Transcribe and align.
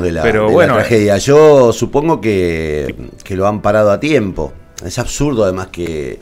de 0.00 0.12
la, 0.12 0.22
Pero 0.22 0.42
de 0.42 0.46
la 0.48 0.52
bueno, 0.52 0.74
tragedia. 0.74 1.16
Yo 1.18 1.72
supongo 1.72 2.20
que, 2.20 2.94
que 3.24 3.36
lo 3.36 3.46
han 3.46 3.62
parado 3.62 3.90
a 3.90 4.00
tiempo. 4.00 4.52
Es 4.84 4.98
absurdo 4.98 5.44
además 5.44 5.68
que, 5.70 6.18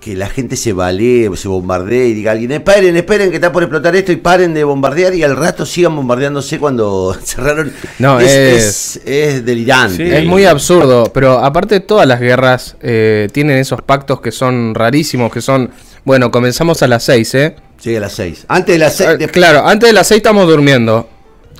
que 0.00 0.14
la 0.16 0.28
gente 0.28 0.56
se 0.56 0.72
balee, 0.72 1.28
se 1.36 1.48
bombardee 1.48 2.08
y 2.08 2.14
diga 2.14 2.30
a 2.30 2.34
alguien, 2.34 2.52
esperen, 2.52 2.96
esperen 2.96 3.30
que 3.30 3.36
está 3.36 3.50
por 3.52 3.62
explotar 3.62 3.94
esto 3.96 4.12
y 4.12 4.16
paren 4.16 4.54
de 4.54 4.62
bombardear 4.64 5.14
y 5.14 5.22
al 5.22 5.36
rato 5.36 5.64
sigan 5.66 5.94
bombardeándose 5.96 6.58
cuando 6.58 7.16
cerraron. 7.24 7.72
No, 7.98 8.18
es, 8.20 8.30
es- 8.32 8.96
es- 8.96 9.02
es 9.06 9.44
delirante. 9.44 9.96
Sí. 10.08 10.14
Es 10.14 10.24
muy 10.26 10.44
absurdo, 10.46 11.10
pero 11.12 11.38
aparte 11.38 11.80
todas 11.80 12.06
las 12.06 12.20
guerras 12.20 12.76
eh, 12.80 13.28
tienen 13.32 13.58
esos 13.58 13.82
pactos 13.82 14.20
que 14.20 14.32
son 14.32 14.74
rarísimos, 14.74 15.32
que 15.32 15.40
son, 15.40 15.70
bueno, 16.04 16.30
comenzamos 16.30 16.82
a 16.82 16.86
las 16.88 17.04
6, 17.04 17.34
¿eh? 17.34 17.56
Sí, 17.78 17.94
a 17.94 18.00
las 18.00 18.12
6. 18.14 18.46
Antes 18.48 18.74
de 18.74 18.78
las 18.78 18.96
6. 18.96 19.10
Eh, 19.20 19.28
claro, 19.28 19.66
antes 19.66 19.88
de 19.88 19.92
las 19.92 20.06
6 20.08 20.18
estamos 20.18 20.46
durmiendo. 20.48 21.08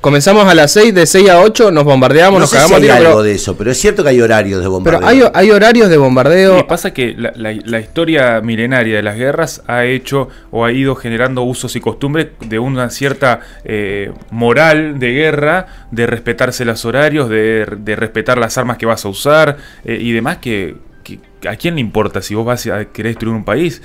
Comenzamos 0.01 0.47
a 0.47 0.55
las 0.55 0.73
6, 0.73 0.95
de 0.95 1.05
6 1.07 1.29
a 1.31 1.41
8 1.41 1.73
nos 1.73 1.83
bombardeamos, 1.85 2.35
no 2.35 2.41
nos 2.41 2.51
sé 2.51 2.57
si 2.57 2.63
cagamos 2.63 2.75
a 2.75 2.77
hay 2.77 2.83
tiro, 2.83 2.95
algo 2.95 3.09
pero, 3.11 3.23
de 3.25 3.33
eso, 3.33 3.57
pero 3.57 3.71
es 3.73 3.79
cierto 3.79 4.04
que 4.04 4.11
hay 4.11 4.21
horarios 4.21 4.61
de 4.61 4.68
bombardeo. 4.68 5.00
pero 5.00 5.11
hay, 5.11 5.23
hay 5.35 5.50
horarios 5.50 5.89
de 5.89 5.96
Lo 5.96 6.03
bombardeo. 6.03 6.57
que 6.59 6.64
pasa 6.64 6.89
es 6.89 6.95
que 6.95 7.14
la, 7.18 7.32
la- 7.35 7.57
la 7.64 7.81
historia 7.81 8.40
milenaria 8.40 8.96
de 8.96 9.03
las 9.03 9.17
guerras 9.17 9.63
ha 9.67 9.85
hecho 9.85 10.29
o 10.53 10.64
ha 10.64 10.71
ido 10.71 10.95
generando 10.95 11.43
usos 11.43 11.75
y 11.75 11.81
costumbres 11.81 12.29
de 12.46 12.59
una 12.59 12.90
cierta 12.90 13.40
eh, 13.64 14.13
moral 14.31 14.99
de 15.01 15.13
guerra, 15.13 15.67
de 15.90 16.07
respetarse 16.07 16.65
los 16.65 16.85
horarios, 16.85 17.29
de, 17.29 17.67
de 17.79 17.96
respetar 17.96 18.39
las 18.39 18.57
armas 18.59 18.76
que 18.79 18.87
vas 18.87 19.04
a 19.04 19.09
usar 19.09 19.57
eh, 19.85 19.99
y 20.01 20.13
demás 20.13 20.37
que, 20.39 20.76
que- 21.03 21.18
¿A 21.49 21.57
quién 21.57 21.75
le 21.76 21.81
importa 21.81 22.23
si 22.23 22.35
vos 22.35 22.45
vas 22.46 22.67
a 22.67 22.85
querer 22.87 23.13
destruir 23.13 23.35
un 23.35 23.45
país? 23.45 23.82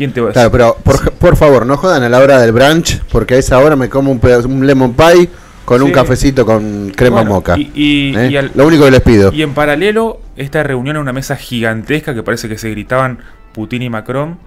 ¿Quién 0.00 0.14
te 0.14 0.22
va 0.22 0.30
a 0.30 0.32
Claro, 0.32 0.50
pero 0.50 0.76
por, 0.82 1.12
por 1.12 1.36
favor, 1.36 1.66
no 1.66 1.76
jodan 1.76 2.02
a 2.02 2.08
la 2.08 2.20
hora 2.20 2.40
del 2.40 2.52
brunch, 2.52 3.02
porque 3.12 3.34
a 3.34 3.36
esa 3.36 3.58
hora 3.58 3.76
me 3.76 3.90
como 3.90 4.10
un, 4.10 4.18
pedazo- 4.18 4.46
un 4.48 4.66
lemon 4.66 4.94
pie 4.94 5.28
con 5.66 5.82
un 5.82 5.92
cafecito 5.92 6.46
con 6.46 6.90
crema 6.96 7.16
Bueno, 7.16 7.32
moca. 7.34 7.58
y- 7.58 7.70
y- 7.74 8.16
¿Eh? 8.16 8.28
y 8.30 8.36
al- 8.38 8.50
Lo 8.54 8.66
único 8.66 8.86
que 8.86 8.92
les 8.92 9.02
pido. 9.02 9.30
Y 9.30 9.42
en 9.42 9.52
paralelo, 9.52 10.22
esta 10.38 10.62
reunión 10.62 10.96
en 10.96 11.02
una 11.02 11.12
mesa 11.12 11.36
gigantesca 11.36 12.14
que 12.14 12.22
parece 12.22 12.48
que 12.48 12.56
se 12.56 12.70
gritaban 12.70 13.18
Putin 13.52 13.82
y 13.82 13.90
Macron. 13.90 14.38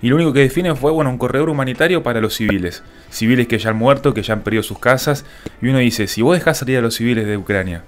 Y 0.00 0.08
lo 0.08 0.16
único 0.16 0.32
que 0.32 0.40
definen 0.40 0.74
fue, 0.78 0.90
bueno, 0.90 1.10
un 1.10 1.18
corredor 1.18 1.50
humanitario 1.50 2.02
para 2.02 2.22
los 2.22 2.34
civiles. 2.34 2.82
Civiles 3.10 3.46
que 3.46 3.58
ya 3.58 3.70
han 3.70 3.76
muerto, 3.76 4.14
que 4.14 4.22
ya 4.22 4.32
han 4.32 4.40
perdido 4.40 4.62
sus 4.62 4.78
casas. 4.78 5.26
Y 5.60 5.68
uno 5.68 5.80
dice, 5.80 6.06
si 6.06 6.22
vos 6.22 6.34
dejás 6.38 6.56
salir 6.56 6.78
a 6.78 6.80
los 6.80 6.94
civiles 6.94 7.26
de 7.26 7.36
Ucrania, 7.36 7.84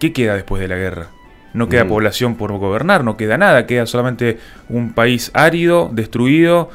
¿qué 0.00 0.12
queda 0.12 0.34
después 0.34 0.60
de 0.60 0.68
la 0.68 0.76
guerra? 0.76 1.06
No 1.54 1.68
queda 1.68 1.84
Mm. 1.84 1.88
población 1.88 2.34
por 2.36 2.52
gobernar, 2.58 3.04
no 3.04 3.16
queda 3.16 3.36
nada, 3.38 3.66
queda 3.66 3.86
solamente 3.86 4.38
un 4.68 4.92
país 4.92 5.30
árido, 5.34 5.90
destruido. 5.92 6.70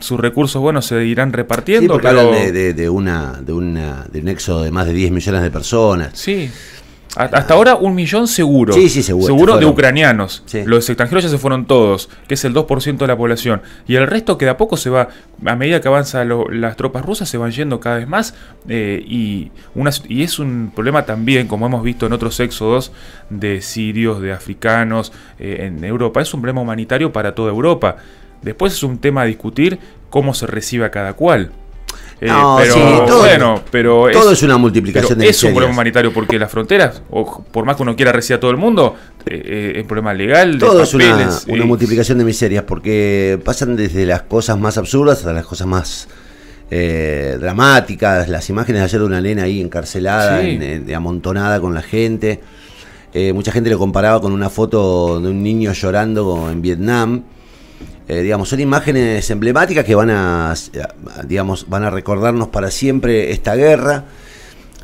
Sus 0.00 0.18
recursos, 0.18 0.60
bueno, 0.62 0.80
se 0.80 1.04
irán 1.04 1.30
Sí, 1.30 1.36
repartiendo. 1.36 1.92
porque 1.94 2.08
pero- 2.08 2.20
hablan 2.20 2.34
de, 2.40 2.52
de- 2.52 2.74
de 2.74 2.88
una, 2.88 3.40
de, 3.44 3.52
una, 3.52 4.06
de 4.10 4.20
un 4.20 4.28
éxodo 4.28 4.62
de 4.62 4.70
más 4.70 4.86
de 4.86 4.94
10 4.94 5.10
millones 5.10 5.42
de 5.42 5.50
personas. 5.50 6.10
Sí. 6.14 6.50
Hasta 7.14 7.52
ahora 7.52 7.74
un 7.74 7.94
millón 7.94 8.26
seguro. 8.26 8.72
Sí, 8.72 8.88
sí, 8.88 9.02
seguro. 9.02 9.26
Seguro 9.26 9.58
de 9.58 9.66
ucranianos. 9.66 10.42
Sí. 10.46 10.62
Los 10.64 10.88
extranjeros 10.88 11.24
ya 11.24 11.30
se 11.30 11.36
fueron 11.36 11.66
todos, 11.66 12.08
que 12.26 12.34
es 12.34 12.44
el 12.44 12.54
2% 12.54 12.96
de 12.96 13.06
la 13.06 13.16
población. 13.16 13.60
Y 13.86 13.96
el 13.96 14.06
resto 14.06 14.38
que 14.38 14.46
de 14.46 14.52
a 14.52 14.56
poco 14.56 14.78
se 14.78 14.88
va, 14.88 15.08
a 15.44 15.56
medida 15.56 15.80
que 15.80 15.88
avanzan 15.88 16.30
las 16.60 16.76
tropas 16.76 17.04
rusas, 17.04 17.28
se 17.28 17.36
van 17.36 17.50
yendo 17.50 17.80
cada 17.80 17.96
vez 17.98 18.08
más. 18.08 18.34
eh, 18.68 19.04
y, 19.06 19.50
una, 19.74 19.90
y 20.08 20.22
es 20.22 20.38
un 20.38 20.72
problema 20.74 21.04
también, 21.04 21.48
como 21.48 21.66
hemos 21.66 21.82
visto 21.82 22.06
en 22.06 22.14
otros 22.14 22.40
éxodos, 22.40 22.92
de 23.28 23.60
sirios, 23.60 24.20
de 24.22 24.32
africanos 24.32 25.12
eh, 25.38 25.66
en 25.66 25.84
Europa. 25.84 26.22
Es 26.22 26.32
un 26.32 26.40
problema 26.40 26.62
humanitario 26.62 27.12
para 27.12 27.34
toda 27.34 27.50
Europa. 27.50 27.96
Después 28.40 28.72
es 28.72 28.82
un 28.82 28.98
tema 28.98 29.22
a 29.22 29.24
discutir 29.24 29.78
cómo 30.08 30.32
se 30.34 30.46
recibe 30.46 30.86
a 30.86 30.90
cada 30.90 31.12
cual. 31.12 31.52
Eh, 32.22 32.26
No, 32.28 32.56
pero 32.56 32.74
sí, 32.74 32.80
todo- 33.04 33.18
bueno, 33.18 33.60
pero 33.68 34.06
Todo 34.12 34.30
es 34.30 34.42
una 34.44 34.56
multiplicación 34.56 35.18
de 35.18 35.28
es 35.28 35.42
un 35.42 35.50
problema 35.54 35.72
humanitario 35.72 36.12
porque 36.12 36.38
las 36.38 36.48
fronteras, 36.52 37.02
o 37.10 37.42
por 37.42 37.64
más 37.64 37.74
que 37.74 37.82
uno 37.82 37.96
quiera 37.96 38.12
recibir 38.12 38.36
a 38.36 38.40
todo 38.40 38.52
el 38.52 38.58
mundo, 38.58 38.94
eh, 39.26 39.42
eh, 39.44 39.72
es 39.74 39.82
un 39.82 39.88
problema 39.88 40.14
legal, 40.14 40.52
de 40.52 40.58
Todo 40.64 40.84
es 40.84 40.94
una, 40.94 41.10
papeles, 41.10 41.44
una 41.48 41.64
multiplicación 41.64 42.18
de 42.18 42.24
miserias, 42.24 42.62
porque 42.62 43.40
pasan 43.44 43.74
desde 43.74 44.06
las 44.06 44.22
cosas 44.22 44.56
más 44.56 44.78
absurdas 44.78 45.18
hasta 45.18 45.32
las 45.32 45.44
cosas 45.44 45.66
más 45.66 46.08
eh, 46.70 47.36
dramáticas. 47.40 48.28
Las 48.28 48.48
imágenes 48.48 48.80
de 48.80 48.84
ayer 48.84 49.00
de 49.00 49.06
una 49.06 49.20
nena 49.20 49.42
ahí 49.42 49.60
encarcelada, 49.60 50.40
Sí. 50.40 50.50
en- 50.50 50.62
en- 50.88 50.94
amontonada 50.94 51.60
con 51.60 51.74
la 51.74 51.82
gente. 51.82 52.40
Eh, 53.12 53.32
mucha 53.34 53.52
gente 53.52 53.68
lo 53.68 53.78
comparaba 53.78 54.20
con 54.20 54.32
una 54.32 54.48
foto 54.48 55.20
de 55.20 55.28
un 55.28 55.42
niño 55.42 55.72
llorando 55.72 56.48
en 56.50 56.62
Vietnam. 56.62 57.24
Eh, 58.12 58.20
digamos, 58.22 58.48
son 58.50 58.60
imágenes 58.60 59.30
emblemáticas 59.30 59.84
que 59.86 59.94
van 59.94 60.10
a, 60.10 60.54
digamos, 61.24 61.66
van 61.68 61.84
a 61.84 61.90
recordarnos 61.90 62.48
para 62.48 62.70
siempre 62.70 63.30
esta 63.30 63.54
guerra. 63.54 64.04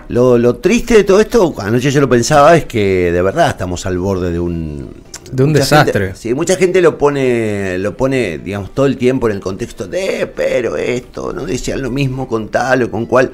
Lo, 0.08 0.38
lo 0.38 0.56
triste 0.56 0.94
de 0.94 1.04
todo 1.04 1.20
esto, 1.20 1.54
anoche 1.58 1.90
yo 1.90 2.00
lo 2.00 2.08
pensaba, 2.08 2.56
es 2.56 2.64
que 2.64 3.12
de 3.12 3.20
verdad 3.20 3.50
estamos 3.50 3.84
al 3.84 3.98
borde 3.98 4.30
de 4.32 4.40
un... 4.40 4.90
De 5.30 5.44
un 5.44 5.52
desastre. 5.52 6.06
gente- 6.06 6.18
sí, 6.18 6.32
mucha 6.32 6.56
gente 6.56 6.80
lo 6.80 6.96
pone, 6.96 7.76
lo 7.76 7.94
pone, 7.94 8.38
digamos, 8.38 8.72
todo 8.72 8.86
el 8.86 8.96
tiempo 8.96 9.28
en 9.28 9.34
el 9.34 9.40
contexto 9.40 9.86
de, 9.86 10.26
pero 10.34 10.76
esto, 10.78 11.34
no 11.34 11.44
decían 11.44 11.82
lo 11.82 11.90
mismo 11.90 12.26
con 12.26 12.48
tal 12.48 12.84
o 12.84 12.90
con 12.90 13.04
cual. 13.04 13.32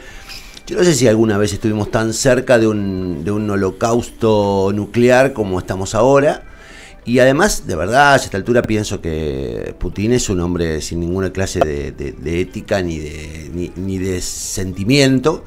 Yo 0.67 0.77
no 0.77 0.83
sé 0.83 0.95
si 0.95 1.07
alguna 1.07 1.39
vez 1.39 1.53
estuvimos 1.53 1.93
tan 1.93 2.13
cerca 2.13 2.59
de 2.59 2.67
un, 2.67 3.23
de 3.23 3.31
un 3.31 3.49
holocausto 3.49 4.73
nuclear 4.75 5.33
como 5.33 5.61
estamos 5.61 5.95
ahora. 5.95 6.43
Y 7.07 7.19
además, 7.19 7.67
de 7.67 7.77
verdad, 7.77 8.15
a 8.15 8.17
esta 8.17 8.37
altura 8.39 8.63
pienso 8.63 9.01
que 9.03 9.75
Putin 9.79 10.13
es 10.15 10.29
un 10.31 10.41
hombre 10.41 10.81
sin 10.81 11.01
ninguna 11.01 11.31
clase 11.33 11.61
de, 11.61 11.93
de- 11.93 12.13
de 12.13 12.41
ética 12.41 12.81
ni 12.81 12.99
de, 12.99 13.51
ni, 13.53 13.71
ni 13.77 13.99
de 13.99 14.21
sentimiento. 14.23 15.45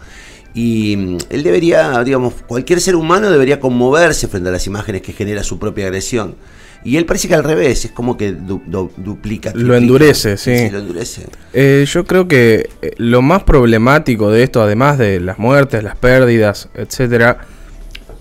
Y 0.54 0.96
mm, 0.98 1.18
él 1.32 1.44
debería, 1.44 2.04
digamos, 2.04 2.34
cualquier 2.48 2.80
ser 2.80 2.96
humano 2.96 3.30
debería 3.32 3.60
conmoverse 3.60 4.28
frente 4.28 4.50
a 4.50 4.52
las 4.52 4.68
imágenes 4.68 5.02
que 5.02 5.14
genera 5.14 5.44
su 5.44 5.58
propia 5.58 5.86
agresión. 5.88 6.36
Y 6.84 6.96
él 6.98 7.06
parece 7.06 7.28
que 7.28 7.34
al 7.34 7.44
revés, 7.44 7.86
es 7.86 7.92
como 7.92 8.18
que 8.18 8.34
du- 8.34 8.62
du- 8.68 8.92
duplica. 8.98 9.50
Lo 9.50 9.56
triplica. 9.56 9.78
endurece, 9.78 10.38
sí. 10.38 10.70
lo 10.72 10.78
endurece. 10.78 11.24
Eh, 11.54 11.86
yo 11.92 12.06
creo 12.06 12.28
que 12.28 12.70
eh, 12.84 12.92
lo 12.98 13.24
más 13.24 13.44
problemático 13.44 14.30
de 14.30 14.44
esto, 14.44 14.62
además 14.62 15.00
de 15.00 15.20
las 15.20 15.40
muertes, 15.40 15.84
las 15.84 15.96
pérdidas, 15.98 16.70
etcétera, 16.76 17.40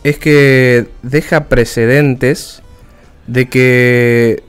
es 0.04 0.18
que 0.18 0.86
deja 1.02 1.44
precedentes 1.48 2.62
de 3.26 3.48
que 3.48 4.42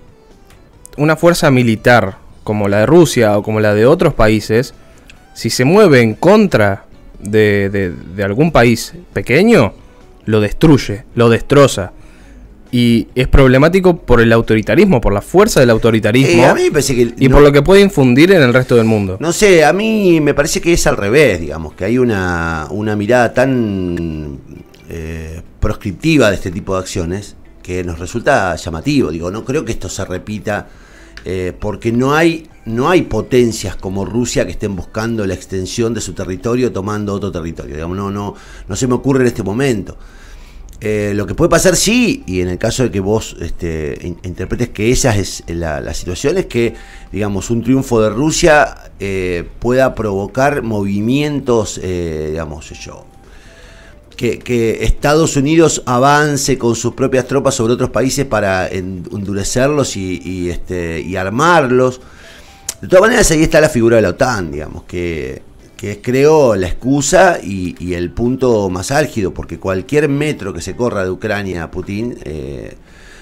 una 0.97 1.15
fuerza 1.15 1.51
militar 1.51 2.17
como 2.43 2.67
la 2.67 2.79
de 2.79 2.85
Rusia 2.85 3.37
o 3.37 3.43
como 3.43 3.59
la 3.59 3.73
de 3.73 3.85
otros 3.85 4.13
países, 4.13 4.73
si 5.33 5.49
se 5.49 5.65
mueve 5.65 6.01
en 6.01 6.13
contra 6.15 6.85
de, 7.19 7.69
de- 7.69 7.91
de 8.15 8.23
algún 8.23 8.51
país 8.51 8.93
pequeño, 9.13 9.73
lo 10.25 10.39
destruye, 10.41 11.03
lo 11.15 11.29
destroza. 11.29 11.91
Y 12.69 13.07
es 13.15 13.27
problemático 13.29 13.97
por 13.97 14.19
el 14.19 14.33
autoritarismo, 14.33 14.99
por 14.99 15.13
la 15.13 15.21
fuerza 15.21 15.61
del 15.61 15.69
autoritarismo 15.69 16.43
Eh, 16.43 16.45
a 16.45 16.53
mí 16.53 16.63
me 16.63 16.71
parece 16.71 16.95
que 16.95 17.13
y 17.17 17.27
no- 17.29 17.35
por 17.35 17.43
lo 17.43 17.51
que 17.51 17.61
puede 17.61 17.81
infundir 17.81 18.31
en 18.31 18.41
el 18.41 18.53
resto 18.53 18.75
del 18.75 18.85
mundo. 18.85 19.17
No 19.21 19.31
sé, 19.31 19.63
a 19.63 19.71
mí 19.73 20.19
me 20.21 20.33
parece 20.33 20.59
que 20.59 20.73
es 20.73 20.85
al 20.85 20.97
revés, 20.97 21.39
digamos, 21.39 21.73
que 21.75 21.85
hay 21.85 21.97
una, 21.97 22.67
una 22.71 22.95
mirada 22.97 23.33
tan 23.33 24.37
eh, 24.89 25.41
proscriptiva 25.59 26.29
de 26.29 26.35
este 26.35 26.51
tipo 26.51 26.73
de 26.75 26.81
acciones 26.81 27.35
que 27.67 27.83
nos 27.83 27.99
resulta 27.99 28.55
llamativo. 28.55 29.11
Digo, 29.11 29.29
no 29.29 29.43
creo 29.43 29.65
que 29.65 29.73
esto 29.73 29.89
se 29.89 30.05
repita 30.05 30.69
eh, 31.25 31.51
porque 31.59 31.91
no 31.91 32.15
hay, 32.15 32.47
no 32.63 32.89
hay 32.89 33.01
potencias 33.01 33.75
como 33.75 34.05
Rusia 34.05 34.45
que 34.45 34.51
estén 34.53 34.73
buscando 34.73 35.27
la 35.27 35.33
extensión 35.33 35.93
de 35.93 35.99
su 35.99 36.13
territorio 36.13 36.71
tomando 36.71 37.13
otro 37.13 37.29
territorio. 37.29 37.75
Digamos, 37.75 37.97
no, 37.97 38.09
no, 38.09 38.35
no 38.69 38.75
se 38.77 38.87
me 38.87 38.93
ocurre 38.93 39.19
en 39.23 39.27
este 39.27 39.43
momento. 39.43 39.97
Eh, 40.79 41.11
lo 41.13 41.25
que 41.25 41.35
puede 41.35 41.49
pasar 41.49 41.75
sí, 41.75 42.23
y 42.25 42.39
en 42.39 42.47
el 42.47 42.57
caso 42.57 42.83
de 42.83 42.91
que 42.91 43.01
vos 43.01 43.35
este, 43.41 43.97
in- 44.01 44.17
interpretes 44.23 44.69
que 44.69 44.89
esa 44.89 45.13
es 45.17 45.43
la, 45.47 45.81
la 45.81 45.93
situación, 45.93 46.37
es 46.37 46.45
que, 46.45 46.73
digamos, 47.11 47.49
un 47.49 47.63
triunfo 47.63 47.99
de 47.99 48.11
Rusia 48.11 48.91
eh, 48.99 49.43
pueda 49.59 49.93
provocar 49.93 50.61
movimientos, 50.61 51.81
eh, 51.83 52.27
digamos, 52.29 52.69
yo, 52.85 53.05
que, 54.17 54.79
Estados 54.81 55.37
Unidos 55.37 55.83
avance 55.85 56.57
con 56.57 56.75
sus 56.75 56.93
propias 56.93 57.27
tropas 57.27 57.55
sobre 57.55 57.73
otros 57.73 57.91
países 57.91 58.25
para 58.25 58.67
en- 58.67 59.03
endurecerlos 59.11 59.95
y, 59.95 60.49
este, 60.49 60.99
y 60.99 61.15
armarlos. 61.15 62.01
De 62.81 62.87
todas 62.87 63.01
maneras, 63.03 63.31
ahí 63.31 63.43
está 63.43 63.61
la 63.61 63.69
figura 63.69 63.95
de 63.95 64.01
la 64.01 64.09
OTAN, 64.09 64.51
digamos, 64.51 64.83
que, 64.83 65.41
que 65.77 65.91
es, 65.91 65.99
creo, 66.01 66.55
la 66.55 66.67
excusa 66.67 67.39
y, 67.41 67.75
y 67.79 67.93
el 67.93 68.11
punto 68.11 68.69
más 68.69 68.91
álgido, 68.91 69.33
porque 69.33 69.59
cualquier 69.59 70.09
metro 70.09 70.53
que 70.53 70.61
se 70.61 70.75
corra 70.75 71.03
de 71.03 71.11
Ucrania 71.11 71.63
a 71.63 71.71
Putin, 71.71 72.17
eh, 72.23 72.75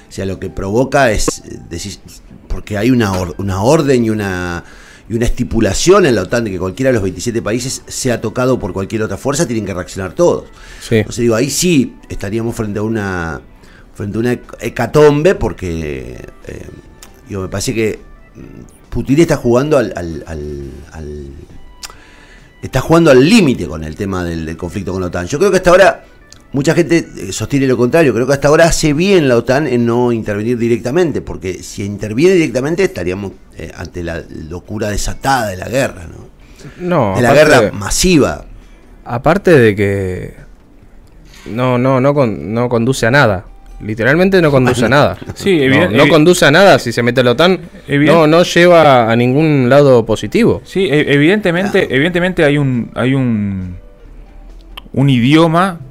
o 0.10 0.12
sea, 0.12 0.26
lo 0.26 0.40
que 0.40 0.50
provoca 0.50 1.12
es, 1.12 1.40
eh, 1.46 1.60
decís, 1.70 2.00
porque 2.48 2.78
hay 2.78 2.90
una, 2.92 3.12
una 3.38 3.62
orden 3.62 4.06
y 4.06 4.10
una, 4.10 4.64
y 5.10 5.14
una 5.16 5.26
estipulación 5.26 6.06
en 6.06 6.16
la 6.16 6.24
OTAN 6.24 6.46
de 6.46 6.52
que 6.52 6.60
cualquiera 6.60 6.90
de 6.90 6.94
los 6.94 7.04
27 7.04 7.42
países 7.42 7.84
sea 7.88 8.20
tocado 8.22 8.58
por 8.58 8.74
cualquier 8.74 9.04
otra 9.04 9.18
fuerza, 9.18 9.46
tienen 9.46 9.66
que 9.66 9.74
reaccionar 9.74 10.14
todos. 10.14 10.46
Sí. 10.82 10.96
Entonces 10.98 11.22
digo, 11.22 11.36
ahí 11.36 11.50
sí 11.50 11.96
estaríamos 12.10 12.56
frente 12.56 12.80
a 12.80 12.82
una 12.84 13.42
frente 13.94 14.18
a 14.18 14.20
una 14.20 14.32
hecatombe 14.60 15.36
porque 15.36 16.18
eh, 16.48 16.66
digo, 17.30 17.44
me 17.44 17.48
parece 17.48 17.74
que 17.74 18.00
mm, 18.36 18.90
Putin 18.90 19.20
está 19.20 19.38
jugando 19.38 19.78
al, 19.78 19.94
al- 19.96 20.24
al- 20.28 20.72
al- 20.92 21.28
está 22.62 22.82
jugando 22.82 23.12
al 23.12 23.24
límite 23.30 23.68
con 23.68 23.84
el 23.84 23.96
tema 23.96 24.24
del, 24.24 24.46
del 24.46 24.58
conflicto 24.58 24.92
con 24.92 25.02
la 25.02 25.08
OTAN. 25.08 25.28
Yo 25.28 25.38
creo 25.38 25.52
que 25.52 25.58
hasta 25.58 25.70
ahora 25.70 26.06
Mucha 26.56 26.74
gente 26.74 26.98
eh, 27.18 27.32
sostiene 27.34 27.68
lo 27.68 27.76
contrario. 27.76 28.14
Creo 28.14 28.26
que 28.26 28.32
hasta 28.34 28.48
ahora 28.48 28.64
hace 28.66 28.94
bien 28.94 29.28
la 29.28 29.36
OTAN 29.36 29.68
en 29.68 29.86
no 29.86 30.14
intervenir 30.14 30.58
directamente, 30.58 31.22
porque 31.22 31.62
si 31.62 31.84
interviene 31.84 32.36
directamente 32.36 32.84
estaríamos 32.86 33.34
eh, 33.58 33.72
ante 33.76 34.02
la 34.04 34.24
locura 34.50 34.90
desatada 34.90 35.48
de 35.50 35.58
la 35.58 35.68
guerra, 35.68 36.08
¿no? 36.08 36.30
No, 36.80 37.16
De 37.18 37.22
la 37.22 37.34
guerra 37.34 37.72
masiva. 37.74 38.46
Aparte 39.04 39.52
de 39.52 39.76
que 39.76 40.34
no, 41.52 41.78
no, 41.78 42.00
no, 42.00 42.14
con- 42.14 42.54
no 42.54 42.70
conduce 42.70 43.06
a 43.06 43.12
nada. 43.12 43.46
Literalmente 43.82 44.42
no 44.42 44.50
conduce 44.50 44.86
a 44.86 44.90
nada. 44.90 45.18
Sí, 45.36 45.68
no, 45.68 45.90
no 45.90 46.08
conduce 46.08 46.46
a 46.46 46.52
nada 46.52 46.80
si 46.80 46.94
se 46.94 47.04
mete 47.04 47.22
la 47.22 47.32
OTAN. 47.32 47.60
No, 47.90 48.26
no 48.28 48.44
lleva 48.44 49.12
a 49.12 49.16
ningún 49.18 49.68
lado 49.70 50.06
positivo. 50.06 50.62
Sí, 50.64 50.86
e- 50.86 51.14
evidentemente, 51.14 51.94
evidentemente 51.94 52.46
hay 52.46 52.58
un, 52.58 52.90
hay 52.96 53.14
un, 53.14 53.76
un 54.94 55.10
idioma 55.10 55.82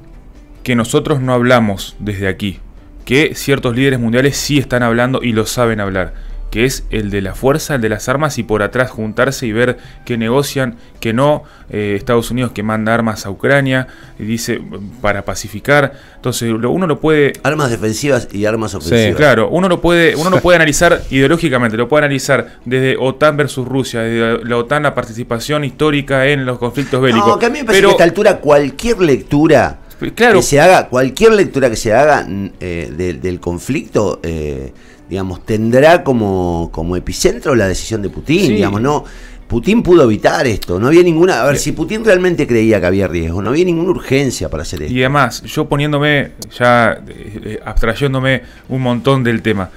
que 0.65 0.75
nosotros 0.75 1.21
no 1.21 1.35
hablamos 1.35 1.95
desde 2.01 2.27
aquí, 2.27 2.59
que 3.05 3.35
ciertos 3.35 3.77
líderes 3.77 4.01
mundiales 4.01 4.37
sí 4.37 4.59
están 4.59 4.83
hablando 4.83 5.23
y 5.23 5.33
lo 5.33 5.45
saben 5.47 5.79
hablar, 5.79 6.15
que 6.51 6.65
es 6.65 6.85
el 6.91 7.11
de 7.11 7.21
la 7.21 7.35
fuerza, 7.35 7.75
el 7.75 7.83
de 7.83 7.91
las 7.91 8.09
armas 8.09 8.39
y 8.39 8.45
por 8.45 8.63
atrás 8.63 8.91
juntarse 8.91 9.47
y 9.47 9.53
ver 9.53 9.77
que 10.07 10.17
negocian, 10.17 10.77
que 11.01 11.13
no, 11.13 11.43
eh, 11.69 11.97
Estados 11.99 12.31
Unidos 12.31 12.53
que 12.53 12.63
manda 12.63 12.95
armas 12.95 13.27
a 13.27 13.31
Ucrania, 13.31 13.89
y 14.19 14.23
dice 14.23 14.63
para 15.03 15.27
pacificar, 15.27 15.93
entonces 16.17 16.51
uno 16.51 16.87
lo 16.87 16.99
puede 16.99 17.35
Armas 17.43 17.71
defensivas 17.71 18.29
y 18.33 18.47
armas 18.47 18.75
ofensivas. 18.75 19.17
Claro, 19.17 19.51
uno 19.51 19.69
lo 19.69 19.83
puede, 19.83 20.17
uno 20.17 20.31
lo 20.31 20.41
puede 20.43 20.57
analizar 20.57 21.03
ideológicamente, 21.11 21.77
lo 21.77 21.89
puede 21.89 22.07
analizar 22.07 22.61
desde 22.65 22.97
OTAN 22.99 23.37
versus 23.37 23.69
Rusia, 23.69 24.01
desde 24.01 24.45
la 24.47 24.57
OTAN 24.57 24.85
la 24.85 24.95
participación 24.95 25.63
histórica 25.65 26.27
en 26.29 26.47
los 26.47 26.59
conflictos 26.59 27.03
bélicos. 27.03 27.29
No, 27.29 27.39
que 27.39 27.47
a 27.47 27.51
mí 27.51 27.59
me 27.59 27.65
parece 27.67 27.83
Pero, 27.83 27.89
que 27.89 27.93
a 27.93 27.97
esta 27.97 28.05
altura 28.05 28.39
cualquier 28.39 29.01
lectura 29.01 29.81
claro, 30.13 30.37
que 30.39 30.43
se 30.43 30.61
haga, 30.61 30.89
cualquier 30.89 31.33
lectura 31.33 31.71
que 31.71 31.77
se 31.77 31.93
haga 31.93 32.27
eh, 32.61 32.93
de- 32.97 33.15
del 33.15 33.41
conflicto, 33.41 34.21
eh, 34.23 34.73
digamos, 35.09 35.45
tendrá 35.47 36.03
como, 36.03 36.71
como 36.73 36.97
epicentro 36.97 37.55
la 37.55 37.69
decisión 37.69 38.03
de 38.03 38.11
Putin, 38.11 38.41
Sí. 38.47 38.55
digamos, 38.55 38.81
no. 38.81 39.05
Putin 39.47 39.83
pudo 39.83 40.05
evitar 40.05 40.47
esto, 40.47 40.81
no 40.81 40.87
había 40.89 41.03
ninguna, 41.03 41.43
a 41.43 41.47
ver, 41.47 41.59
si 41.59 41.73
Putin 41.73 42.03
realmente 42.05 42.47
creía 42.47 42.81
que 42.81 42.87
había 42.87 43.07
riesgo, 43.07 43.43
no 43.43 43.51
había 43.51 43.65
ninguna 43.67 43.91
urgencia 43.91 44.49
para 44.49 44.63
hacer 44.63 44.83
esto. 44.83 44.95
y 44.95 45.01
además, 45.01 45.43
yo 45.43 45.69
poniéndome, 45.69 46.33
ya 46.59 46.99
eh, 47.07 47.41
eh, 47.45 47.61
abstrayéndome 47.65 48.43
un 48.71 48.81
montón 48.83 49.23
del 49.23 49.43
tema, 49.43 49.71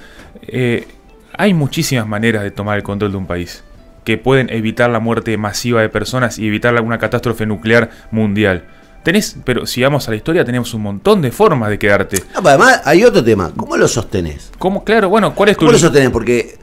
hay 1.36 1.54
muchísimas 1.54 2.06
maneras 2.06 2.42
de 2.42 2.50
tomar 2.50 2.76
el 2.78 2.82
control 2.82 3.12
de 3.12 3.18
un 3.18 3.26
país 3.26 3.62
que 4.04 4.16
pueden 4.16 4.48
evitar 4.50 4.88
la 4.90 5.00
muerte 5.00 5.36
masiva 5.36 5.82
de 5.82 5.88
personas 5.90 6.38
y 6.38 6.46
evitar 6.46 6.74
alguna 6.74 6.98
catástrofe 6.98 7.44
nuclear 7.46 7.90
mundial. 8.10 8.64
Tenés, 9.08 9.36
pero 9.42 9.64
si 9.64 9.80
vamos 9.80 10.06
a 10.06 10.10
la 10.10 10.18
historia, 10.18 10.44
tenemos 10.44 10.74
un 10.74 10.82
montón 10.82 11.22
de 11.22 11.30
formas 11.30 11.70
de 11.70 11.78
quedarte. 11.78 12.18
No, 12.34 12.42
pero 12.42 12.48
además 12.50 12.82
hay 12.84 13.04
otro 13.04 13.24
tema, 13.24 13.50
¿cómo 13.56 13.74
lo 13.74 13.88
sostenés? 13.88 14.50
¿Cómo? 14.58 14.84
Claro, 14.84 15.08
bueno, 15.08 15.34
¿cuál 15.34 15.48
es 15.48 15.56
tu 15.56 15.60
¿Cómo 15.60 15.72
lo 15.72 15.78
sostenés? 15.78 16.10
Porque 16.10 16.58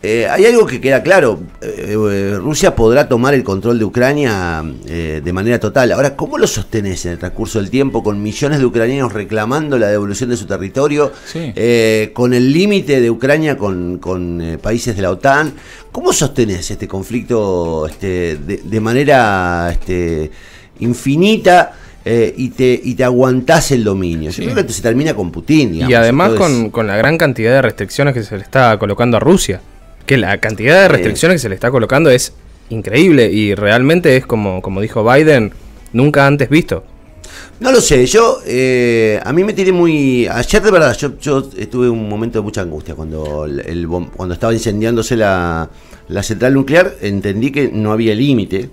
eh, 0.00 0.28
hay 0.28 0.46
algo 0.46 0.68
que 0.68 0.80
queda 0.80 1.02
claro. 1.02 1.40
eh, 1.60 1.96
eh, 1.98 2.36
Rusia 2.38 2.76
podrá 2.76 3.08
tomar 3.08 3.34
el 3.34 3.42
control 3.42 3.80
de 3.80 3.84
Ucrania 3.86 4.62
eh, 4.86 5.20
de 5.24 5.32
manera 5.32 5.58
total. 5.58 5.90
Ahora, 5.90 6.14
¿cómo 6.14 6.38
lo 6.38 6.46
sostenés 6.46 7.06
en 7.06 7.12
el 7.14 7.18
transcurso 7.18 7.58
del 7.58 7.70
tiempo 7.70 8.04
con 8.04 8.22
millones 8.22 8.60
de 8.60 8.66
ucranianos 8.66 9.12
reclamando 9.12 9.76
la 9.76 9.88
devolución 9.88 10.30
de 10.30 10.36
su 10.36 10.46
territorio? 10.46 11.10
Sí. 11.26 11.52
con 12.12 12.34
el 12.34 12.52
límite 12.52 13.00
de 13.00 13.10
Ucrania 13.10 13.56
con, 13.56 13.98
con, 13.98 14.60
países 14.62 14.94
de 14.94 15.02
la 15.02 15.10
OTAN. 15.10 15.54
¿Cómo 15.90 16.12
sostenés 16.12 16.70
este 16.70 16.86
conflicto 16.86 17.88
este, 17.88 18.36
de, 18.36 18.58
de 18.58 18.80
manera 18.80 19.72
este, 19.72 20.30
infinita? 20.78 21.72
Eh, 22.04 22.32
y, 22.36 22.50
te, 22.50 22.80
y 22.82 22.94
te 22.94 23.04
aguantás 23.04 23.70
el 23.72 23.84
dominio. 23.84 24.32
Sí. 24.32 24.44
Yo 24.44 24.52
creo 24.52 24.66
que 24.66 24.72
se 24.72 24.82
termina 24.82 25.14
con 25.14 25.30
Putin. 25.30 25.72
digamos. 25.72 25.90
y 25.90 25.94
además 25.94 26.32
con, 26.32 26.70
con 26.70 26.86
la 26.86 26.96
gran 26.96 27.18
cantidad 27.18 27.52
de 27.52 27.62
restricciones 27.62 28.14
que 28.14 28.22
se 28.22 28.36
le 28.36 28.42
está 28.42 28.78
colocando 28.78 29.16
a 29.16 29.20
Rusia. 29.20 29.60
Que 30.06 30.16
la 30.16 30.38
cantidad 30.38 30.80
de 30.82 30.88
restricciones 30.88 31.36
que 31.36 31.38
se 31.40 31.48
le 31.48 31.54
está 31.54 31.70
colocando 31.70 32.10
es 32.10 32.32
increíble 32.70 33.30
y 33.30 33.54
realmente 33.54 34.16
es 34.16 34.26
como, 34.26 34.62
como 34.62 34.80
dijo 34.80 35.04
Biden, 35.04 35.52
nunca 35.92 36.26
antes 36.26 36.48
visto. 36.48 36.84
No 37.60 37.70
lo 37.70 37.80
sé, 37.80 38.06
yo, 38.06 38.40
eh, 38.46 39.20
a 39.22 39.32
mí 39.32 39.44
me 39.44 39.52
tiré 39.52 39.70
muy... 39.70 40.26
Ayer 40.26 40.62
de 40.62 40.70
verdad, 40.70 40.96
yo, 40.96 41.18
yo 41.20 41.48
estuve 41.58 41.88
un 41.90 42.08
momento 42.08 42.38
de 42.38 42.42
mucha 42.42 42.62
angustia 42.62 42.94
cuando, 42.94 43.44
el, 43.44 43.86
cuando 44.16 44.32
estaba 44.34 44.52
incendiándose 44.52 45.14
la, 45.16 45.68
la 46.08 46.22
central 46.22 46.54
nuclear, 46.54 46.94
entendí 47.02 47.52
que 47.52 47.68
no 47.72 47.92
había 47.92 48.14
límite 48.14 48.70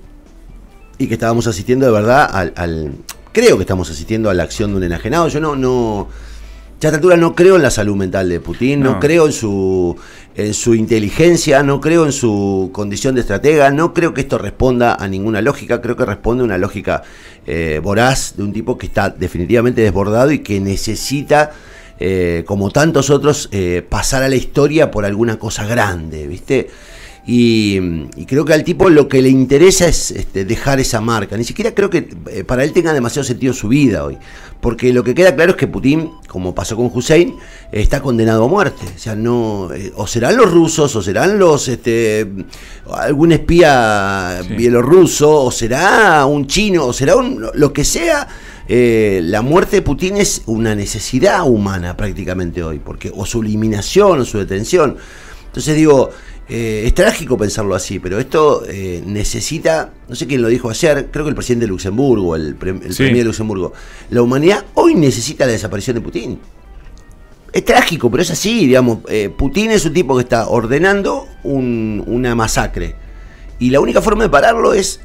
y 0.97 1.07
que 1.07 1.13
estábamos 1.15 1.45
asistiendo 1.47 1.85
de 1.85 1.91
verdad 1.91 2.29
al, 2.31 2.53
al- 2.55 2.91
Creo 3.37 3.55
que 3.55 3.61
estamos 3.61 3.87
asistiendo 3.91 4.31
a 4.31 4.33
la 4.33 4.41
acción 4.41 4.71
de 4.71 4.77
un 4.77 4.83
enajenado, 4.83 5.27
yo 5.27 5.39
no... 5.39 5.55
no 5.55 6.07
ya 6.79 6.87
a 6.87 6.89
esta 6.89 6.95
altura 6.97 7.17
no 7.17 7.35
creo 7.35 7.55
en 7.55 7.61
la 7.61 7.69
salud 7.69 7.95
mental 7.95 8.29
de 8.29 8.39
Putin, 8.39 8.79
no, 8.79 8.93
No. 8.93 8.99
creo 8.99 9.27
en 9.27 9.31
su, 9.31 9.95
en 10.35 10.55
su 10.55 10.73
inteligencia, 10.73 11.61
no 11.61 11.79
creo 11.79 12.07
en 12.07 12.13
su 12.13 12.71
condición 12.73 13.13
de 13.13 13.21
estratega, 13.21 13.69
no 13.69 13.93
creo 13.93 14.15
que 14.15 14.21
esto 14.21 14.39
responda 14.39 14.95
a 14.95 15.07
ninguna 15.07 15.43
lógica, 15.43 15.81
creo 15.81 15.95
que 15.95 16.03
responde 16.03 16.41
a 16.41 16.45
una 16.45 16.57
lógica 16.57 17.03
eh, 17.45 17.79
voraz 17.83 18.37
de 18.37 18.41
un 18.41 18.53
tipo 18.53 18.75
que 18.75 18.87
está 18.87 19.11
definitivamente 19.11 19.81
desbordado 19.81 20.31
y 20.31 20.39
que 20.39 20.59
necesita, 20.59 21.51
eh, 21.99 22.43
como 22.47 22.71
tantos 22.71 23.11
otros, 23.11 23.49
eh, 23.51 23.85
pasar 23.87 24.23
a 24.23 24.29
la 24.29 24.35
historia 24.35 24.89
por 24.89 25.05
alguna 25.05 25.37
cosa 25.37 25.63
grande, 25.67 26.25
¿viste? 26.25 26.69
Y, 27.29 27.77
y 28.15 28.25
creo 28.25 28.45
que 28.45 28.53
al 28.53 28.63
tipo 28.63 28.89
lo 28.89 29.09
que 29.09 29.21
le 29.21 29.27
interesa 29.27 29.85
es 29.85 30.11
este, 30.11 30.45
dejar 30.45 30.79
esa 30.79 31.01
marca. 31.01 31.35
Ni 31.35 31.43
siquiera 31.43 31.75
creo 31.75 31.89
que 31.89 32.07
eh, 32.31 32.45
para 32.45 32.63
él 32.63 32.71
tenga 32.71 32.93
demasiado 32.93 33.25
sentido 33.25 33.53
su 33.53 33.67
vida 33.67 34.05
hoy. 34.05 34.17
Porque 34.61 34.93
lo 34.93 35.03
que 35.03 35.13
queda 35.13 35.35
claro 35.35 35.51
es 35.51 35.57
que 35.57 35.67
Putin, 35.67 36.09
como 36.29 36.55
pasó 36.55 36.77
con 36.77 36.89
Hussein, 36.91 37.35
está 37.71 38.01
condenado 38.01 38.45
a 38.45 38.47
muerte. 38.47 38.85
O 38.95 38.97
sea, 38.97 39.13
no. 39.15 39.69
eh, 39.73 39.91
o 39.97 40.07
serán 40.07 40.37
los 40.37 40.49
rusos, 40.49 40.95
o 40.95 41.01
serán 41.01 41.37
los. 41.37 41.67
Este, 41.67 42.25
algún 42.93 43.33
espía 43.33 44.39
Sí. 44.47 44.53
bielorruso, 44.55 45.43
o 45.43 45.51
será 45.51 46.25
un 46.25 46.47
chino, 46.47 46.85
o 46.85 46.93
será 46.93 47.17
un, 47.17 47.45
lo 47.53 47.73
que 47.73 47.83
sea. 47.83 48.25
eh, 48.69 49.19
la 49.23 49.41
muerte 49.41 49.75
de 49.77 49.81
Putin 49.81 50.15
es 50.17 50.43
una 50.45 50.75
necesidad 50.75 51.45
humana 51.45 51.95
prácticamente 51.97 52.63
hoy. 52.63 52.79
Porque, 52.79 53.11
o 53.13 53.25
su 53.25 53.41
eliminación, 53.41 54.21
o 54.21 54.25
su 54.25 54.37
detención. 54.39 54.95
Entonces 55.47 55.75
digo, 55.75 56.09
eh, 56.49 56.83
es 56.85 56.93
trágico 56.93 57.37
pensarlo 57.37 57.75
así, 57.75 57.99
pero 57.99 58.19
esto 58.19 58.63
eh, 58.67 59.03
necesita, 59.05 59.91
no 60.07 60.15
sé 60.15 60.27
quién 60.27 60.41
lo 60.41 60.47
dijo 60.47 60.69
ayer, 60.69 61.09
creo 61.11 61.25
que 61.25 61.29
el 61.29 61.35
presidente 61.35 61.65
de 61.65 61.69
Luxemburgo, 61.69 62.35
el, 62.35 62.55
pre- 62.55 62.71
el 62.71 62.93
Sí. 62.93 63.03
premier 63.03 63.23
de 63.23 63.25
Luxemburgo, 63.25 63.73
la 64.09 64.21
humanidad 64.21 64.63
hoy 64.75 64.95
necesita 64.95 65.45
la 65.45 65.51
desaparición 65.51 65.95
de 65.95 66.01
Putin. 66.01 66.39
Es 67.53 67.65
trágico, 67.65 68.09
pero 68.11 68.21
es 68.23 68.31
así, 68.31 68.65
digamos, 68.67 68.99
eh, 69.09 69.29
Putin 69.35 69.71
es 69.71 69.85
un 69.85 69.93
tipo 69.93 70.15
que 70.15 70.21
está 70.23 70.47
ordenando 70.47 71.27
un- 71.43 72.03
una 72.07 72.35
masacre. 72.35 72.95
Y 73.59 73.69
la 73.71 73.79
única 73.79 74.01
forma 74.01 74.23
de 74.23 74.29
pararlo 74.29 74.73
es 74.73 75.01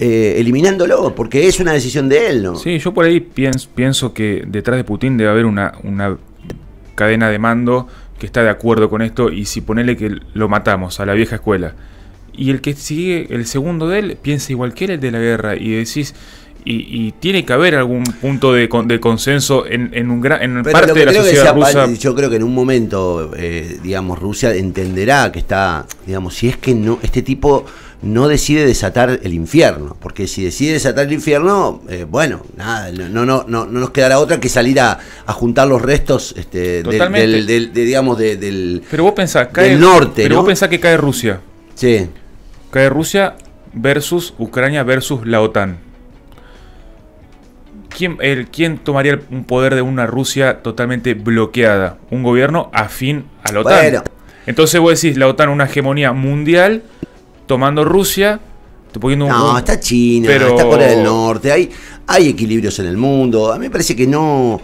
eh, 0.00 0.36
eliminándolo, 0.38 1.14
porque 1.14 1.46
es 1.46 1.60
una 1.60 1.72
decisión 1.72 2.08
de 2.08 2.26
él, 2.28 2.42
¿no? 2.42 2.56
Sí, 2.56 2.78
yo 2.80 2.92
por 2.92 3.04
ahí 3.04 3.20
pienso, 3.20 3.68
pienso 3.74 4.12
que 4.12 4.44
detrás 4.46 4.76
de 4.76 4.82
Putin 4.84 5.16
debe 5.16 5.30
haber 5.30 5.46
una, 5.46 5.74
una 5.84 6.16
cadena 6.96 7.28
de 7.30 7.38
mando 7.38 7.86
que 8.24 8.26
está 8.26 8.42
de 8.42 8.48
acuerdo 8.50 8.88
con 8.88 9.02
esto 9.02 9.30
y 9.30 9.44
si 9.44 9.60
ponele 9.60 9.96
que 9.96 10.16
lo 10.32 10.48
matamos 10.48 10.98
a 10.98 11.06
la 11.06 11.12
vieja 11.12 11.36
escuela 11.36 11.74
y 12.36 12.50
el 12.50 12.60
que 12.60 12.72
sigue, 12.74 13.26
el 13.30 13.46
segundo 13.46 13.86
de 13.88 13.98
él, 14.00 14.18
piensa 14.20 14.50
igual 14.50 14.74
que 14.74 14.86
él 14.86 14.90
el 14.92 15.00
de 15.00 15.10
la 15.12 15.18
guerra 15.20 15.54
y 15.56 15.70
decís, 15.70 16.14
y, 16.64 16.76
y 17.06 17.12
tiene 17.20 17.44
que 17.44 17.52
haber 17.52 17.74
algún 17.74 18.02
punto 18.04 18.52
de, 18.54 18.68
con- 18.70 18.88
de 18.88 18.98
consenso 18.98 19.66
en, 19.66 19.90
en, 19.92 20.10
un 20.10 20.20
gran, 20.22 20.42
en 20.42 20.62
parte 20.72 20.92
de 20.94 21.04
la 21.04 21.12
sociedad 21.26 21.44
rusa. 21.54 21.86
Yo 22.00 22.14
creo 22.14 22.30
que 22.30 22.36
en 22.36 22.42
un 22.42 22.54
momento, 22.54 23.30
eh, 23.36 23.78
digamos, 23.82 24.18
Rusia 24.18 24.52
entenderá 24.54 25.30
que 25.30 25.38
está, 25.38 25.84
digamos, 26.06 26.34
si 26.34 26.48
es 26.48 26.56
que 26.56 26.74
no, 26.74 26.98
este 27.02 27.20
tipo 27.22 27.66
no 28.04 28.28
decide 28.28 28.64
desatar 28.66 29.18
el 29.22 29.34
infierno, 29.34 29.96
porque 30.00 30.26
si 30.28 30.44
decide 30.44 30.74
desatar 30.74 31.06
el 31.06 31.12
infierno, 31.14 31.80
eh, 31.88 32.06
bueno, 32.08 32.42
nada, 32.56 32.92
no, 32.92 33.08
no, 33.08 33.24
no, 33.24 33.44
no, 33.48 33.66
no 33.66 33.80
nos 33.80 33.90
quedará 33.90 34.18
otra 34.18 34.38
que 34.38 34.48
salir 34.48 34.78
a, 34.80 34.98
a 35.26 35.32
juntar 35.32 35.66
los 35.66 35.82
restos, 35.82 36.34
este, 36.36 36.58
del, 36.58 36.84
Totalmente. 36.84 37.26
del- 37.28 37.46
del- 37.46 37.72
de, 37.72 37.84
digamos, 37.84 38.18
de- 38.18 38.36
del, 38.36 38.82
Pero 38.90 39.04
vos 39.04 39.12
pensás, 39.14 39.48
cae, 39.52 39.70
del 39.70 39.80
norte, 39.80 40.22
pero 40.22 40.34
¿no? 40.36 40.40
vos 40.42 40.46
pensás 40.48 40.68
que 40.68 40.78
cae 40.78 40.96
Rusia. 40.96 41.40
sí, 41.74 42.08
Cae 42.70 42.88
Rusia 42.88 43.36
versus 43.72 44.34
Ucrania 44.38 44.82
versus 44.82 45.26
la 45.26 45.40
OTAN. 45.40 45.78
¿Quién, 47.96 48.16
el, 48.20 48.48
quién 48.48 48.78
tomaría 48.78 49.20
un 49.30 49.44
poder 49.44 49.74
de 49.76 49.82
una 49.82 50.06
Rusia 50.06 50.62
totalmente 50.62 51.14
bloqueada? 51.14 51.98
Un 52.10 52.24
gobierno 52.24 52.70
afín 52.72 53.26
a 53.44 53.52
la 53.52 53.60
OTAN. 53.60 53.80
Bueno. 53.80 54.02
Entonces 54.46 54.80
vos 54.80 55.00
decís, 55.00 55.16
la 55.16 55.28
OTAN 55.28 55.48
una 55.48 55.64
hegemonía 55.66 56.12
mundial, 56.12 56.82
tomando 57.46 57.84
Rusia, 57.84 58.40
te 58.92 58.98
poniendo 59.00 59.26
un... 59.26 59.30
No, 59.30 59.58
está 59.58 59.78
China, 59.80 60.26
pero- 60.28 60.48
está 60.50 60.64
Corea 60.64 60.88
del 60.88 61.02
Norte, 61.04 61.50
hay, 61.52 61.70
hay 62.06 62.28
equilibrios 62.28 62.78
en 62.78 62.86
el 62.86 62.96
mundo. 62.96 63.52
A 63.52 63.58
mí 63.58 63.66
me 63.66 63.70
parece 63.70 63.94
que 63.96 64.06
no. 64.06 64.60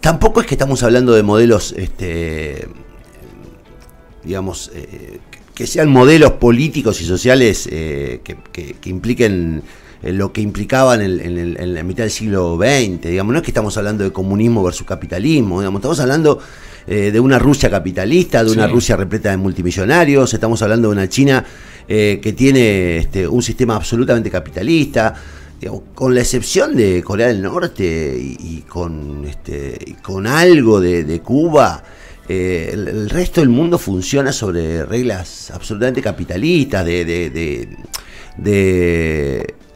Tampoco 0.00 0.40
es 0.40 0.46
que 0.46 0.54
estamos 0.54 0.82
hablando 0.82 1.12
de 1.14 1.22
modelos, 1.22 1.72
este, 1.76 2.68
digamos, 4.24 4.70
eh, 4.74 5.18
que 5.54 5.66
sean 5.66 5.88
modelos 5.88 6.32
políticos 6.32 7.00
y 7.00 7.04
sociales 7.04 7.68
eh, 7.70 8.20
que, 8.22 8.36
que- 8.52 8.74
que 8.74 8.90
impliquen 8.90 9.62
eh, 10.02 10.12
lo 10.12 10.32
que 10.32 10.40
implicaba 10.42 10.94
en, 10.96 11.02
en 11.02 11.56
en 11.58 11.74
la 11.74 11.82
mitad 11.82 12.02
del 12.04 12.10
siglo 12.10 12.56
XX. 12.58 13.00
Digamos, 13.08 13.32
no 13.32 13.38
es 13.38 13.44
que 13.44 13.50
estamos 13.50 13.76
hablando 13.78 14.04
de 14.04 14.12
comunismo 14.12 14.62
versus 14.62 14.86
capitalismo, 14.86 15.60
digamos, 15.60 15.78
estamos 15.80 16.00
hablando 16.00 16.38
eh, 16.86 17.10
de 17.10 17.20
una 17.20 17.38
Rusia 17.38 17.70
capitalista, 17.70 18.44
de 18.44 18.50
una 18.52 18.66
Sí. 18.66 18.72
Rusia 18.72 18.96
repleta 18.96 19.30
de 19.30 19.38
multimillonarios, 19.38 20.32
estamos 20.34 20.60
hablando 20.62 20.88
de 20.88 20.92
una 20.92 21.08
China 21.08 21.44
eh, 21.88 22.20
que 22.22 22.32
tiene 22.32 22.98
este, 22.98 23.26
un 23.28 23.42
sistema 23.42 23.76
absolutamente 23.76 24.30
capitalista. 24.30 25.14
digamos, 25.60 25.82
con 25.94 26.14
la 26.14 26.20
excepción 26.20 26.76
de 26.76 27.02
Corea 27.02 27.28
del 27.28 27.42
Norte 27.42 28.16
y, 28.18 28.62
con, 28.68 29.24
este, 29.24 29.96
con 30.02 30.26
algo 30.26 30.80
de, 30.80 31.20
Cuba, 31.20 31.82
eh, 32.28 32.70
el, 32.72 33.08
resto 33.10 33.40
del 33.40 33.50
mundo 33.50 33.78
funciona 33.78 34.32
sobre 34.32 34.84
reglas 34.84 35.50
absolutamente 35.50 36.02
capitalistas, 36.02 36.84
de 36.84 37.68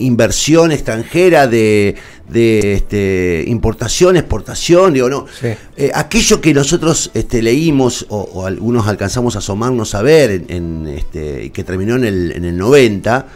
inversión 0.01 0.73
extranjera, 0.73 1.47
de, 1.47 1.97
de, 2.29 2.75
este, 2.75 3.45
importación, 3.47 4.17
exportación, 4.17 4.93
digo, 4.95 5.09
no. 5.09 5.27
Sí. 5.41 5.49
Eh, 5.77 5.91
aquello 5.95 6.41
que 6.41 6.53
nosotros 6.53 7.11
este, 7.15 7.43
leímos 7.43 8.07
o, 8.09 8.21
o 8.21 8.47
algunos 8.47 8.87
alcanzamos 8.87 9.37
a 9.37 9.39
asomarnos 9.39 9.95
a 9.95 10.03
ver 10.03 10.31
en, 10.31 10.47
en, 10.49 10.89
este, 10.89 11.45
y 11.45 11.51
que 11.51 11.65
terminó 11.65 11.97
en 11.97 12.05
el, 12.05 12.33
en 12.33 12.45
el 12.45 12.57
90, 12.57 13.27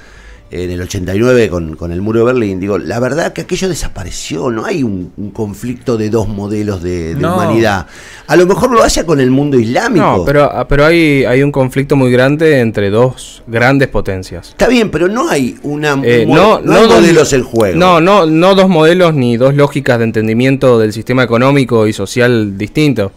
en 0.50 0.70
el 0.70 0.80
89 0.82 1.48
con, 1.48 1.74
con 1.74 1.90
el 1.90 2.00
muro 2.00 2.20
de 2.20 2.26
Berlín, 2.26 2.60
digo, 2.60 2.78
la 2.78 3.00
verdad 3.00 3.32
que 3.32 3.40
aquello 3.40 3.68
desapareció, 3.68 4.50
no 4.50 4.64
hay 4.64 4.82
un, 4.84 5.12
un 5.16 5.30
conflicto 5.32 5.96
de 5.96 6.10
dos 6.10 6.28
modelos 6.28 6.80
de, 6.82 7.14
de 7.14 7.20
No. 7.20 7.34
humanidad. 7.34 7.86
A 8.28 8.36
lo 8.36 8.46
mejor 8.46 8.70
lo 8.70 8.82
haya 8.82 9.04
con 9.04 9.18
el 9.20 9.30
mundo 9.32 9.58
islámico. 9.58 10.04
No, 10.18 10.24
pero, 10.24 10.44
ah, 10.44 10.68
pero 10.68 10.84
hay, 10.86 11.24
hay 11.24 11.42
un 11.42 11.50
conflicto 11.50 11.96
muy 11.96 12.12
grande 12.12 12.60
entre 12.60 12.90
dos 12.90 13.42
grandes 13.48 13.88
potencias. 13.88 14.50
Está 14.50 14.68
bien, 14.68 14.90
pero 14.90 15.08
no 15.08 15.28
hay 15.28 15.58
una 15.64 15.98
Eh, 16.04 16.24
no, 16.28 16.60
no 16.60 16.72
hay 16.74 16.82
dos- 16.86 17.00
modelos 17.00 17.32
en 17.32 17.42
juego. 17.42 17.76
No, 17.78 18.00
no, 18.00 18.24
no 18.26 18.54
dos 18.54 18.68
modelos 18.68 19.12
ni 19.14 19.36
dos 19.36 19.54
lógicas 19.54 19.98
de 19.98 20.04
entendimiento 20.04 20.78
del 20.78 20.92
sistema 20.92 21.24
económico 21.24 21.86
y 21.88 21.92
social 21.92 22.56
distintos. 22.56 23.10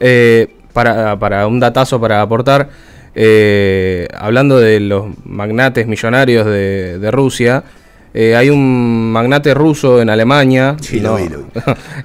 Eh, 0.00 0.48
para, 0.72 1.18
para 1.18 1.46
un 1.46 1.60
datazo 1.60 2.00
para 2.00 2.22
aportar, 2.22 2.70
eh, 3.14 4.08
hablando 4.16 4.58
de 4.58 4.80
los 4.80 5.06
magnates 5.24 5.86
millonarios 5.86 6.46
de, 6.46 6.98
de 6.98 7.10
Rusia, 7.10 7.62
eh, 8.14 8.36
hay 8.36 8.50
un 8.50 9.10
magnate 9.10 9.54
ruso 9.54 10.02
en 10.02 10.10
Alemania. 10.10 10.76
Sí, 10.82 11.00
lo 11.00 11.16
vi, 11.16 11.28
lo 11.30 11.38
vi. 11.38 11.44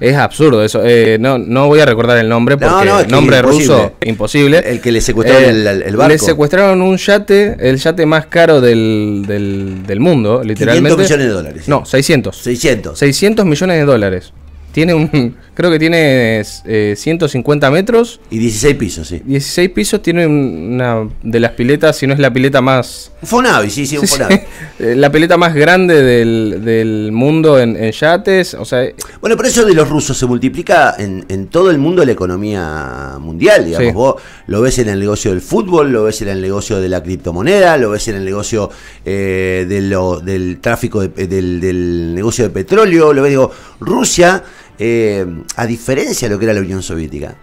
es 0.00 0.16
absurdo 0.16 0.64
eso. 0.64 0.80
eh, 0.84 1.18
no, 1.20 1.36
no 1.38 1.66
voy 1.66 1.80
a 1.80 1.84
recordar 1.86 2.16
el 2.16 2.28
nombre 2.30 2.56
No, 2.56 2.66
porque 2.70 2.88
no, 2.88 2.98
que 3.02 3.06
nombre 3.08 3.36
imposible. 3.38 3.74
ruso 3.76 3.92
imposible. 4.04 4.58
El 4.64 4.80
que 4.80 4.90
le 4.90 5.00
secuestraron 5.02 5.44
el- 5.50 5.66
el- 5.66 5.82
el 5.82 5.96
barco. 5.96 6.12
Le 6.12 6.18
secuestraron 6.18 6.80
un 6.80 6.96
yate, 6.96 7.56
el 7.60 7.76
yate 7.76 8.06
más 8.06 8.24
caro 8.26 8.60
del, 8.62 9.24
del, 9.26 9.86
del 9.86 10.00
mundo, 10.00 10.42
literalmente. 10.42 10.88
500 10.96 10.98
millones 11.10 11.26
de 11.26 11.32
dólares. 11.32 11.68
No, 11.68 11.84
600. 11.84 12.36
600. 12.36 12.98
600 12.98 13.44
millones 13.44 13.76
de 13.78 13.84
dólares. 13.84 14.32
Tiene 14.72 14.94
un, 14.94 15.36
creo 15.58 15.72
que 15.72 15.80
tiene 15.80 16.40
eh, 16.66 16.94
150 16.96 17.68
metros, 17.72 18.20
Y 18.30 18.38
16 18.38 18.76
pisos, 18.76 19.08
sí. 19.08 19.20
16 19.24 19.70
pisos, 19.70 20.00
tiene 20.00 20.24
un- 20.24 20.70
una 20.74 21.08
de 21.20 21.40
las 21.40 21.50
piletas, 21.52 21.96
si 21.96 22.06
no 22.06 22.14
es 22.14 22.20
la 22.20 22.32
pileta 22.32 22.60
más... 22.60 23.10
Fonavi, 23.24 23.68
sí, 23.68 23.84
sí, 23.84 23.98
un 23.98 24.06
Sí. 24.06 24.14
Fonavi. 24.14 24.40
Eh, 24.78 24.94
la 24.94 25.10
pileta 25.10 25.36
más 25.36 25.54
grande 25.56 26.00
del, 26.00 26.62
del 26.64 27.10
mundo 27.10 27.58
en, 27.58 27.74
en 27.74 27.90
yates, 27.90 28.54
o 28.54 28.64
sea, 28.64 28.84
Bueno, 29.20 29.36
pero 29.36 29.48
eso 29.48 29.64
de 29.64 29.74
los 29.74 29.88
rusos 29.88 30.16
se 30.16 30.24
multiplica 30.26 30.94
en, 30.96 31.24
en 31.28 31.48
todo 31.48 31.72
el 31.72 31.78
mundo 31.78 32.04
la 32.04 32.12
economía 32.12 33.16
mundial, 33.18 33.64
digamos. 33.64 33.88
Sí. 33.88 33.92
Vos 33.92 34.22
lo 34.46 34.60
ves 34.60 34.78
en 34.78 34.88
el 34.88 35.00
negocio 35.00 35.32
del 35.32 35.40
fútbol, 35.40 35.90
lo 35.90 36.04
ves 36.04 36.22
en 36.22 36.28
el 36.28 36.40
negocio 36.40 36.80
de 36.80 36.88
la 36.88 37.02
criptomoneda, 37.02 37.76
lo 37.78 37.90
ves 37.90 38.06
en 38.06 38.14
el 38.14 38.24
negocio 38.24 38.70
eh, 39.04 39.66
de 39.68 39.80
lo- 39.82 40.20
del 40.20 40.60
tráfico, 40.60 41.00
de- 41.00 41.26
del, 41.26 41.60
del 41.60 42.14
negocio 42.14 42.44
de 42.44 42.50
petróleo, 42.50 43.12
lo 43.12 43.22
ves, 43.22 43.30
digo, 43.30 43.50
Rusia, 43.80 44.44
eh, 44.78 45.26
a 45.56 45.66
diferencia 45.66 46.28
de 46.28 46.34
lo 46.34 46.38
que 46.38 46.44
era 46.46 46.54
la 46.54 46.60
Unión 46.60 46.82
Soviética, 46.82 47.34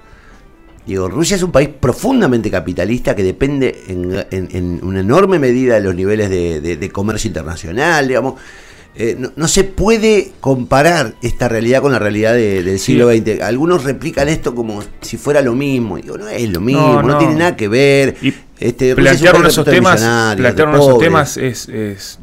Digo, 0.88 1.10
Rusia 1.10 1.36
es 1.36 1.42
un 1.42 1.51
país 1.51 1.68
profundamente 1.80 2.51
capitalista 2.51 3.15
que 3.15 3.24
depende 3.24 3.86
en, 3.88 4.24
en- 4.30 4.50
en 4.56 4.80
una 4.86 5.00
enorme 5.00 5.39
medida 5.39 5.74
de 5.74 5.82
los 5.82 5.96
niveles 5.96 6.30
de, 6.30 6.62
de- 6.62 6.77
de 6.77 6.89
comercio 6.92 7.27
internacional, 7.27 8.08
digamos. 8.08 8.36
Eh, 8.96 9.15
no, 9.18 9.32
no 9.36 9.48
se 9.48 9.63
puede 9.63 10.34
comparar 10.39 11.15
esta 11.24 11.50
realidad 11.50 11.82
con 11.82 11.92
la 11.92 11.98
realidad 11.98 12.34
de- 12.36 12.62
del 12.62 12.77
siglo 12.77 13.10
XX. 13.10 13.42
Algunos 13.42 13.84
replican 13.84 14.30
esto 14.30 14.54
como 14.54 14.84
si 15.01 15.18
fuera 15.18 15.42
lo 15.42 15.56
mismo. 15.56 15.98
Digo, 15.98 16.20
no 16.20 16.27
es 16.30 16.50
lo 16.54 16.62
mismo, 16.62 17.01
no, 17.01 17.08
no. 17.13 17.18
tiene 17.18 17.34
nada 17.34 17.56
que 17.56 17.68
ver. 17.68 18.15
Y 18.22 18.32
Este, 18.60 18.94
Rusia 18.94 19.12
es 19.48 19.54
esos 19.54 19.65
temas, 19.65 20.00
plantearon 20.38 20.75
esos 20.75 21.00
temas 21.00 21.38
es, 21.38 21.68
es 21.68 22.20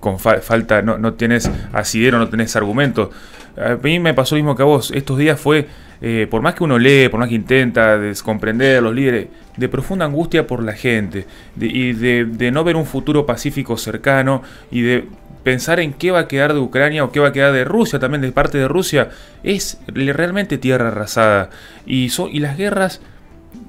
con 0.00 0.18
fa- 0.18 0.40
falta, 0.40 0.82
no, 0.82 0.98
no 0.98 1.14
tienes 1.14 1.48
asidero, 1.72 2.18
no 2.18 2.28
tenés 2.28 2.56
argumento. 2.56 3.12
A 3.60 3.76
mí 3.82 3.98
me 3.98 4.14
pasó 4.14 4.34
lo 4.34 4.40
mismo 4.42 4.56
que 4.56 4.62
a 4.62 4.66
vos. 4.66 4.90
Estos 4.92 5.18
días 5.18 5.40
fue, 5.40 5.66
eh, 6.00 6.26
por 6.30 6.42
más 6.42 6.54
que 6.54 6.64
uno 6.64 6.78
lee, 6.78 7.08
por 7.08 7.18
más 7.20 7.28
que 7.28 7.34
intenta 7.34 7.98
descomprender 7.98 8.82
los 8.82 8.94
líderes, 8.94 9.28
de 9.56 9.68
profunda 9.68 10.04
angustia 10.04 10.46
por 10.46 10.62
la 10.62 10.72
gente 10.74 11.26
de- 11.56 11.66
y 11.66 11.92
de, 11.92 12.50
no 12.52 12.62
ver 12.62 12.76
un 12.76 12.86
futuro 12.86 13.26
pacífico 13.26 13.76
cercano 13.76 14.42
y 14.70 14.82
de 14.82 15.04
pensar 15.42 15.80
en 15.80 15.92
qué 15.92 16.10
va 16.10 16.20
a 16.20 16.28
quedar 16.28 16.52
de 16.52 16.60
Ucrania 16.60 17.02
o 17.04 17.10
qué 17.10 17.20
va 17.20 17.28
a 17.28 17.32
quedar 17.32 17.52
de 17.52 17.64
Rusia, 17.64 17.98
también 17.98 18.20
de 18.20 18.30
parte 18.32 18.58
de 18.58 18.68
Rusia, 18.68 19.08
es 19.42 19.80
realmente 19.88 20.58
tierra 20.58 20.88
arrasada. 20.88 21.50
Y, 21.86 22.10
so- 22.10 22.28
y 22.28 22.38
las 22.40 22.56
guerras 22.56 23.00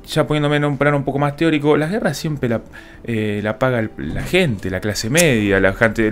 ya 0.09 0.25
poniéndome 0.25 0.57
en 0.57 0.65
un 0.65 0.77
plano 0.77 0.97
un 0.97 1.03
poco 1.03 1.19
más 1.19 1.35
teórico, 1.35 1.77
las 1.77 1.91
guerras 1.91 2.17
siempre 2.17 2.49
la, 2.49 2.61
eh, 3.03 3.43
paga 3.59 3.87
la 3.97 4.23
gente, 4.23 4.69
la 4.69 4.79
clase 4.79 5.09
media, 5.09 5.59
la 5.59 5.73
gente, 5.73 6.11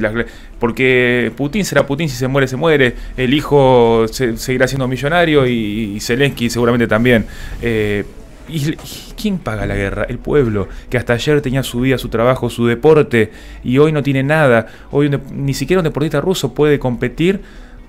porque 0.60 1.32
Putin 1.36 1.66
será 1.66 1.86
Putin, 1.86 2.08
si 2.08 2.16
se 2.16 2.28
muere, 2.28 2.48
se 2.48 2.58
muere, 2.58 2.96
el 3.18 3.34
hijo 3.34 4.06
se- 4.12 4.38
seguirá 4.38 4.68
siendo 4.68 4.88
millonario 4.88 5.48
y, 5.48 6.00
Zelensky 6.00 6.50
seguramente 6.50 6.88
también. 6.88 7.26
Eh, 7.62 8.06
¿Y, 8.50 8.76
quién 9.20 9.40
paga 9.40 9.66
la 9.66 9.76
guerra? 9.76 10.06
El 10.08 10.20
pueblo, 10.20 10.70
que 10.90 10.98
hasta 10.98 11.14
ayer 11.14 11.42
tenía 11.42 11.64
su 11.64 11.82
vida, 11.82 11.98
su 11.98 12.08
trabajo, 12.10 12.50
su 12.50 12.66
deporte, 12.68 13.32
y 13.64 13.78
hoy 13.80 13.92
no 13.92 14.04
tiene 14.04 14.24
nada. 14.24 14.68
Hoy 14.92 15.10
ni 15.34 15.54
siquiera 15.54 15.80
un 15.80 15.84
deportista 15.84 16.22
ruso 16.22 16.54
puede 16.54 16.80
competir 16.80 17.42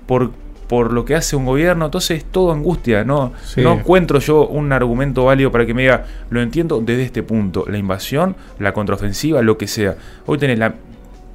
por, 0.05 0.31
por 0.69 0.93
lo 0.93 1.03
que 1.03 1.15
hace 1.15 1.35
un 1.35 1.45
gobierno. 1.45 1.85
Entonces 1.85 2.19
es 2.19 2.25
todo 2.25 2.51
angustia, 2.53 3.03
¿no? 3.03 3.33
Sí. 3.43 3.61
No 3.61 3.73
encuentro 3.73 4.19
yo 4.19 4.47
un 4.47 4.71
argumento 4.71 5.25
válido 5.25 5.51
para 5.51 5.65
que 5.65 5.73
me 5.73 5.81
diga, 5.81 6.05
lo 6.29 6.41
entiendo 6.41 6.79
desde 6.79 7.03
este 7.03 7.23
punto, 7.23 7.65
la 7.67 7.79
invasión, 7.79 8.35
la 8.59 8.71
contraofensiva, 8.71 9.41
lo 9.41 9.57
que 9.57 9.67
sea. 9.67 9.97
Hoy 10.27 10.37
tenés 10.37 10.59
la, 10.59 10.75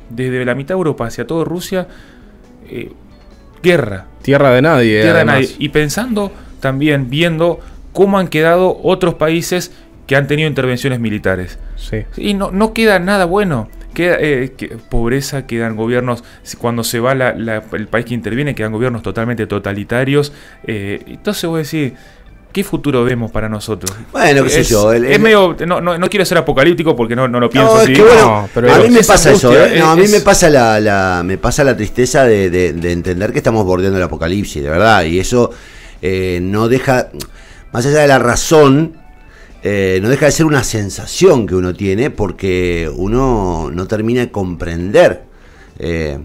desde 0.09 0.45
la 0.45 0.55
mitad 0.55 0.69
de 0.69 0.79
Europa 0.79 1.07
hacia 1.07 1.27
toda 1.27 1.45
Rusia, 1.45 1.89
eh, 2.71 2.93
guerra, 3.61 4.07
tierra 4.23 4.51
de 4.51 4.63
nadie. 4.63 5.03
tierra 5.03 5.19
de 5.19 5.25
nadie. 5.25 5.51
Y 5.59 5.69
pensando 5.71 6.31
también, 6.61 7.11
viendo 7.11 7.59
cómo 7.93 8.19
han 8.19 8.29
quedado 8.29 8.79
otros 8.85 9.15
países 9.15 9.73
que 10.07 10.15
han 10.15 10.29
tenido 10.29 10.49
intervenciones 10.49 11.01
militares. 11.01 11.59
Sí. 11.75 12.05
Y 12.17 12.35
no, 12.35 12.53
no 12.53 12.73
queda 12.73 13.01
nada 13.01 13.25
bueno. 13.25 13.69
Queda 13.95 14.17
eh, 14.21 14.53
que- 14.57 14.77
pobreza, 14.91 15.47
quedan 15.47 15.77
gobiernos, 15.77 16.25
cuando 16.59 16.85
se 16.85 17.01
va 17.01 17.15
la- 17.15 17.33
la- 17.35 17.63
el 17.73 17.87
país 17.89 18.05
que 18.07 18.15
interviene, 18.15 18.55
quedan 18.55 18.73
gobiernos 18.73 19.03
totalmente 19.03 19.47
totalitarios. 19.47 20.33
eh, 20.67 21.01
entonces 21.07 21.45
voy 21.49 21.59
a 21.59 21.63
decir, 21.63 21.95
¿qué 22.53 22.63
futuro 22.65 23.03
vemos 23.05 23.31
para 23.31 23.49
nosotros? 23.49 23.97
Bueno, 24.13 24.45
qué 24.45 24.51
sé 24.51 24.61
Es- 24.61 24.69
yo, 24.69 24.93
el- 24.93 25.05
es 25.07 25.19
medio, 25.21 25.57
no, 25.67 25.81
no, 25.81 25.99
no 25.99 26.09
quiero 26.11 26.25
ser 26.25 26.39
apocalíptico 26.39 26.95
porque 26.97 27.17
no, 27.17 27.27
no 27.29 27.41
lo 27.41 27.49
pienso 27.51 27.71
No, 27.75 27.77
es 27.79 27.85
así. 27.85 27.93
que 27.95 28.03
bueno, 28.03 28.21
No, 28.43 28.49
pero 28.55 28.73
a 28.73 28.79
mí 28.79 28.91
me 28.91 29.01
es 29.01 29.07
pasa 29.07 29.31
eso, 29.33 29.53
¿eh? 29.53 29.77
No, 29.79 29.91
a 29.91 29.97
mí 29.97 30.03
es- 30.03 30.11
me 30.11 30.21
pasa 30.21 30.49
la, 30.51 30.79
la- 30.81 31.23
me 31.25 31.39
pasa 31.39 31.65
la 31.65 31.77
tristeza 31.77 32.25
de, 32.25 32.51
de- 32.51 32.73
de 32.73 32.93
entender 32.93 33.33
que 33.33 33.39
estamos 33.39 33.65
bordeando 33.65 33.97
el 33.99 34.05
apocalipsis, 34.05 34.63
de 34.63 34.71
verdad, 34.71 35.05
y 35.05 35.19
eso 35.19 35.51
eh, 36.03 36.39
no 36.43 36.69
deja, 36.69 37.09
más 37.73 37.87
allá 37.87 38.01
de 38.01 38.09
la 38.09 38.19
razón, 38.19 38.95
eh, 39.67 39.99
no 40.03 40.11
deja 40.11 40.27
de 40.27 40.33
ser 40.33 40.45
una 40.45 40.63
sensación 40.63 41.47
que 41.47 41.55
uno 41.55 41.73
tiene 41.73 42.11
porque 42.11 42.93
uno 42.95 43.71
no 43.73 43.87
termina 43.87 44.21
de 44.21 44.31
comprender 44.31 45.25
eh, 45.79 46.19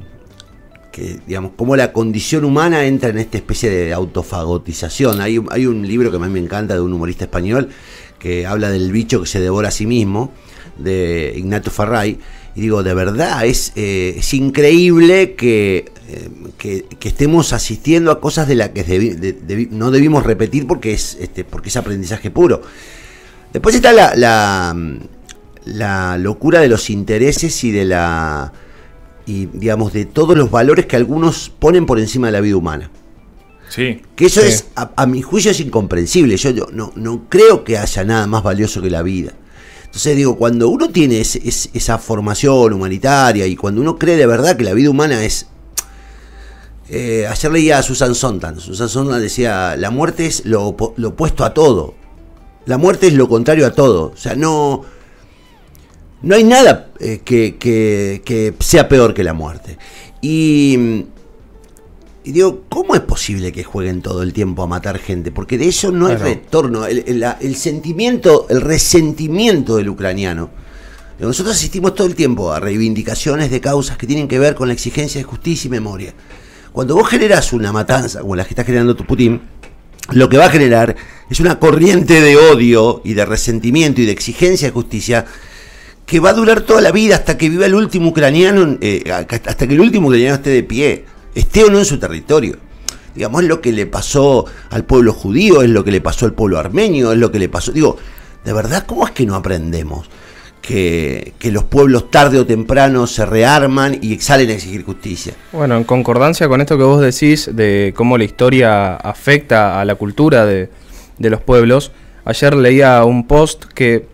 que, 0.91 1.22
digamos, 1.25 1.53
cómo 1.55 1.77
la 1.77 1.93
condición 1.93 2.43
humana 2.43 2.86
entra 2.86 3.12
en 3.12 3.17
esta 3.17 3.38
especie 3.38 3.69
de 3.69 3.93
autofagotización. 3.93 5.22
Hay, 5.22 5.41
hay 5.51 5.65
un 5.67 5.88
libro 5.88 6.12
que 6.12 6.19
mí 6.19 6.27
me 6.27 6.39
encanta 6.39 6.74
de 6.74 6.81
un 6.81 6.91
humorista 6.91 7.24
español 7.24 7.69
que 8.19 8.46
habla 8.46 8.72
del 8.72 8.91
bicho 8.91 9.22
que 9.22 9.27
se 9.27 9.39
devora 9.39 9.69
a 9.69 9.72
sí 9.72 9.86
mismo, 9.86 10.34
de 10.77 11.34
Ignacio 11.38 11.72
Farray. 11.72 12.19
Y 12.55 12.60
digo, 12.60 12.84
de 12.84 12.93
verdad, 12.93 13.46
es, 13.46 13.72
eh, 13.77 14.15
es 14.17 14.34
increíble 14.34 15.36
que, 15.36 15.89
que, 16.58 16.86
estemos 17.08 17.53
asistiendo 17.53 18.12
a 18.12 18.19
cosas 18.19 18.50
de 18.50 18.55
las 18.55 18.69
que 18.72 19.69
no 19.72 19.91
debimos 19.91 20.25
repetir 20.25 20.67
porque 20.67 20.91
es, 20.91 21.17
este, 21.22 21.46
porque 21.46 21.69
es 21.69 21.77
aprendizaje 21.77 22.31
puro. 22.31 22.63
Después 23.53 23.75
está 23.75 23.91
la, 23.94 24.13
la, 24.15 24.75
la 25.65 26.18
locura 26.18 26.60
de 26.60 26.68
los 26.70 26.89
intereses 26.89 27.63
y 27.63 27.72
de 27.72 27.86
la 27.86 28.53
y 29.25 29.46
digamos 29.48 29.94
de 29.94 30.06
todos 30.06 30.36
los 30.36 30.50
valores 30.50 30.88
que 30.88 30.96
algunos 30.96 31.50
ponen 31.50 31.86
por 31.86 32.00
encima 32.00 32.27
de 32.27 32.34
la 32.34 32.41
vida 32.41 32.56
humana. 32.58 32.89
Sí. 33.70 34.01
Que 34.15 34.25
eso 34.25 34.41
Sí. 34.41 34.48
es, 34.48 34.65
a, 34.75 34.91
a 34.96 35.06
mi 35.06 35.22
juicio, 35.22 35.51
es 35.51 35.60
incomprensible. 35.60 36.36
Yo, 36.38 36.51
no, 36.74 36.91
no 36.96 37.25
creo 37.29 37.63
que 37.63 37.77
haya 37.77 38.03
nada 38.03 38.25
más 38.25 38.41
valioso 38.41 38.82
que 38.82 38.89
la 38.89 39.03
vida. 39.03 39.34
Entonces 39.86 40.15
digo, 40.15 40.36
cuando 40.38 40.70
uno 40.70 40.89
tiene 40.89 41.20
es- 41.20 41.70
esa 41.74 41.98
formación 42.00 42.74
humanitaria 42.74 43.46
y 43.46 43.56
cuando 43.56 43.82
uno 43.82 43.98
cree 44.00 44.18
de 44.18 44.25
verdad 44.25 44.58
que 44.58 44.63
la 44.63 44.74
vida 44.74 44.89
humana 44.89 45.24
es... 45.24 45.48
eh, 46.89 47.27
ayer 47.29 47.51
leía 47.51 47.77
a 47.77 47.84
Susan 47.84 48.15
Sontag. 48.15 48.60
Susan 48.60 48.89
Sontag 48.89 49.20
decía, 49.22 49.75
la 49.77 49.91
muerte 49.91 50.25
es 50.25 50.46
lo, 50.46 50.75
lo 50.96 51.08
opuesto 51.10 51.46
a 51.46 51.53
todo. 51.53 51.94
La 52.70 52.78
muerte 52.78 53.08
es 53.08 53.14
lo 53.14 53.28
contrario 53.28 53.66
a 53.66 53.72
todo. 53.72 54.12
O 54.14 54.18
sea, 54.18 54.36
no... 54.36 54.86
No 56.22 56.36
hay 56.36 56.44
nada 56.44 56.90
eh, 57.00 57.22
que, 57.26 57.56
que- 57.58 58.22
que 58.24 58.54
sea 58.60 58.88
peor 58.88 59.14
que 59.14 59.24
la 59.24 59.34
muerte. 59.34 59.78
Y, 60.22 61.06
y 62.26 62.32
digo, 62.32 62.64
¿cómo 62.70 62.94
es 62.94 63.02
posible 63.02 63.52
que 63.54 63.64
jueguen 63.64 64.02
todo 64.02 64.22
el 64.22 64.34
tiempo 64.34 64.62
a 64.62 64.68
matar 64.68 65.00
gente? 65.00 65.32
Porque 65.32 65.58
de 65.58 65.70
eso 65.70 65.92
no 65.92 66.08
hay 66.08 66.16
retorno. 66.18 66.86
El, 66.86 67.04
el- 67.08 67.20
la- 67.22 67.38
el 67.42 67.56
sentimiento, 67.56 68.46
el 68.50 68.62
resentimiento 68.62 69.78
del 69.78 69.90
ucraniano. 69.90 70.50
Nosotros 71.20 71.56
asistimos 71.56 71.96
todo 71.96 72.06
el 72.08 72.16
tiempo 72.16 72.52
a 72.52 72.60
reivindicaciones 72.60 73.50
de 73.50 73.60
causas 73.62 73.98
que 73.98 74.06
tienen 74.08 74.28
que 74.28 74.40
ver 74.40 74.56
con 74.56 74.68
la 74.68 74.74
exigencia 74.74 75.20
de 75.20 75.24
justicia 75.26 75.68
y 75.68 75.72
memoria. 75.72 76.14
Cuando 76.72 76.96
vos 76.96 77.10
generás 77.10 77.52
una 77.52 77.72
matanza 77.74 78.22
como 78.22 78.36
la 78.36 78.44
que 78.44 78.50
está 78.52 78.64
generando 78.64 78.96
tu 78.96 79.06
Putin, 79.06 79.42
lo 80.12 80.30
que 80.30 80.38
va 80.38 80.46
a 80.46 80.50
generar 80.50 80.96
es 81.30 81.39
una 81.39 81.60
corriente 81.60 82.22
de 82.22 82.38
odio 82.38 83.01
y 83.04 83.13
de 83.13 83.25
resentimiento 83.25 84.01
y 84.01 84.06
de 84.06 84.12
exigencia 84.12 84.68
de 84.68 84.72
justicia 84.72 85.25
que 86.06 86.20
va 86.20 86.32
a 86.32 86.34
durar 86.34 86.62
toda 86.62 86.82
la 86.82 86.92
vida 86.92 87.16
hasta 87.16 87.38
que 87.38 87.50
viva 87.50 87.68
el 87.68 87.75
último 87.75 88.10
ucraniano, 88.10 88.78
eh, 88.82 89.04
hasta 89.12 89.68
que 89.68 89.74
el 89.75 89.80
último 89.80 90.08
ucraniano 90.08 90.36
esté 90.36 90.50
de 90.50 90.63
pie, 90.63 91.06
esté 91.36 91.63
o 91.63 91.70
no 91.70 91.78
en 91.78 91.86
su 91.86 92.00
territorio. 92.00 92.58
Digamos, 93.13 93.44
es 93.44 93.48
lo 93.48 93.62
que 93.62 93.72
le 93.72 93.86
pasó 93.86 94.46
al 94.72 94.86
pueblo 94.86 95.13
judío, 95.13 95.62
es 95.62 95.70
lo 95.70 95.84
que 95.84 95.92
le 95.92 96.01
pasó 96.01 96.25
al 96.25 96.34
pueblo 96.34 96.58
armenio, 96.58 97.12
es 97.12 97.20
lo 97.20 97.32
que 97.32 97.38
le 97.38 97.50
pasó. 97.50 97.72
Digo, 97.72 97.98
de 98.44 98.54
verdad, 98.54 98.86
¿cómo 98.88 99.06
es 99.06 99.12
que 99.12 99.25
no 99.25 99.36
aprendemos? 99.36 100.10
Que, 100.70 101.34
los 101.52 101.64
pueblos 101.64 102.12
tarde 102.12 102.38
o 102.38 102.46
temprano 102.46 103.08
se 103.08 103.26
rearman 103.26 103.98
y 104.02 104.20
salen 104.20 104.52
a 104.52 104.54
exigir 104.54 104.84
justicia. 104.84 105.34
Bueno, 105.52 105.76
en 105.76 105.84
concordancia 105.84 106.48
con 106.48 106.62
esto 106.62 106.78
que 106.78 106.84
vos 106.84 107.02
decís 107.02 107.50
de 107.52 107.92
cómo 107.96 108.20
la 108.20 108.24
historia 108.24 108.96
afecta 108.96 109.82
a 109.82 109.86
la 109.86 109.96
cultura 109.96 110.46
de, 110.46 110.70
los 111.18 111.42
pueblos, 111.42 111.92
ayer 112.24 112.56
leía 112.56 113.04
un 113.04 113.26
post 113.26 113.66
que 113.66 114.06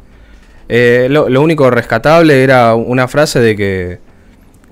eh, 0.69 1.07
lo, 1.09 1.27
lo 1.27 1.41
único 1.41 1.69
rescatable 1.69 2.41
era 2.41 2.73
una 2.73 3.09
frase 3.09 3.41
de 3.41 3.55
que, 3.57 3.99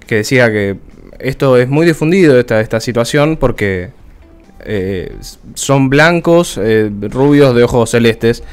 que 0.08 0.16
decía 0.16 0.50
que 0.50 0.78
esto 1.20 1.58
es 1.58 1.68
muy 1.68 1.86
difundido, 1.86 2.40
esta, 2.40 2.62
esta 2.62 2.80
situación, 2.80 3.38
porque 3.38 3.92
eh, 4.66 5.16
son 5.56 5.90
blancos, 5.90 6.60
eh, 6.62 6.90
rubios 7.10 7.56
de 7.56 7.64
ojos 7.64 7.92
celestes. 7.92 8.44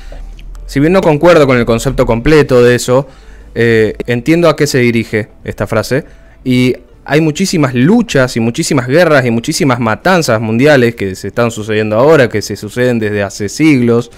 Si 0.70 0.78
bien 0.78 0.92
no 0.92 1.00
concuerdo 1.00 1.48
con 1.48 1.58
el 1.58 1.66
concepto 1.66 2.06
completo 2.06 2.62
de 2.62 2.76
eso, 2.76 3.08
eh, 3.56 3.94
entiendo 4.06 4.48
a 4.48 4.54
qué 4.54 4.68
se 4.68 4.78
dirige 4.78 5.26
esta 5.42 5.66
frase. 5.66 6.04
Y 6.44 6.76
hay 7.04 7.20
muchísimas 7.20 7.74
luchas 7.74 8.36
y 8.36 8.40
muchísimas 8.40 8.86
guerras 8.86 9.26
y 9.26 9.32
muchísimas 9.32 9.80
matanzas 9.80 10.40
mundiales 10.40 10.94
que 10.94 11.16
se 11.16 11.26
están 11.26 11.50
sucediendo 11.50 11.96
ahora, 11.96 12.28
que 12.28 12.40
se 12.40 12.54
suceden 12.54 13.00
desde 13.00 13.24
hace 13.24 13.48
siglos 13.48 14.12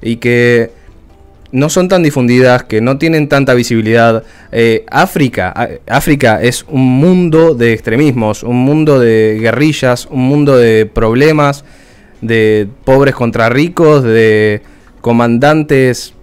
y 0.00 0.18
que 0.18 0.70
no 1.50 1.68
son 1.68 1.88
tan 1.88 2.04
difundidas, 2.04 2.62
que 2.62 2.80
no 2.80 2.98
tienen 2.98 3.28
tanta 3.28 3.54
visibilidad. 3.54 4.22
Eh, 4.52 4.84
África, 4.88 5.70
África 5.88 6.40
es 6.40 6.64
un 6.68 6.82
mundo 7.00 7.56
de 7.56 7.72
extremismos, 7.72 8.44
un 8.44 8.58
mundo 8.58 9.00
de 9.00 9.38
guerrillas, 9.40 10.06
un 10.08 10.20
mundo 10.20 10.56
de 10.56 10.86
problemas, 10.86 11.64
de 12.20 12.68
pobres 12.84 13.16
contra 13.16 13.48
ricos, 13.48 14.04
de 14.04 14.62
comandantes 15.06 16.14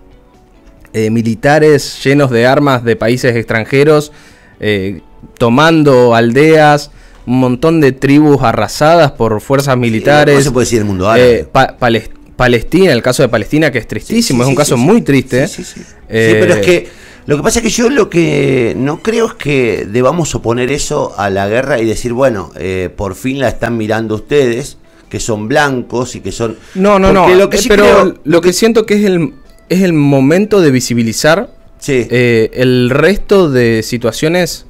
eh, 0.91 1.09
militares 1.09 2.03
llenos 2.03 2.29
de 2.31 2.45
armas 2.45 2.83
de 2.83 2.97
países 2.97 3.33
extranjeros, 3.33 4.11
eh, 4.59 4.99
tomando 5.37 6.13
aldeas, 6.15 6.91
un 7.25 7.39
montón 7.39 7.79
de 7.79 7.93
tribus 7.93 8.41
arrasadas 8.43 9.13
por 9.13 9.39
fuerzas 9.39 9.77
militares. 9.77 10.35
No 10.35 10.41
se 10.41 10.51
puede 10.51 10.65
decir 10.65 10.79
el 10.79 10.85
mundo 10.85 11.09
árabe. 11.09 11.39
Eh, 11.39 11.47
Pa- 11.49 11.77
Pales- 11.79 12.09
Palestina, 12.35 12.91
el 12.91 13.01
caso 13.01 13.23
de 13.23 13.29
Palestina, 13.29 13.71
que 13.71 13.77
es 13.77 13.87
tristísimo, 13.87 14.39
Sí, 14.39 14.41
es 14.43 14.47
un 14.49 14.53
sí, 14.55 14.57
caso 14.57 14.75
muy 14.75 15.01
triste. 15.01 15.47
Sí, 15.47 15.63
sí, 15.63 15.75
sí. 15.75 15.81
Eh, 16.09 16.35
pero 16.41 16.55
es 16.55 16.65
que 16.65 16.87
lo 17.25 17.37
que 17.37 17.43
pasa 17.43 17.59
es 17.59 17.63
que 17.63 17.69
yo 17.71 17.89
lo 17.89 18.09
que 18.09 18.73
no 18.77 19.01
creo 19.01 19.27
es 19.27 19.33
que 19.35 19.87
debamos 19.89 20.35
oponer 20.35 20.73
eso 20.73 21.13
a 21.17 21.29
la 21.29 21.47
guerra 21.47 21.79
y 21.79 21.85
decir, 21.85 22.11
bueno, 22.11 22.51
eh, 22.57 22.89
por 22.93 23.15
fin 23.15 23.39
la 23.39 23.47
están 23.47 23.77
mirando 23.77 24.15
ustedes, 24.15 24.77
que 25.13 25.19
son 25.19 25.47
blancos 25.47 26.15
y 26.15 26.21
que 26.21 26.31
son... 26.31 26.57
No, 26.73 26.97
no, 26.97 27.13
Porque 27.13 27.33
no. 27.33 27.37
Lo 27.39 27.49
que 27.51 27.57
eh, 27.57 27.59
sí 27.61 27.69
pero 27.69 27.83
creo- 27.83 28.15
lo 28.23 28.41
que 28.41 28.51
siento 28.51 28.87
que 28.87 28.95
es 28.95 29.05
el, 29.05 29.31
es 29.69 29.83
el 29.83 29.93
momento 29.93 30.59
de 30.59 30.71
visibilizar 30.71 31.51
Sí. 31.77 32.07
eh, 32.09 32.49
el 32.55 32.89
resto 32.89 33.51
de 33.51 33.83
situaciones 33.83 34.65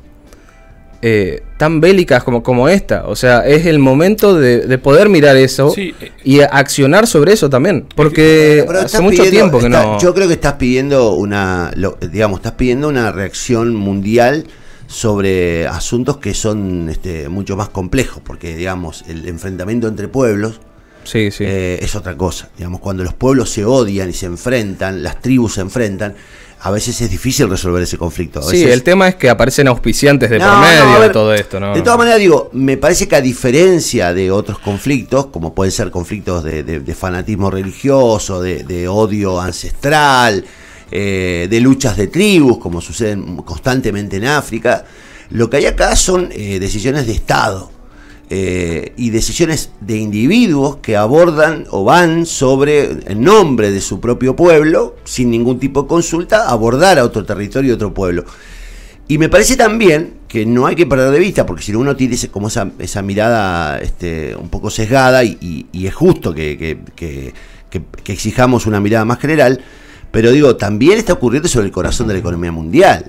eh, 1.01 1.43
tan 1.58 1.79
bélicas 1.79 2.25
como, 2.25 2.43
como 2.43 2.67
esta. 2.67 3.08
O 3.08 3.15
sea, 3.15 3.47
es 3.47 3.65
el 3.67 3.79
momento 3.79 4.38
de, 4.38 4.67
de 4.67 4.77
poder 4.77 5.08
mirar 5.08 5.38
eso 5.38 5.69
Sí, 5.73 5.93
eh, 6.01 6.12
y 6.25 6.41
accionar 6.41 7.08
sobre 7.08 7.32
eso 7.32 7.49
también. 7.49 7.86
Porque 7.95 8.65
Pero 8.67 8.79
hace 8.82 8.99
mucho 8.99 9.23
pidiendo- 9.23 9.32
tiempo 9.32 9.60
que 9.60 9.65
está- 9.67 9.84
no. 9.84 9.99
Yo 10.01 10.13
creo 10.13 10.27
que 10.27 10.34
estás 10.34 10.53
pidiendo 10.56 11.13
una, 11.13 11.71
lo- 11.77 11.97
digamos, 12.12 12.39
estás 12.39 12.53
pidiendo 12.53 12.89
una 12.89 13.13
reacción 13.13 13.73
mundial 13.75 14.45
sobre 14.93 15.67
asuntos 15.67 16.17
que 16.17 16.34
son 16.34 16.88
este, 16.89 17.27
mucho 17.29 17.58
más 17.58 17.69
complejos, 17.69 18.21
porque 18.23 18.56
digamos 18.56 19.03
el 19.08 19.27
enfrentamiento 19.27 19.88
entre 19.88 20.08
pueblos 20.08 20.60
Sí, 21.03 21.32
sí. 21.32 21.43
eh, 21.45 21.79
es 21.82 21.95
otra 21.95 22.15
cosa. 22.15 22.49
Digamos, 22.58 22.79
cuando 22.79 23.03
los 23.03 23.13
pueblos 23.13 23.49
se 23.49 23.65
odian 23.65 24.10
y 24.10 24.13
se 24.13 24.27
enfrentan, 24.27 25.01
las 25.03 25.19
tribus 25.19 25.56
se 25.56 25.62
enfrentan, 25.62 26.15
a 26.62 26.71
veces 26.71 27.01
es 27.01 27.10
difícil 27.10 27.49
resolver 27.49 27.84
ese 27.84 27.97
conflicto. 27.97 28.39
A 28.39 28.43
sí, 28.43 28.63
el 28.63 28.84
tema 28.84 29.10
es 29.10 29.15
que 29.15 29.29
aparecen 29.29 29.67
auspiciantes 29.67 30.29
de 30.29 30.39
No, 30.39 30.45
por 30.45 30.53
no, 30.53 30.62
medio 30.62 31.01
de 31.01 31.10
todo 31.10 31.34
esto, 31.34 31.60
¿no? 31.60 31.73
De 31.73 31.82
todas 31.82 31.97
maneras, 31.97 32.19
digo, 32.19 32.49
me 32.53 32.77
parece 32.77 33.08
que 33.10 33.17
a 33.17 33.21
diferencia 33.21 34.13
de 34.13 34.32
otros 34.32 34.60
conflictos, 34.60 35.25
como 35.25 35.53
pueden 35.53 35.71
ser 35.73 35.91
conflictos 35.91 36.43
de, 36.43 36.63
de- 36.63 36.79
de 36.79 36.95
fanatismo 36.95 37.51
religioso, 37.51 38.41
de, 38.41 38.63
de 38.63 38.88
odio 38.88 39.41
ancestral, 39.41 40.45
eh, 40.95 41.47
de 41.49 41.60
luchas 41.60 41.97
de 41.97 42.08
tribus, 42.08 42.60
como 42.60 42.79
suceden 42.82 43.38
constantemente 43.38 44.17
en 44.17 44.25
África, 44.25 44.86
lo 45.32 45.49
que 45.49 45.58
hay 45.58 45.65
acá 45.65 45.95
son 45.95 46.29
eh, 46.32 46.60
decisiones 46.60 47.08
de 47.08 47.13
Estado. 47.13 47.71
eh, 48.29 48.93
y 48.97 49.10
decisiones 49.12 49.69
de 49.82 49.97
individuos 49.97 50.77
que 50.77 50.95
abordan 50.97 51.65
o 51.69 51.84
van 51.84 52.25
sobre, 52.25 52.89
en 53.12 53.21
nombre 53.21 53.69
de 53.71 53.79
su 53.82 53.99
propio 53.99 54.36
pueblo, 54.36 54.95
sin 55.03 55.29
ningún 55.29 55.60
tipo 55.60 55.84
de 55.84 55.88
consulta, 55.89 56.47
abordar 56.49 56.97
a 56.97 57.03
otro 57.03 57.25
territorio 57.25 57.71
y 57.71 57.73
otro 57.75 57.93
pueblo. 57.93 58.23
Y 59.08 59.17
me 59.19 59.29
parece 59.29 59.56
también 59.56 60.13
que 60.27 60.45
no 60.47 60.65
hay 60.65 60.75
que 60.75 60.88
perder 60.88 61.12
de 61.12 61.19
vista, 61.19 61.45
porque 61.45 61.62
si 61.63 61.71
no 61.73 61.79
uno 61.79 61.95
tiene 61.95 62.15
como 62.32 62.47
esa, 62.47 62.71
esa 62.79 63.01
mirada 63.03 63.77
este, 63.79 64.36
un 64.36 64.49
poco 64.49 64.69
sesgada, 64.71 65.23
y, 65.23 65.67
es 65.71 65.93
justo 65.93 66.34
que- 66.34 66.58
que- 66.58 66.79
que- 66.95 67.34
que 68.03 68.13
exijamos 68.13 68.65
una 68.65 68.79
mirada 68.79 69.06
más 69.06 69.19
general, 69.19 69.60
pero 70.13 70.32
digo, 70.32 70.56
también 70.56 70.99
está 70.99 71.13
ocurriendo 71.13 71.49
sobre 71.49 71.65
el 71.65 71.71
corazón 71.71 72.06
de 72.08 72.13
la 72.13 72.19
economía 72.19 72.52
mundial. 72.52 73.08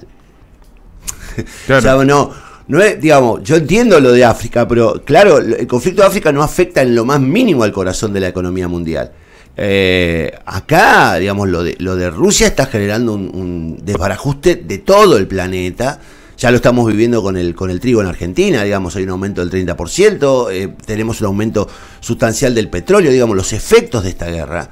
claro. 1.67 1.79
O 1.79 1.83
sea, 1.83 2.05
no, 2.07 2.31
no 2.67 2.81
es, 2.81 2.99
digamos, 2.99 3.43
yo 3.43 3.57
entiendo 3.57 4.01
lo 4.01 4.11
de 4.11 4.25
África, 4.25 4.67
pero 4.67 5.05
claro, 5.05 5.37
el 5.37 5.67
conflicto 5.67 6.01
de 6.01 6.09
África 6.09 6.33
no 6.33 6.43
afecta 6.43 6.81
en 6.81 6.95
lo 6.95 7.05
más 7.05 7.21
mínimo 7.21 7.63
al 7.63 7.73
corazón 7.73 8.15
de 8.15 8.21
la 8.21 8.29
economía 8.29 8.69
mundial. 8.69 9.13
Eh, 9.55 10.33
acá, 10.47 11.17
digamos, 11.17 11.47
lo 11.51 11.63
de, 11.63 11.77
lo 11.79 11.95
de 11.95 12.09
Rusia 12.09 12.47
está 12.47 12.65
generando 12.65 13.13
un, 13.13 13.31
un 13.35 13.81
desbarajuste 13.85 14.57
de 14.57 14.79
todo 14.79 15.19
el 15.19 15.27
planeta. 15.27 16.01
Ya 16.39 16.51
lo 16.51 16.57
estamos 16.57 16.87
viviendo 16.87 17.23
con 17.23 17.37
el, 17.37 17.55
con 17.55 17.69
el 17.69 17.81
trigo 17.81 18.01
en 18.01 18.07
Argentina, 18.07 18.63
digamos, 18.63 18.97
hay 18.97 19.03
un 19.03 19.11
aumento 19.11 19.45
del 19.45 19.51
30%, 19.51 20.49
eh, 20.51 20.75
tenemos 20.87 21.21
un 21.21 21.27
aumento 21.27 21.69
sustancial 22.01 22.55
del 22.55 22.71
petróleo, 22.71 23.13
digamos, 23.13 23.37
los 23.37 23.53
efectos 23.53 24.05
de 24.05 24.09
esta 24.09 24.31
guerra 24.31 24.71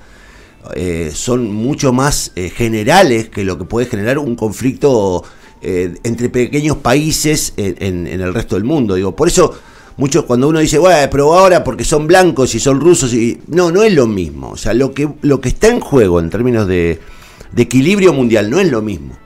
eh, 0.76 1.10
son 1.12 1.52
mucho 1.52 1.92
más 1.92 2.32
eh, 2.36 2.48
generales 2.48 3.28
que 3.28 3.44
lo 3.44 3.58
que 3.58 3.64
puede 3.64 3.86
generar 3.86 4.18
un 4.18 4.36
conflicto 4.36 5.24
eh, 5.60 5.94
entre 6.04 6.28
pequeños 6.28 6.76
países 6.76 7.52
en, 7.56 8.06
el 8.06 8.32
resto 8.32 8.54
del 8.54 8.64
mundo. 8.64 8.94
Digo, 8.94 9.14
por 9.16 9.28
eso 9.28 9.54
muchos 9.96 10.24
cuando 10.24 10.48
uno 10.48 10.60
dice, 10.60 10.78
bueno, 10.78 11.08
pero 11.10 11.34
ahora 11.34 11.64
porque 11.64 11.84
son 11.84 12.06
blancos 12.06 12.54
y 12.54 12.60
son 12.60 12.80
rusos 12.80 13.12
y 13.12 13.40
no, 13.48 13.72
no 13.72 13.82
es 13.82 13.92
lo 13.92 14.06
mismo. 14.06 14.50
O 14.50 14.56
sea, 14.56 14.72
lo 14.72 14.92
que 14.94 15.08
lo 15.22 15.40
que 15.40 15.48
está 15.48 15.68
en 15.68 15.80
juego 15.80 16.20
en 16.20 16.30
términos 16.30 16.68
de, 16.68 17.00
equilibrio 17.56 18.12
mundial 18.12 18.48
no 18.48 18.60
es 18.60 18.70
lo 18.70 18.82
mismo. 18.82 19.18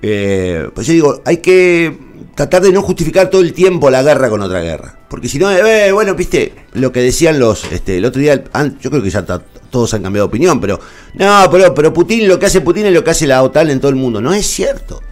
Pues 0.00 0.86
yo 0.86 0.92
digo, 0.92 1.22
hay 1.24 1.38
que 1.38 1.96
tratar 2.34 2.60
de 2.62 2.72
no 2.72 2.82
justificar 2.82 3.30
todo 3.30 3.40
el 3.40 3.54
tiempo 3.54 3.88
la 3.90 4.02
guerra 4.02 4.28
con 4.28 4.42
otra 4.42 4.60
guerra. 4.60 4.98
Porque 5.08 5.28
si 5.28 5.38
no, 5.38 5.48
bueno, 5.94 6.14
viste, 6.14 6.52
lo 6.74 6.92
que 6.92 7.00
decían 7.00 7.38
los, 7.38 7.64
este, 7.72 7.96
el 7.96 8.04
otro 8.04 8.20
día, 8.20 8.44
yo 8.80 8.90
creo 8.90 9.02
que 9.02 9.08
ya 9.08 9.24
ta- 9.24 9.42
todos 9.74 9.92
han 9.92 10.02
cambiado 10.04 10.28
de 10.28 10.28
opinión, 10.28 10.60
pero, 10.60 10.78
no, 11.14 11.48
pero, 11.50 11.74
pero 11.74 11.92
Putin, 11.92 12.28
lo 12.28 12.38
que 12.38 12.46
hace 12.46 12.60
Putin 12.60 12.86
es 12.86 12.94
lo 12.94 13.02
que 13.02 13.10
hace 13.10 13.26
la 13.26 13.42
OTAN 13.42 13.70
en 13.70 13.80
todo 13.80 13.88
el 13.88 13.96
mundo. 13.96 14.20
No 14.20 14.32
es 14.32 14.46
cierto. 14.46 15.02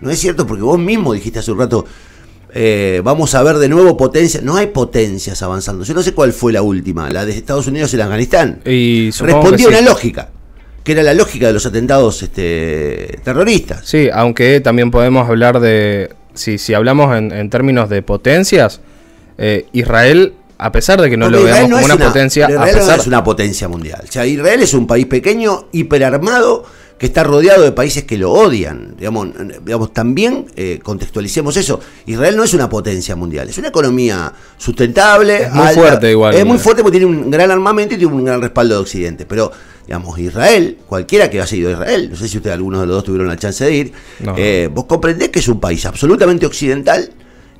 No 0.00 0.10
es 0.10 0.18
cierto 0.18 0.46
porque 0.46 0.62
vos 0.62 0.78
mismo 0.78 1.12
dijiste 1.12 1.40
hace 1.40 1.52
un 1.52 1.58
rato, 1.58 1.84
eh, 2.54 3.02
vamos 3.04 3.34
a 3.34 3.42
ver 3.42 3.58
de 3.58 3.68
nuevo 3.68 3.98
potencias. 3.98 4.42
No 4.42 4.56
hay 4.56 4.68
potencias 4.68 5.42
avanzando. 5.42 5.84
Yo 5.84 5.92
no 5.92 6.02
sé 6.02 6.14
cuál 6.14 6.32
fue 6.32 6.50
la 6.50 6.62
última, 6.62 7.10
la 7.10 7.26
de 7.26 7.32
Estados 7.32 7.66
Unidos 7.66 7.92
en 7.92 8.00
Afganistán. 8.00 8.62
Y 8.64 9.10
Respondía 9.10 9.68
una 9.68 9.80
sí. 9.80 9.84
lógica. 9.84 10.30
que 10.82 10.92
era 10.92 11.02
la 11.02 11.12
lógica 11.12 11.48
de 11.48 11.52
los 11.52 11.66
atentados 11.66 12.22
este, 12.22 13.20
terroristas. 13.22 13.82
Sí, 13.84 14.08
aunque 14.10 14.62
también 14.62 14.90
podemos 14.90 15.28
hablar 15.28 15.60
de, 15.60 16.14
si, 16.32 16.56
si 16.56 16.72
hablamos 16.72 17.14
en, 17.14 17.32
en 17.32 17.50
términos 17.50 17.90
de 17.90 18.00
potencias, 18.00 18.80
eh, 19.36 19.66
Israel, 19.72 20.32
a 20.60 20.70
pesar 20.70 21.00
de 21.00 21.08
que 21.08 21.16
no 21.16 21.26
Porque 21.26 21.38
lo 21.38 21.48
Israel 21.48 21.66
veamos 21.68 21.70
no 21.70 21.82
como 21.82 21.94
una, 21.94 22.06
potencia, 22.06 22.46
a 22.46 22.50
Israel 22.50 22.72
no 22.74 22.78
pesar, 22.78 23.00
es 23.00 23.06
una 23.06 23.24
potencia 23.24 23.68
mundial. 23.68 24.02
O 24.06 24.12
sea, 24.12 24.26
Israel 24.26 24.62
es 24.62 24.74
un 24.74 24.86
país 24.86 25.06
pequeño, 25.06 25.68
hiperarmado, 25.72 26.64
que 26.98 27.06
está 27.06 27.24
rodeado 27.24 27.62
de 27.62 27.72
países 27.72 28.04
que 28.04 28.18
lo 28.18 28.30
odian. 28.30 28.94
Digamos, 28.98 29.28
digamos 29.64 29.94
también 29.94 30.44
eh, 30.54 30.80
contextualicemos 30.82 31.56
eso. 31.56 31.80
Israel 32.04 32.36
no 32.36 32.44
es 32.44 32.52
una 32.52 32.68
potencia 32.68 33.16
mundial, 33.16 33.48
es 33.48 33.56
una 33.56 33.68
economía 33.68 34.30
sustentable. 34.58 35.44
Es 35.44 35.52
muy 35.52 35.68
fuerte 35.68 36.10
igual. 36.10 36.34
Es 36.34 36.44
muy 36.44 36.58
fuerte 36.58 36.82
porque 36.82 36.98
tiene 36.98 37.10
un 37.10 37.30
gran 37.30 37.50
armamento 37.50 37.94
y 37.94 37.98
tiene 37.98 38.12
un 38.12 38.22
gran 38.22 38.42
respaldo 38.42 38.74
de 38.74 38.80
Occidente. 38.82 39.24
Pero, 39.24 39.50
digamos, 39.86 40.18
Israel, 40.18 40.76
cualquiera 40.86 41.30
que 41.30 41.40
haya 41.40 41.56
ido 41.56 41.70
a 41.70 41.72
Israel, 41.72 42.10
no 42.10 42.16
sé 42.16 42.28
si 42.28 42.36
ustedes 42.36 42.52
algunos 42.52 42.82
de 42.82 42.86
los 42.86 42.96
dos 42.96 43.04
tuvieron 43.04 43.28
la 43.28 43.36
chance 43.38 43.64
de 43.64 43.74
ir, 43.74 43.92
No. 44.18 44.34
eh, 44.36 44.68
vos 44.70 44.84
comprendés 44.84 45.30
que 45.30 45.38
es 45.38 45.48
un 45.48 45.58
país 45.58 45.86
absolutamente 45.86 46.44
occidental 46.44 47.10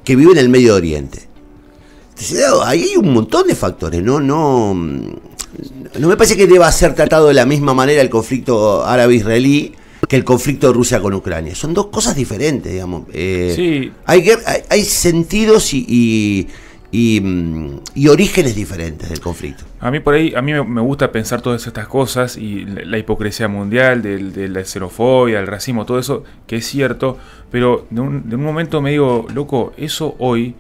que 0.04 0.16
vive 0.16 0.32
en 0.32 0.38
el 0.38 0.50
Medio 0.50 0.74
Oriente. 0.74 1.29
Ahí 2.64 2.82
hay 2.90 2.96
un 2.96 3.12
montón 3.12 3.46
de 3.46 3.54
factores, 3.54 4.02
¿no? 4.02 4.20
No, 4.20 4.74
no 4.74 6.08
me 6.08 6.16
parece 6.16 6.36
que 6.36 6.46
deba 6.46 6.70
ser 6.72 6.94
tratado 6.94 7.28
de 7.28 7.34
la 7.34 7.46
misma 7.46 7.74
manera 7.74 8.00
el 8.02 8.10
conflicto 8.10 8.84
árabe-israelí 8.84 9.74
que 10.08 10.16
el 10.16 10.24
conflicto 10.24 10.68
de 10.68 10.72
Rusia 10.72 11.00
con 11.00 11.14
Ucrania. 11.14 11.54
Son 11.54 11.72
dos 11.74 11.86
cosas 11.86 12.16
diferentes, 12.16 12.72
digamos. 12.72 13.04
Eh, 13.12 13.52
Sí. 13.54 13.92
hay, 14.06 14.28
hay, 14.46 14.62
hay 14.68 14.84
sentidos 14.84 15.72
y, 15.72 15.84
y, 15.88 16.48
y, 16.90 17.20
mm, 17.20 17.80
y 17.94 18.08
orígenes 18.08 18.56
diferentes 18.56 19.08
del 19.08 19.20
conflicto. 19.20 19.64
A 19.78 19.90
mí 19.90 20.00
por 20.00 20.14
ahí, 20.14 20.34
a 20.34 20.42
mí 20.42 20.52
me, 20.52 20.80
gusta 20.80 21.12
pensar 21.12 21.42
todas 21.42 21.64
estas 21.66 21.86
cosas 21.86 22.36
y 22.36 22.64
la, 22.64 22.98
hipocresía 22.98 23.46
mundial, 23.46 24.02
del- 24.02 24.32
de, 24.32 24.48
la 24.48 24.64
xenofobia, 24.64 25.38
el 25.38 25.46
racismo, 25.46 25.86
todo 25.86 25.98
eso, 26.00 26.24
que 26.46 26.56
es 26.56 26.66
cierto, 26.66 27.16
pero 27.52 27.86
de 27.90 28.00
un, 28.00 28.28
de 28.28 28.34
un 28.36 28.42
momento 28.42 28.80
me 28.80 28.90
digo, 28.90 29.26
loco, 29.32 29.72
eso 29.76 30.16
hoy 30.18 30.54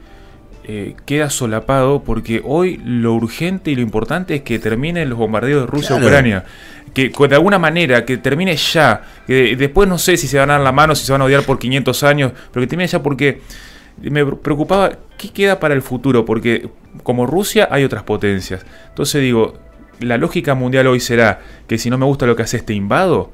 eh, 0.72 0.94
queda 1.04 1.30
solapado 1.30 2.04
porque 2.04 2.42
hoy 2.44 2.80
lo 2.84 3.14
urgente 3.14 3.72
y 3.72 3.74
lo 3.74 3.82
importante 3.82 4.36
es 4.36 4.42
que 4.42 4.60
terminen 4.60 5.10
los 5.10 5.18
bombardeos 5.18 5.62
de 5.62 5.66
Rusia 5.66 5.96
a. 5.96 5.98
Ucrania. 5.98 6.44
Que 6.94 7.08
de 7.08 7.34
alguna 7.34 7.58
manera, 7.58 8.04
que 8.04 8.18
termine 8.18 8.54
ya. 8.54 9.02
Que 9.26 9.56
después 9.56 9.88
no 9.88 9.98
sé 9.98 10.16
si 10.16 10.28
se 10.28 10.38
van 10.38 10.48
a 10.50 10.52
dar 10.52 10.62
la 10.62 10.70
mano, 10.70 10.94
si 10.94 11.04
se 11.04 11.10
van 11.10 11.22
a 11.22 11.24
odiar 11.24 11.42
por 11.42 11.58
500 11.58 12.04
años, 12.04 12.32
pero 12.52 12.62
que 12.62 12.68
termine 12.68 12.86
ya 12.86 13.02
porque 13.02 13.40
me 14.00 14.24
preocupaba 14.24 14.92
qué 15.18 15.30
queda 15.30 15.58
para 15.58 15.74
el 15.74 15.82
futuro, 15.82 16.24
porque 16.24 16.68
como 17.02 17.26
Rusia 17.26 17.66
hay 17.68 17.82
otras 17.82 18.04
potencias. 18.04 18.64
Entonces 18.90 19.22
digo, 19.22 19.58
la 19.98 20.18
lógica 20.18 20.54
mundial 20.54 20.86
hoy 20.86 21.00
será 21.00 21.40
que 21.66 21.78
si 21.78 21.90
no 21.90 21.98
me 21.98 22.04
gusta 22.04 22.26
lo 22.26 22.36
que 22.36 22.44
haces 22.44 22.64
te 22.64 22.74
invado. 22.74 23.32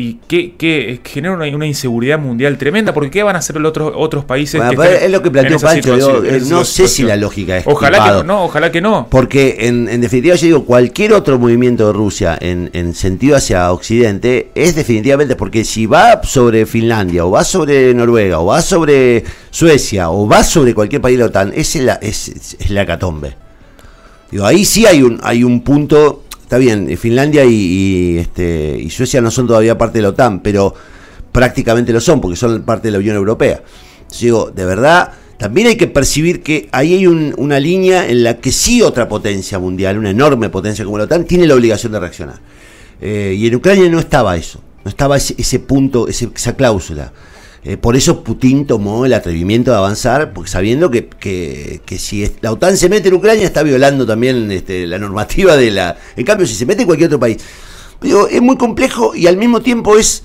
Y 0.00 0.14
que, 0.28 0.54
que 0.54 1.00
genera 1.02 1.34
una, 1.34 1.46
una 1.56 1.66
inseguridad 1.66 2.20
mundial 2.20 2.56
tremenda, 2.56 2.94
porque 2.94 3.10
¿qué 3.10 3.24
van 3.24 3.34
a 3.34 3.40
hacer 3.40 3.56
los 3.56 3.70
otros, 3.70 3.92
otros 3.96 4.24
países? 4.24 4.60
Bueno, 4.60 4.80
que 4.80 5.04
es 5.06 5.10
lo 5.10 5.20
que 5.20 5.28
planteó 5.32 5.58
Pancho, 5.58 5.96
digo, 5.96 6.22
eh, 6.24 6.40
no 6.48 6.64
sé 6.64 6.86
si 6.86 7.02
la 7.02 7.16
lógica 7.16 7.56
es 7.56 7.66
Ojalá 7.66 7.98
que 7.98 8.02
equipado. 8.04 8.22
no, 8.22 8.34
no, 8.34 8.44
ojalá 8.44 8.70
que 8.70 8.80
no. 8.80 9.08
Porque 9.10 9.56
en, 9.58 9.88
en 9.88 10.00
definitiva 10.00 10.36
yo 10.36 10.46
digo, 10.46 10.64
cualquier 10.64 11.14
otro 11.14 11.36
movimiento 11.40 11.88
de 11.88 11.92
Rusia 11.94 12.38
en, 12.40 12.70
en 12.74 12.94
sentido 12.94 13.34
hacia 13.36 13.72
Occidente 13.72 14.50
es 14.54 14.76
definitivamente 14.76 15.34
porque 15.34 15.64
si 15.64 15.86
va 15.86 16.22
sobre 16.22 16.64
Finlandia 16.64 17.24
o 17.26 17.32
va 17.32 17.42
sobre 17.42 17.92
Noruega 17.92 18.38
o 18.38 18.46
va 18.46 18.62
sobre 18.62 19.24
Suecia 19.50 20.10
o 20.10 20.28
va 20.28 20.44
sobre 20.44 20.74
cualquier 20.74 21.02
país 21.02 21.18
de 21.18 21.24
la 21.24 21.30
OTAN, 21.30 21.52
es 21.56 21.74
la, 21.74 21.94
es- 21.94 22.28
es 22.56 22.70
la 22.70 22.86
catombe. 22.86 23.34
Digo, 24.30 24.44
ahí 24.46 24.64
sí 24.64 24.86
hay 24.86 25.02
un, 25.02 25.18
hay 25.24 25.42
un 25.42 25.62
punto, 25.62 26.22
está 26.48 26.56
bien, 26.56 26.96
Finlandia 26.96 27.44
y, 27.44 28.16
este, 28.16 28.78
y 28.80 28.88
Suecia 28.88 29.20
no 29.20 29.30
son 29.30 29.46
todavía 29.46 29.76
parte 29.76 29.98
de 29.98 30.02
la 30.02 30.08
OTAN, 30.08 30.40
pero 30.40 30.74
prácticamente 31.30 31.92
lo 31.92 32.00
son 32.00 32.22
porque 32.22 32.36
son 32.36 32.62
parte 32.62 32.88
de 32.88 32.92
la 32.92 32.98
Unión 33.00 33.16
Europea. 33.16 33.62
Entonces, 33.98 34.20
digo, 34.22 34.50
de 34.50 34.64
verdad, 34.64 35.12
también 35.36 35.66
hay 35.66 35.76
que 35.76 35.88
percibir 35.88 36.42
que 36.42 36.70
ahí 36.72 36.94
hay 36.94 37.06
un- 37.06 37.34
una 37.36 37.60
línea 37.60 38.08
en 38.08 38.24
la 38.24 38.38
que 38.38 38.50
sí 38.50 38.80
otra 38.80 39.10
potencia 39.10 39.58
mundial, 39.58 39.98
una 39.98 40.08
enorme 40.08 40.48
potencia 40.48 40.86
como 40.86 40.96
la 40.96 41.04
OTAN, 41.04 41.26
tiene 41.26 41.46
la 41.46 41.54
obligación 41.54 41.92
de 41.92 42.00
reaccionar. 42.00 42.40
Eh, 43.02 43.34
y 43.38 43.46
en 43.46 43.54
Ucrania 43.54 43.86
no 43.90 43.98
estaba 43.98 44.34
eso, 44.38 44.62
no 44.84 44.88
estaba 44.88 45.18
ese, 45.18 45.34
ese 45.36 45.58
punto, 45.58 46.08
ese- 46.08 46.30
esa 46.34 46.56
cláusula. 46.56 47.12
Eh, 47.64 47.76
por 47.76 47.96
eso 47.96 48.22
Putin 48.22 48.66
tomó 48.66 49.04
el 49.04 49.12
atrevimiento 49.12 49.70
de 49.72 49.76
avanzar, 49.76 50.32
porque 50.32 50.48
sabiendo 50.50 50.90
que, 50.90 51.08
que- 51.08 51.80
que 51.84 51.98
si 51.98 52.22
es- 52.22 52.32
la 52.40 52.52
OTAN 52.52 52.76
se 52.76 52.88
mete 52.88 53.08
en 53.08 53.14
Ucrania 53.14 53.44
está 53.44 53.62
violando 53.62 54.06
también 54.06 54.50
este, 54.52 54.86
la 54.86 54.98
normativa 54.98 55.56
de 55.56 55.70
la... 55.72 55.96
En 56.16 56.24
cambio, 56.24 56.46
si 56.46 56.54
se 56.54 56.64
mete 56.66 56.82
en 56.82 56.86
cualquier 56.86 57.08
otro 57.08 57.18
país, 57.20 57.38
digo, 58.00 58.28
es 58.28 58.40
muy 58.40 58.56
complejo 58.56 59.14
y 59.14 59.26
al 59.26 59.36
mismo 59.36 59.60
tiempo 59.60 59.98
es... 59.98 60.22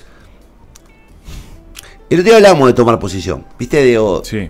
El 2.10 2.20
otro 2.20 2.26
día 2.30 2.36
hablábamos 2.36 2.68
de 2.68 2.74
tomar 2.74 3.00
posición, 3.00 3.46
¿viste? 3.58 3.84
Digo, 3.84 4.22
Sí. 4.24 4.50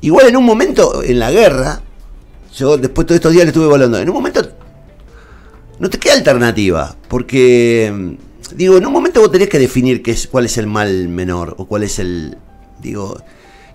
Igual 0.00 0.28
en 0.28 0.36
un 0.36 0.44
momento, 0.44 1.02
en 1.02 1.18
la 1.18 1.30
guerra, 1.30 1.80
yo 2.54 2.76
después 2.76 3.04
de 3.04 3.08
todos 3.08 3.16
estos 3.16 3.32
días 3.32 3.44
le 3.44 3.48
estuve 3.48 3.64
evaluando, 3.66 3.98
en 3.98 4.08
un 4.08 4.14
momento 4.14 4.46
no 5.78 5.88
te 5.88 5.98
queda 5.98 6.14
alternativa, 6.14 6.96
porque, 7.08 8.16
digo, 8.54 8.76
en 8.76 8.86
un 8.86 8.92
momento 8.92 9.20
vos 9.20 9.30
tenés 9.30 9.48
que 9.48 9.58
definir 9.58 10.02
qué 10.02 10.12
es, 10.12 10.26
cuál 10.26 10.44
es 10.44 10.58
el 10.58 10.66
mal 10.66 11.08
menor, 11.08 11.54
o 11.58 11.66
cuál 11.66 11.82
es 11.82 11.98
el, 11.98 12.36
digo, 12.80 13.20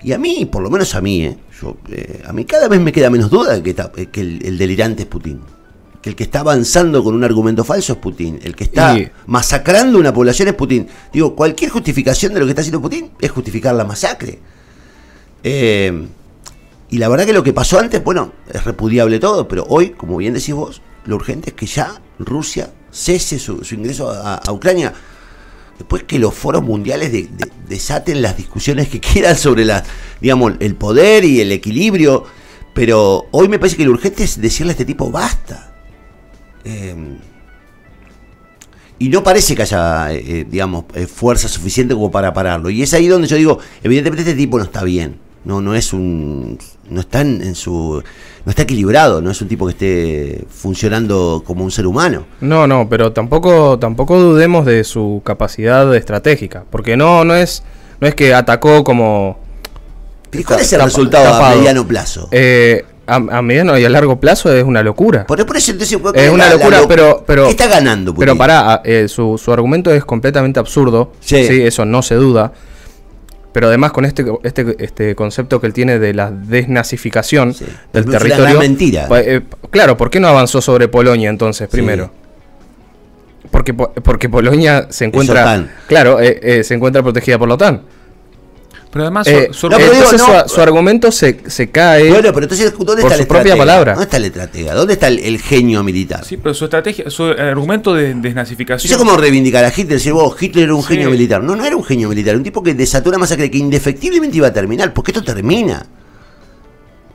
y 0.04 0.14
a 0.14 0.18
mí, 0.18 0.46
por 0.46 0.64
lo 0.64 0.70
menos 0.70 0.96
a 0.96 1.02
mí, 1.02 1.26
eh, 1.26 1.38
yo, 1.62 1.78
eh, 1.90 2.24
a 2.26 2.34
mí 2.34 2.46
cada 2.46 2.68
vez 2.68 2.80
me 2.80 2.92
queda 2.92 3.10
menos 3.10 3.30
duda 3.30 3.60
de 3.60 3.62
que, 3.62 3.82
eh, 4.02 4.06
que 4.12 4.22
el, 4.22 4.46
el 4.46 4.58
delirante 4.58 5.04
es 5.04 5.08
Putin. 5.08 5.42
Que 6.02 6.10
el 6.10 6.16
que 6.16 6.24
está 6.24 6.40
avanzando 6.40 7.04
con 7.04 7.14
un 7.14 7.24
argumento 7.24 7.64
falso 7.64 7.94
es 7.94 8.00
Putin. 8.00 8.40
El 8.42 8.56
que 8.56 8.64
está 8.64 8.98
Y- 8.98 9.12
masacrando 9.28 10.00
una 10.00 10.12
población 10.12 10.48
es 10.48 10.56
Putin. 10.56 10.88
Digo, 11.14 11.36
cualquier 11.36 11.70
justificación 11.70 12.34
de 12.34 12.40
lo 12.40 12.48
que 12.48 12.54
está 12.54 12.62
haciendo 12.62 12.82
Putin 12.82 13.12
es 13.22 13.30
justificar 13.30 13.76
la 13.76 13.84
masacre. 13.86 14.40
Eh, 15.44 16.08
y 16.90 16.98
la 16.98 17.08
verdad 17.08 17.26
que 17.26 17.34
lo 17.34 17.44
que 17.44 17.54
pasó 17.54 17.80
antes, 17.80 18.04
bueno, 18.04 18.34
es 18.52 18.64
repudiable 18.66 19.20
todo, 19.20 19.48
pero 19.48 19.66
hoy, 19.70 19.92
como 19.92 20.18
bien 20.18 20.34
decís 20.34 20.56
vos, 20.56 20.82
lo 21.06 21.16
urgente 21.18 21.52
es 21.52 21.56
que 21.56 21.68
ya 21.68 22.02
Rusia 22.18 22.72
cese 22.92 23.40
su, 23.40 23.62
ingreso 23.72 24.10
a, 24.12 24.42
Ucrania. 24.52 24.94
Después 25.78 26.04
que 26.04 26.20
los 26.20 26.34
foros 26.34 26.62
mundiales 26.64 27.12
de- 27.12 27.24
de- 27.24 27.52
desaten 27.68 28.22
las 28.22 28.38
discusiones 28.38 28.88
que 28.90 29.00
quieran 29.02 29.36
sobre 29.36 29.66
la, 29.66 29.84
digamos, 30.20 30.54
el 30.60 30.76
poder 30.76 31.26
y 31.26 31.42
el 31.42 31.52
equilibrio. 31.52 32.26
Pero 32.74 33.26
hoy 33.32 33.48
me 33.50 33.60
parece 33.60 33.76
que 33.78 33.86
lo 33.86 33.92
urgente 33.92 34.24
es 34.24 34.40
decirle 34.40 34.72
a 34.72 34.74
este 34.74 34.86
tipo 34.86 35.12
basta. 35.12 35.74
Eh, 36.64 37.18
y 39.00 39.10
no 39.10 39.24
parece 39.24 39.56
que 39.56 39.64
haya, 39.64 40.14
eh, 40.14 40.24
eh, 40.24 40.46
digamos, 40.48 40.86
eh, 40.94 41.08
fuerza 41.08 41.48
suficiente 41.48 41.96
como 41.96 42.12
para 42.12 42.34
pararlo. 42.34 42.70
Y 42.70 42.84
es 42.84 42.94
ahí 42.94 43.08
donde 43.08 43.28
yo 43.28 43.36
digo, 43.36 43.58
evidentemente 43.82 44.22
este 44.22 44.36
tipo 44.36 44.60
no 44.60 44.64
está 44.64 44.84
bien. 44.84 45.18
No, 45.44 45.60
no 45.62 45.74
es 45.76 45.92
un. 45.94 46.60
No 46.90 47.00
está 47.02 47.22
en, 47.22 47.42
en 47.42 47.56
su. 47.56 48.04
No 48.46 48.50
está 48.50 48.64
equilibrado, 48.64 49.22
no 49.22 49.32
es 49.32 49.42
un 49.42 49.48
tipo 49.48 49.66
que 49.66 49.72
esté 49.72 50.46
funcionando 50.50 51.44
como 51.46 51.64
un 51.64 51.72
ser 51.72 51.88
humano. 51.88 52.26
No, 52.42 52.68
no, 52.68 52.88
pero 52.90 53.12
tampoco, 53.12 53.78
tampoco 53.80 54.20
dudemos 54.20 54.66
de 54.66 54.84
su 54.84 55.22
capacidad 55.24 55.94
estratégica, 55.96 56.64
porque 56.70 56.98
no, 56.98 57.24
no 57.24 57.36
es, 57.36 57.64
no 58.00 58.08
es 58.08 58.16
que 58.16 58.34
atacó 58.34 58.84
como 58.84 59.40
¿Y 60.32 60.44
cuál 60.44 60.60
es 60.62 60.72
el 60.74 60.80
tapa- 60.80 60.86
resultado 60.86 61.34
a 61.44 61.56
mediano 61.56 61.88
plazo? 61.88 62.28
eh, 62.32 62.86
a, 63.08 63.16
a 63.16 63.42
mediano 63.42 63.78
y 63.78 63.84
a 63.86 63.90
largo 63.90 64.20
plazo 64.20 64.52
es 64.54 64.64
una 64.64 64.82
locura. 64.84 65.26
por, 65.28 65.44
por 65.46 65.58
eso 65.58 65.72
entonces. 65.72 65.98
¿cuál 66.00 66.16
Es 66.16 66.30
una 66.32 66.46
la- 66.46 66.50
la 66.52 66.58
locura, 66.58 66.82
lo- 66.82 66.88
pero, 66.88 67.24
pero 67.28 67.46
¿Qué 67.46 67.52
está 67.52 67.68
ganando? 67.68 68.14
Pero 68.16 68.38
pará, 68.38 68.82
eh, 68.86 69.08
su, 69.08 69.38
su 69.44 69.52
argumento 69.52 69.92
es 69.94 70.04
completamente 70.06 70.60
absurdo. 70.60 71.12
Sí. 71.20 71.36
eso 71.38 71.84
no 71.86 72.02
se 72.02 72.16
duda. 72.16 72.52
Pero 73.54 73.68
además 73.68 73.92
con 73.92 74.06
este, 74.06 74.26
este, 74.44 74.76
este 74.80 75.16
concepto 75.16 75.60
que 75.60 75.68
él 75.68 75.74
tiene 75.74 76.00
de 76.00 76.14
la 76.14 76.32
desnazificación 76.32 77.54
Sí. 77.54 77.66
del 77.92 78.06
una 78.08 78.18
territorio. 78.18 78.60
mentira. 78.60 79.08
eh, 79.26 79.42
claro, 79.70 79.98
¿por 79.98 80.10
qué 80.10 80.20
no 80.20 80.28
avanzó 80.30 80.62
sobre 80.62 80.88
Polonia 80.88 81.30
entonces 81.30 81.68
primero? 81.68 82.12
Porque, 83.50 83.74
po- 83.74 83.92
porque 83.92 84.30
Polonia 84.30 84.88
se 84.90 85.06
encuentra. 85.06 85.68
Claro, 85.88 86.22
eh, 86.22 86.40
eh, 86.42 86.64
se 86.64 86.74
encuentra 86.74 87.04
protegida 87.04 87.38
por 87.38 87.50
la 87.50 87.56
OTAN. 87.56 87.82
Pero 88.92 89.06
además, 89.06 89.26
Eh, 89.28 89.48
su- 89.52 89.54
su- 89.54 89.70
no, 89.70 89.78
pero 89.78 89.92
digo, 89.94 90.12
no. 90.12 90.44
su, 90.48 90.56
su 90.56 90.62
argumento 90.62 91.12
se, 91.14 91.40
se 91.48 91.70
cae. 91.70 92.10
Bueno, 92.10 92.34
pero 92.34 92.44
entonces, 92.44 92.74
¿dónde 92.78 93.02
por 93.02 93.12
está 93.12 93.16
su 93.16 93.22
la 93.22 93.28
propia 93.28 93.56
palabra. 93.56 93.94
¿Dónde 93.94 94.04
está 94.04 94.18
el 94.18 94.26
estratega? 94.26 94.74
¿Dónde 94.74 94.94
está 94.94 95.08
el, 95.08 95.20
el 95.20 95.40
genio 95.42 95.82
militar? 95.82 96.26
sí, 96.26 96.36
pero 96.36 96.54
su 96.54 96.66
estrategia, 96.66 97.10
su 97.10 97.24
argumento 97.24 97.94
de 97.94 98.14
No 98.14 98.22
desnazificación. 98.22 98.92
sé 98.92 98.98
cómo 98.98 99.16
reivindicar 99.16 99.64
a 99.64 99.70
Hitler, 99.70 99.88
decir, 99.98 100.12
vos, 100.12 100.36
Hitler 100.42 100.66
era 100.66 100.76
un 100.76 100.82
Sí. 100.82 100.90
genio 100.90 101.10
militar. 101.10 101.42
No, 101.42 101.56
no 101.56 101.66
era 101.66 101.76
un 101.78 101.84
genio 101.86 102.10
militar, 102.10 102.36
un 102.36 102.44
tipo 102.44 102.62
que 102.62 102.74
desató 102.74 103.08
una 103.10 103.18
masacre 103.18 103.50
que 103.50 103.58
indefectiblemente 103.58 104.36
iba 104.38 104.48
a 104.48 104.54
terminar, 104.54 104.94
porque 104.94 105.12
esto 105.12 105.24
termina. 105.24 105.86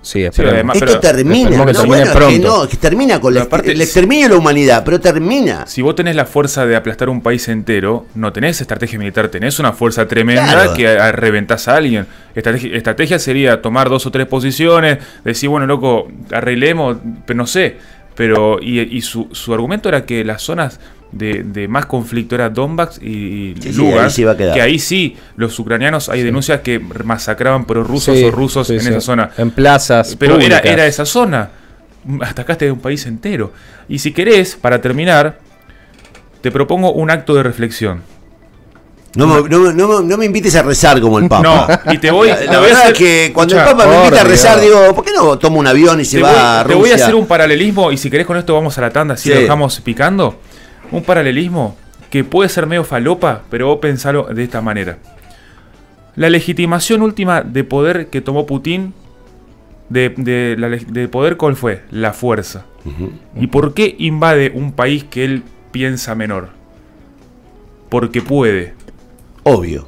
Sí, 0.06 0.22
esperemos. 0.22 0.76
esto 0.76 0.86
pero 0.86 1.00
termina. 1.00 1.50
esperemos 1.50 1.66
que 1.66 1.72
No, 1.72 1.78
termine 1.80 1.86
bueno, 1.88 2.04
es 2.04 2.10
que 2.10 2.16
pronto. 2.16 2.46
no, 2.48 2.64
es 2.64 2.70
que 2.70 2.76
termina 2.76 3.20
con 3.20 3.34
la 3.34 3.48
el 3.64 3.80
exterminio 3.80 4.26
de 4.28 4.34
la 4.34 4.38
humanidad, 4.38 4.82
pero 4.84 5.00
termina. 5.00 5.66
Si 5.66 5.82
vos 5.82 5.96
tenés 5.96 6.14
la 6.14 6.26
fuerza 6.26 6.64
de 6.64 6.76
aplastar 6.76 7.08
un 7.08 7.20
país 7.22 7.48
entero, 7.48 8.06
no 8.14 8.32
tenés 8.32 8.60
estrategia 8.60 9.00
militar, 9.00 9.28
tenés 9.30 9.58
una 9.58 9.72
fuerza 9.72 10.06
tremenda 10.06 10.44
Claro. 10.52 10.74
que 10.74 10.86
a- 10.86 11.06
a- 11.06 11.12
reventás 11.12 11.66
a 11.66 11.74
alguien. 11.76 12.06
Estrategia, 12.36 12.76
estrategia 12.76 13.18
sería 13.18 13.60
tomar 13.60 13.88
dos 13.88 14.06
o 14.06 14.12
tres 14.12 14.26
posiciones, 14.28 14.98
decir, 15.24 15.48
bueno, 15.48 15.66
loco, 15.66 16.06
arreglemos, 16.30 16.98
pero 17.26 17.36
no 17.38 17.46
sé. 17.48 17.76
Pero, 18.14 18.58
y, 18.62 18.80
y 18.80 19.02
su, 19.02 19.28
su 19.32 19.52
argumento 19.52 19.88
era 19.90 20.06
que 20.06 20.24
las 20.24 20.40
zonas 20.40 20.80
de, 21.12 21.44
de 21.44 21.68
más 21.68 21.86
conflicto 21.86 22.34
era 22.34 22.48
Donbass 22.50 22.98
y, 23.00 23.54
Sí, 23.60 23.72
sí, 23.72 23.78
Lugansk, 23.78 24.18
ahí 24.18 24.36
quedar. 24.36 24.54
que 24.54 24.60
ahí 24.62 24.78
sí 24.78 25.16
los 25.36 25.58
ucranianos 25.58 26.08
hay 26.08 26.22
denuncias 26.22 26.60
que 26.60 26.78
masacraban 26.78 27.64
prorrusos 27.64 28.16
Sí, 28.16 28.24
o 28.24 28.30
rusos 28.30 28.66
sí, 28.66 28.74
en 28.74 28.80
sí. 28.80 28.88
esa 28.88 29.00
zona. 29.00 29.30
En 29.38 29.50
plazas. 29.50 30.16
Pero 30.18 30.34
era, 30.34 30.42
públicas. 30.56 30.64
era 30.66 30.86
esa 30.86 31.04
zona. 31.06 31.50
Atacaste 32.20 32.66
de 32.66 32.72
un 32.72 32.80
país 32.80 33.04
entero. 33.06 33.52
Y 33.88 33.98
si 33.98 34.12
querés, 34.12 34.56
para 34.56 34.80
terminar, 34.80 35.38
te 36.40 36.50
propongo 36.52 36.92
un 36.92 37.10
acto 37.10 37.34
de 37.34 37.42
reflexión. 37.42 38.02
No, 39.16 39.26
me- 39.26 39.48
no, 39.48 39.72
no 39.72 40.02
no 40.02 40.16
me 40.18 40.26
invites 40.26 40.54
a 40.56 40.62
rezar 40.62 41.00
como 41.00 41.18
el 41.18 41.26
Papa. 41.26 41.42
No, 41.86 41.92
y 41.92 41.96
te 41.96 42.10
voy, 42.10 42.28
La, 42.28 42.34
la 42.44 42.60
verdad 42.60 42.80
hacer. 42.82 42.92
es 42.92 42.98
que 42.98 43.30
cuando 43.32 43.58
el 43.58 43.64
Papa 43.64 43.86
me 43.86 43.96
invita 43.96 44.20
a 44.20 44.24
rezar, 44.24 44.60
Dios. 44.60 44.78
digo, 44.80 44.94
¿por 44.94 45.04
qué 45.06 45.12
no 45.16 45.38
tomo 45.38 45.58
un 45.58 45.66
avión 45.66 45.98
y 46.00 46.04
se 46.04 46.18
te 46.18 46.22
va 46.22 46.30
voy, 46.30 46.38
a 46.38 46.64
te 46.68 46.74
voy 46.74 46.88
a 46.90 46.92
Rusia? 46.92 47.04
hacer 47.06 47.14
un 47.14 47.26
paralelismo 47.26 47.90
y 47.90 47.96
si 47.96 48.10
querés 48.10 48.26
con 48.26 48.36
esto 48.36 48.52
vamos 48.52 48.76
a 48.76 48.82
la 48.82 48.90
tanda, 48.90 49.16
si 49.16 49.30
Sí. 49.30 49.34
lo 49.34 49.40
dejamos 49.40 49.80
picando. 49.80 50.38
Un 50.92 51.02
paralelismo 51.02 51.76
que 52.10 52.24
puede 52.24 52.48
ser 52.48 52.66
medio 52.66 52.84
falopa, 52.84 53.42
pero 53.50 53.66
vos 53.66 53.78
pensalo 53.78 54.24
de 54.24 54.42
esta 54.44 54.60
manera. 54.60 54.98
La 56.14 56.30
legitimación 56.30 57.02
última 57.02 57.42
de 57.42 57.64
poder 57.64 58.08
que 58.08 58.20
tomó 58.20 58.46
Putin, 58.46 58.94
de, 59.88 60.08
de 60.16 60.56
la 60.58 60.68
leg- 60.68 60.86
de 60.86 61.08
poder, 61.08 61.36
¿cuál 61.36 61.56
fue? 61.56 61.82
La 61.90 62.12
fuerza. 62.12 62.64
¿Y 63.38 63.48
por 63.48 63.74
qué 63.74 63.96
invade 63.98 64.52
un 64.54 64.72
país 64.72 65.04
que 65.04 65.24
él 65.24 65.42
piensa 65.72 66.14
menor? 66.14 66.50
Porque 67.88 68.22
puede. 68.22 68.74
Obvio. 69.42 69.86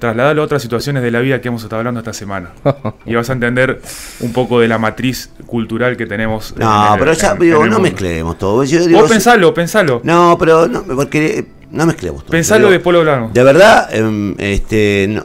Trasladalo 0.00 0.42
a 0.42 0.44
otras 0.46 0.60
situaciones 0.62 1.02
de 1.02 1.10
la 1.12 1.20
vida 1.20 1.40
que 1.40 1.48
hemos 1.48 1.62
estado 1.62 1.78
hablando 1.78 2.00
esta 2.00 2.12
semana. 2.12 2.50
Y 3.06 3.14
vas 3.14 3.30
a 3.30 3.34
entender 3.34 3.80
un 4.20 4.32
poco 4.32 4.58
de 4.60 4.66
la 4.66 4.78
matriz 4.78 5.30
cultural 5.46 5.96
que 5.96 6.06
tenemos. 6.06 6.54
No, 6.56 6.86
en 6.88 6.92
el- 6.94 6.98
pero 6.98 7.12
ya 7.12 7.30
en- 7.32 7.38
digo, 7.38 7.64
en 7.64 7.70
no 7.70 7.78
mezclemos 7.80 8.38
todo. 8.38 8.64
Yo 8.64 8.84
digo, 8.86 9.00
Vos 9.00 9.10
pensalo, 9.10 9.54
pensalo. 9.54 10.00
No, 10.02 10.36
pero 10.38 10.66
no, 10.66 10.82
porque 10.84 11.46
no 11.70 11.86
mezclemos 11.86 12.22
todo. 12.24 12.32
Pensalo 12.32 12.68
y 12.68 12.72
después 12.72 12.92
lo 12.94 13.00
hablamos. 13.00 13.32
De 13.32 13.44
verdad, 13.44 13.94
em, 13.94 14.34
este, 14.38 15.06
no, 15.08 15.24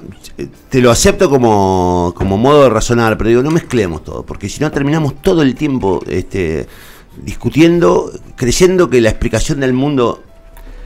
te 0.69 0.81
lo 0.81 0.91
acepto 0.91 1.29
como, 1.29 2.13
como 2.17 2.37
modo 2.37 2.63
de 2.63 2.69
razonar, 2.69 3.17
pero 3.17 3.29
digo, 3.29 3.41
no 3.43 3.51
mezclemos 3.51 4.03
todo, 4.03 4.23
porque 4.25 4.49
si 4.49 4.59
no 4.59 4.69
terminamos 4.71 5.21
todo 5.21 5.41
el 5.41 5.55
tiempo 5.55 6.03
este, 6.07 6.67
discutiendo, 7.23 8.11
creyendo 8.35 8.89
que 8.89 8.99
la 9.01 9.09
explicación 9.09 9.61
del 9.61 9.73
mundo, 9.73 10.21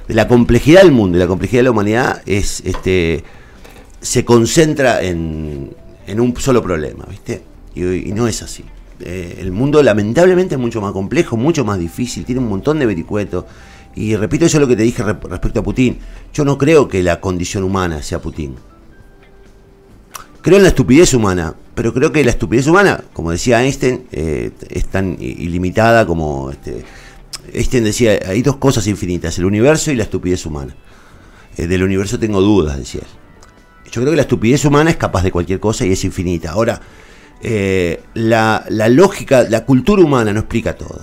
de 0.08 0.14
la 0.14 0.28
complejidad 0.28 0.82
del 0.84 0.92
mundo 0.92 1.18
y 1.18 1.20
la 1.20 1.28
complejidad 1.28 1.60
de 1.60 1.64
la 1.64 1.72
humanidad 1.72 2.22
es, 2.26 2.62
este, 2.66 3.24
se 4.02 4.24
concentra 4.26 5.02
en, 5.02 5.76
en 6.08 6.20
un 6.20 6.36
solo 6.38 6.62
problema, 6.62 7.06
¿viste? 7.10 7.42
Y, 7.76 8.12
no 8.14 8.28
es 8.28 8.42
así. 8.42 8.64
Eh, 9.00 9.38
el 9.40 9.52
mundo 9.52 9.82
lamentablemente 9.82 10.56
es 10.56 10.62
mucho 10.62 10.82
más 10.82 10.92
complejo, 10.92 11.38
mucho 11.38 11.64
más 11.64 11.80
difícil, 11.80 12.26
tiene 12.26 12.42
un 12.42 12.50
montón 12.50 12.80
de 12.80 12.86
vericuetos. 12.86 13.46
Y 13.96 14.16
repito 14.16 14.46
eso 14.46 14.58
es 14.58 14.62
lo 14.62 14.68
que 14.68 14.76
te 14.76 14.84
dije 14.84 15.04
re- 15.04 15.18
respecto 15.30 15.62
a 15.62 15.64
Putin. 15.64 16.00
Yo 16.34 16.46
no 16.46 16.58
creo 16.58 16.88
que 16.88 17.02
la 17.04 17.20
condición 17.20 17.64
humana 17.64 18.02
sea 18.02 18.20
Putin. 18.22 18.56
Creo 20.42 20.58
en 20.58 20.64
la 20.64 20.70
estupidez 20.70 21.14
humana, 21.14 21.54
pero 21.76 21.94
creo 21.94 22.12
que 22.12 22.24
la 22.24 22.32
estupidez 22.32 22.68
humana, 22.68 23.04
como 23.14 23.32
decía 23.32 23.62
Einstein, 23.64 24.06
eh, 24.12 24.52
es 24.70 24.86
tan 24.88 25.18
ilimitada 25.20 26.06
como... 26.06 26.52
Este, 26.52 26.84
Einstein 27.54 27.84
decía, 27.84 28.20
hay 28.28 28.42
dos 28.42 28.58
cosas 28.58 28.88
infinitas, 28.88 29.38
el 29.38 29.46
universo 29.46 29.92
y 29.92 29.96
la 29.96 30.04
estupidez 30.04 30.46
humana. 30.46 30.76
Eh, 31.58 31.68
del 31.68 31.84
universo 31.84 32.20
tengo 32.20 32.42
dudas, 32.42 32.78
decía 32.78 33.02
él. 33.02 33.19
Yo 33.92 34.02
creo 34.02 34.12
que 34.12 34.18
la 34.18 34.24
estupidez 34.24 34.66
humana 34.66 34.90
es 34.90 34.98
capaz 34.98 35.24
de 35.24 35.32
cualquier 35.32 35.60
cosa 35.60 35.86
y 35.86 35.92
es 35.92 36.04
infinita. 36.04 36.52
Ahora, 36.52 36.80
eh, 37.42 38.02
la, 38.14 38.66
la 38.70 38.90
lógica, 38.90 39.44
la 39.44 39.66
cultura 39.66 40.04
humana 40.04 40.34
no 40.34 40.42
explica 40.42 40.76
todo. 40.76 41.02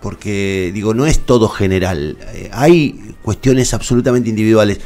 Porque, 0.00 0.70
digo, 0.74 0.92
no 0.92 1.06
es 1.06 1.20
todo 1.20 1.48
general. 1.48 2.18
Eh, 2.34 2.50
hay 2.52 3.14
cuestiones 3.22 3.72
absolutamente 3.72 4.28
individuales. 4.28 4.80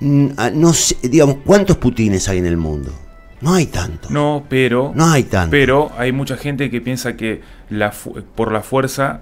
Mm, 0.00 0.28
ah, 0.36 0.50
No 0.50 0.72
sé, 0.72 0.96
digamos, 1.02 1.38
¿cuántos 1.44 1.76
Putines 1.76 2.28
hay 2.28 2.38
en 2.38 2.46
el 2.46 2.56
mundo? 2.56 2.92
No 3.40 3.52
hay 3.52 3.66
tantos. 3.66 4.10
No, 4.10 4.44
pero. 4.48 4.92
No 4.94 5.06
hay 5.10 5.24
tantos. 5.24 5.50
Pero 5.50 5.90
hay 5.98 6.12
mucha 6.12 6.36
gente 6.36 6.70
que 6.70 6.80
piensa 6.80 7.16
que 7.16 7.42
la 7.68 7.92
por 8.34 8.52
la 8.52 8.62
fuerza. 8.62 9.20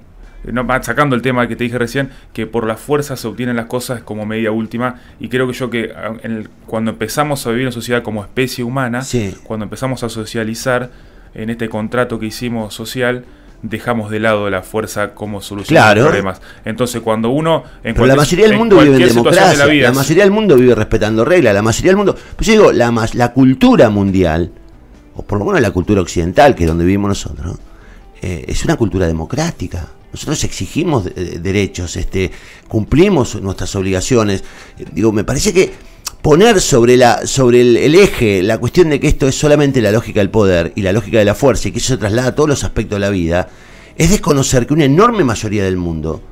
No, 0.53 0.67
sacando 0.83 1.17
el 1.17 1.23
tema 1.23 1.47
que 1.49 1.57
te 1.57 1.65
dije 1.65 1.79
recién, 1.79 2.11
que 2.33 2.47
por 2.47 2.67
la 2.67 2.77
fuerza 2.77 3.17
se 3.17 3.27
obtienen 3.27 3.57
las 3.57 3.67
cosas 3.67 4.03
como 4.03 4.27
medida 4.27 4.51
última. 4.51 4.97
Y 5.21 5.29
creo 5.29 5.47
que 5.47 5.53
yo 5.55 5.71
que 5.71 5.93
ah, 5.97 6.13
en 6.23 6.33
el- 6.33 6.49
cuando 6.67 6.91
empezamos 6.91 7.47
a 7.47 7.51
vivir 7.51 7.67
en 7.67 7.73
sociedad 7.73 8.03
como 8.03 8.23
especie 8.23 8.63
humana, 8.65 9.03
Sí. 9.03 9.35
cuando 9.45 9.65
empezamos 9.65 10.03
a 10.03 10.09
socializar 10.09 10.91
en 11.35 11.51
este 11.51 11.69
contrato 11.69 12.19
que 12.19 12.27
hicimos 12.27 12.75
social, 12.75 13.25
dejamos 13.63 14.11
de 14.11 14.21
lado 14.21 14.51
la 14.51 14.61
fuerza 14.63 15.15
como 15.15 15.41
solución 15.41 15.75
Claro. 15.77 16.03
de 16.03 16.07
problemas. 16.09 16.43
Entonces, 16.67 17.01
cuando 17.01 17.31
uno. 17.31 17.65
En 17.83 17.95
Pero 17.95 18.07
la 18.07 18.15
mayoría 18.17 18.47
del 18.47 18.59
mundo 18.59 18.77
vive 18.79 18.97
en 18.97 19.09
situación 19.09 19.25
de 19.25 19.31
democracia. 19.31 19.59
La, 19.67 19.73
vida, 19.73 19.93
mayoría 19.93 20.23
del 20.25 20.33
mundo 20.33 20.57
vive 20.57 20.75
respetando 20.75 21.25
reglas. 21.25 21.55
La 21.55 21.63
mayoría 21.63 21.89
del 21.91 21.97
mundo. 21.97 22.15
Pues 22.37 22.47
yo 22.47 22.53
digo, 22.53 22.73
la, 22.73 22.91
mas- 22.91 23.15
la 23.15 23.33
cultura 23.33 23.89
mundial, 23.89 24.51
o 25.17 25.23
por 25.23 25.39
lo 25.39 25.47
menos 25.47 25.63
la 25.63 25.71
cultura 25.71 26.03
occidental, 26.03 26.55
que 26.55 26.65
es 26.65 26.69
donde 26.69 26.85
vivimos 26.85 27.09
nosotros, 27.09 27.57
eh, 28.21 28.45
es 28.49 28.63
una 28.67 28.77
cultura 28.77 29.07
democrática. 29.07 29.89
Nosotros 30.15 30.45
exigimos 30.45 31.05
de- 31.05 31.41
derechos, 31.41 31.97
este, 31.97 32.31
cumplimos 32.69 33.35
nuestras 33.43 33.75
obligaciones. 33.75 34.45
Eh, 34.79 34.85
Digo, 34.93 35.11
me 35.11 35.25
parece 35.25 35.53
que 35.53 35.73
poner 36.23 36.61
sobre 36.61 36.97
la 36.97 37.27
sobre 37.27 37.61
el, 37.61 37.77
el 37.77 37.95
eje 37.97 38.43
la 38.45 38.59
cuestión 38.59 38.91
de 38.91 39.01
que 39.01 39.09
esto 39.09 39.27
es 39.27 39.35
solamente 39.35 39.83
la 39.83 39.91
lógica 39.91 40.21
del 40.21 40.31
poder 40.31 40.73
y 40.77 40.83
la 40.83 40.93
lógica 40.93 41.19
de 41.19 41.25
la 41.25 41.35
fuerza 41.35 41.67
y 41.69 41.73
que 41.73 41.79
eso 41.81 41.95
se 41.95 41.97
traslada 41.99 42.29
a 42.29 42.35
todos 42.37 42.49
los 42.49 42.63
aspectos 42.63 42.97
de 42.97 43.01
la 43.01 43.11
vida, 43.11 43.49
es 43.97 44.11
desconocer 44.11 44.67
que 44.69 44.75
una 44.75 44.85
enorme 44.85 45.25
mayoría 45.25 45.65
del 45.65 45.77
mundo, 45.77 46.23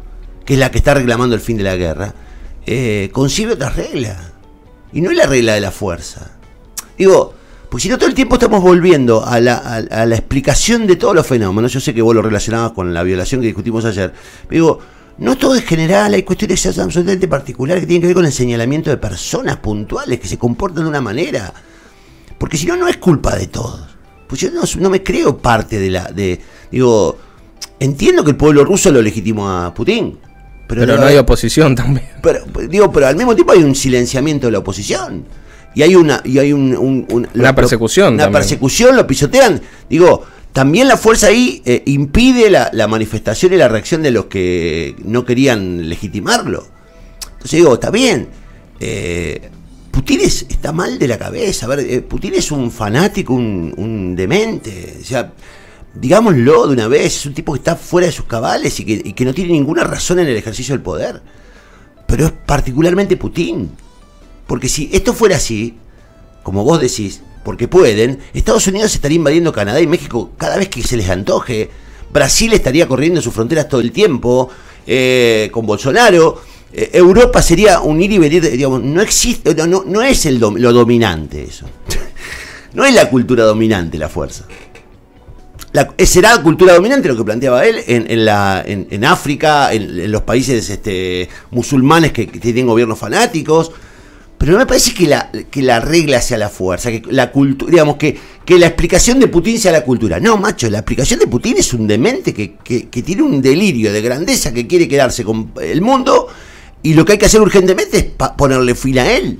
que 0.47 0.55
es 0.55 0.61
la 0.61 0.71
que 0.71 0.79
está 0.79 0.95
reclamando 0.95 1.35
el 1.35 1.40
fin 1.40 1.57
de 1.57 1.64
la 1.64 1.75
guerra, 1.77 2.14
eh, 2.66 3.11
concibe 3.12 3.55
otras 3.55 3.75
reglas. 3.75 4.16
Y 4.92 5.01
no 5.01 5.11
es 5.11 5.16
la 5.16 5.27
regla 5.27 5.55
de 5.55 5.61
la 5.61 5.73
fuerza. 5.73 6.31
Digo, 6.97 7.35
pues 7.72 7.82
si 7.85 7.88
no 7.88 7.96
todo 7.96 8.08
el 8.11 8.14
tiempo 8.14 8.35
estamos 8.37 8.61
volviendo 8.62 9.24
a 9.24 9.40
la, 9.40 9.54
a- 9.56 10.02
a 10.02 10.06
la 10.06 10.14
explicación 10.14 10.87
de 10.87 10.96
todos 10.96 11.14
los 11.14 11.26
fenómenos, 11.26 11.72
yo 11.72 11.80
sé 11.80 11.94
que 11.94 12.02
vos 12.02 12.14
lo 12.14 12.20
relacionabas 12.20 12.72
con 12.72 12.92
la 12.92 13.02
violación 13.02 13.40
que 13.40 13.46
discutimos 13.46 13.82
ayer, 13.87 14.12
pero 14.46 14.50
digo, 14.50 14.78
no 15.18 15.37
todo 15.38 15.54
es 15.54 15.64
general, 15.64 16.12
hay 16.12 16.22
cuestiones 16.22 16.66
absolutamente 16.78 17.28
particulares 17.28 17.80
que 17.82 17.87
tienen 17.87 18.02
que 18.02 18.08
ver 18.08 18.16
con 18.16 18.26
el 18.26 18.32
señalamiento 18.32 18.90
de 18.90 18.98
personas 18.98 19.56
puntuales 19.56 20.20
que 20.20 20.28
se 20.28 20.37
comportan 20.37 20.85
de 20.85 20.90
una 20.90 21.00
manera. 21.00 21.50
Porque 22.38 22.58
si 22.58 22.66
no, 22.66 22.76
no 22.76 22.88
es 22.88 22.98
culpa 22.98 23.37
de 23.37 23.46
todos. 23.46 23.80
Pues 24.28 24.40
yo 24.40 24.50
no, 24.50 24.62
no 24.80 24.90
me 24.90 25.02
creo 25.02 25.38
parte 25.38 25.78
de 25.78 25.90
la... 25.90 26.04
de 26.11 26.40
Digo, 26.70 27.16
entiendo 27.80 28.22
que 28.24 28.30
el 28.32 28.37
pueblo 28.37 28.64
ruso 28.64 28.90
lo 28.90 29.00
legitimó 29.00 29.48
a 29.50 29.72
Putin. 29.72 30.18
Pero, 30.66 30.80
Pero 30.82 30.94
la- 30.96 31.00
no 31.02 31.06
hay 31.06 31.16
oposición 31.18 31.74
también. 31.76 32.06
pero, 32.22 32.40
digo, 32.68 32.90
pero 32.90 33.06
al 33.06 33.16
mismo 33.16 33.35
tiempo 33.35 33.52
hay 33.52 33.62
un 33.62 33.74
silenciamiento 33.74 34.46
de 34.48 34.52
la 34.52 34.58
oposición. 34.58 35.24
Y 35.74 35.82
hay 35.82 35.94
una, 35.96 36.20
y 36.24 36.38
hay 36.38 36.52
un, 36.52 36.76
un- 36.76 37.06
un- 37.11 37.28
Una 37.35 37.48
lo- 37.50 37.54
persecución 37.54 38.14
Una 38.14 38.24
también. 38.24 38.40
persecución, 38.42 38.96
lo 38.96 39.06
pisotean. 39.06 39.61
Digo, 39.88 40.24
también 40.52 40.87
la 40.88 40.96
fuerza 40.98 41.28
ahí 41.28 41.62
eh, 41.64 41.82
impide 41.87 42.50
la, 42.50 42.68
la 42.72 42.87
manifestación 42.88 43.52
y 43.54 43.56
la 43.56 43.68
reacción 43.68 44.02
de 44.02 44.11
los 44.11 44.26
que 44.26 44.94
no 45.04 45.24
querían 45.24 45.88
legitimarlo. 45.88 46.66
Entonces 47.32 47.52
digo, 47.52 47.74
está 47.74 47.90
bien. 47.90 48.28
eh, 48.80 49.48
Putin 49.90 50.20
es- 50.20 50.46
está 50.48 50.72
mal 50.72 50.98
de 50.98 51.06
la 51.08 51.18
cabeza. 51.18 51.66
A 51.66 51.68
ver, 51.70 51.80
eh, 51.80 52.00
Putin 52.02 52.35
es 52.35 52.50
un 52.50 52.70
fanático, 52.70 53.32
un, 53.35 53.72
un 53.76 54.16
demente. 54.16 54.96
O 55.00 55.04
sea, 55.04 55.32
digámoslo 55.94 56.66
de 56.66 56.72
una 56.72 56.88
vez, 56.88 57.16
es 57.18 57.26
un 57.26 57.35
tipo 57.35 57.52
que 57.52 57.58
está 57.58 57.76
fuera 57.76 58.06
de 58.06 58.12
sus 58.12 58.24
cabales 58.24 58.78
y 58.80 58.85
que, 58.85 59.00
y 59.04 59.12
que 59.12 59.24
no 59.24 59.32
tiene 59.35 59.52
ninguna 59.52 59.85
razón 59.85 60.18
en 60.18 60.26
el 60.28 60.37
ejercicio 60.37 60.74
del 60.74 60.82
poder. 60.82 61.22
Pero 62.06 62.26
es 62.26 62.32
particularmente 62.32 63.16
Putin. 63.16 63.70
Porque 64.53 64.69
si 64.69 64.91
esto 64.93 65.15
fuera 65.15 65.37
así, 65.37 65.77
como 66.43 66.62
vos 66.62 66.79
decís, 66.79 67.23
porque 67.43 67.69
pueden, 67.69 68.19
Estados 68.35 68.67
Unidos 68.67 68.95
estaría 68.95 69.17
invadiendo 69.17 69.51
Canadá 69.51 69.81
y 69.81 69.87
México 69.87 70.33
cada 70.37 70.59
vez 70.59 70.69
que 70.69 70.83
se 70.83 70.99
les 70.99 71.09
antoje. 71.09 71.71
Brasil 72.12 72.53
estaría 72.53 72.87
corriendo 72.87 73.23
sus 73.23 73.33
fronteras 73.33 73.67
todo 73.67 73.81
el 73.81 73.93
tiempo, 73.93 74.51
eh, 74.87 75.49
con 75.51 75.65
Bolsonaro. 75.65 76.43
Eh, 76.71 76.91
Europa 76.93 77.41
sería 77.41 77.81
un 77.81 78.03
ir 78.03 78.12
y 78.12 78.19
venir, 78.19 78.43
digamos, 78.51 78.83
no 78.83 79.01
existe, 79.01 79.55
no, 79.55 79.85
no, 79.87 80.03
es 80.03 80.27
el 80.27 80.38
dom- 80.38 80.59
lo 80.59 80.71
dominante 80.71 81.45
eso. 81.45 81.65
no 82.75 82.85
es 82.85 82.93
la 82.95 83.09
cultura 83.09 83.45
dominante 83.45 83.97
la 83.97 84.11
fuerza. 84.11 84.45
La- 85.73 85.95
eh, 85.97 86.05
será 86.05 86.43
cultura 86.43 86.75
dominante 86.75 87.09
lo 87.09 87.17
que 87.17 87.25
planteaba 87.25 87.65
él 87.65 87.77
en, 87.87 88.05
en 88.11 88.27
la, 88.27 88.62
en, 88.67 88.87
en 88.91 89.03
África, 89.07 89.73
en, 89.73 90.12
los 90.12 90.21
países 90.21 90.69
este, 90.69 91.31
musulmanes 91.53 92.12
que 92.12 92.27
tienen 92.27 92.67
gobiernos 92.67 92.99
fanáticos. 92.99 93.73
Pero 94.42 94.55
no 94.55 94.59
me 94.59 94.66
parece 94.66 94.92
que 94.92 95.07
la, 95.07 95.31
que 95.52 95.62
la 95.62 95.78
regla 95.78 96.20
sea 96.20 96.37
la 96.37 96.48
fuerza, 96.48 96.90
que 96.90 97.00
la 97.11 97.31
cultura, 97.31 97.70
digamos, 97.70 97.94
que, 97.94 98.18
que 98.44 98.59
la 98.59 98.66
explicación 98.66 99.20
de 99.20 99.28
Putin 99.28 99.57
sea 99.57 99.70
la 99.70 99.85
cultura. 99.85 100.18
No, 100.18 100.37
macho, 100.37 100.68
la 100.68 100.78
explicación 100.78 101.20
de 101.20 101.28
Putin 101.28 101.59
es 101.59 101.72
un 101.72 101.87
demente 101.87 102.35
que, 102.35 102.55
que- 102.57 102.88
que 102.88 103.02
tiene 103.05 103.22
un 103.22 103.40
delirio 103.40 103.92
de 103.92 104.02
grandeza 104.02 104.52
que 104.52 104.66
quiere 104.66 104.88
quedarse 104.88 105.22
con 105.22 105.52
el 105.62 105.81
mundo 105.81 106.26
y 106.83 106.94
lo 106.94 107.05
que 107.05 107.12
hay 107.12 107.18
que 107.18 107.26
hacer 107.26 107.40
urgentemente 107.40 107.98
es 107.98 108.05
ponerle 108.37 108.74
fin 108.74 108.98
a 108.98 109.12
él. 109.12 109.38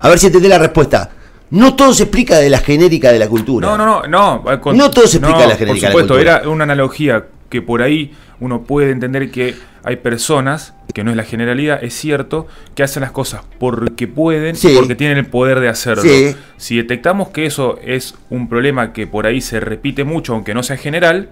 A 0.00 0.08
ver 0.08 0.18
si 0.18 0.26
entendés 0.26 0.50
la 0.50 0.58
respuesta. 0.58 1.10
No 1.50 1.76
todo 1.76 1.94
se 1.94 2.02
explica 2.02 2.38
de 2.38 2.50
la 2.50 2.58
genérica 2.58 3.12
de 3.12 3.20
la 3.20 3.28
cultura. 3.28 3.68
No, 3.68 3.76
no, 3.78 4.02
no, 4.08 4.42
no. 4.42 4.60
con- 4.60 4.76
No 4.76 4.90
todo 4.90 5.06
se 5.06 5.18
explica 5.18 5.42
no, 5.42 5.46
la 5.50 5.56
genérica 5.56 5.86
de 5.86 5.92
Por 5.92 6.02
la 6.02 6.06
supuesto, 6.08 6.14
cultura. 6.14 6.36
era 6.40 6.48
una 6.48 6.64
analogía 6.64 7.26
que 7.48 7.62
por 7.62 7.80
ahí 7.80 8.12
uno 8.40 8.64
puede 8.64 8.90
entender 8.90 9.30
que 9.30 9.54
hay 9.84 9.96
personas, 9.96 10.72
que 10.94 11.04
no 11.04 11.10
es 11.10 11.16
la 11.16 11.24
generalidad, 11.24 11.82
es 11.84 11.94
cierto, 11.94 12.46
que 12.74 12.82
hacen 12.82 13.02
las 13.02 13.12
cosas 13.12 13.42
porque 13.58 14.06
pueden 14.08 14.56
Sí. 14.56 14.68
y 14.72 14.74
porque 14.76 14.94
tienen 14.94 15.18
el 15.18 15.26
poder 15.26 15.60
de 15.60 15.68
hacerlo. 15.68 16.02
Sí. 16.02 16.34
Si 16.56 16.76
detectamos 16.76 17.28
que 17.28 17.46
eso 17.46 17.78
es 17.84 18.14
un 18.30 18.48
problema 18.48 18.92
que 18.92 19.06
por 19.06 19.26
ahí 19.26 19.40
se 19.40 19.60
repite 19.60 20.04
mucho, 20.04 20.32
aunque 20.34 20.54
no 20.54 20.62
sea 20.62 20.76
general, 20.76 21.28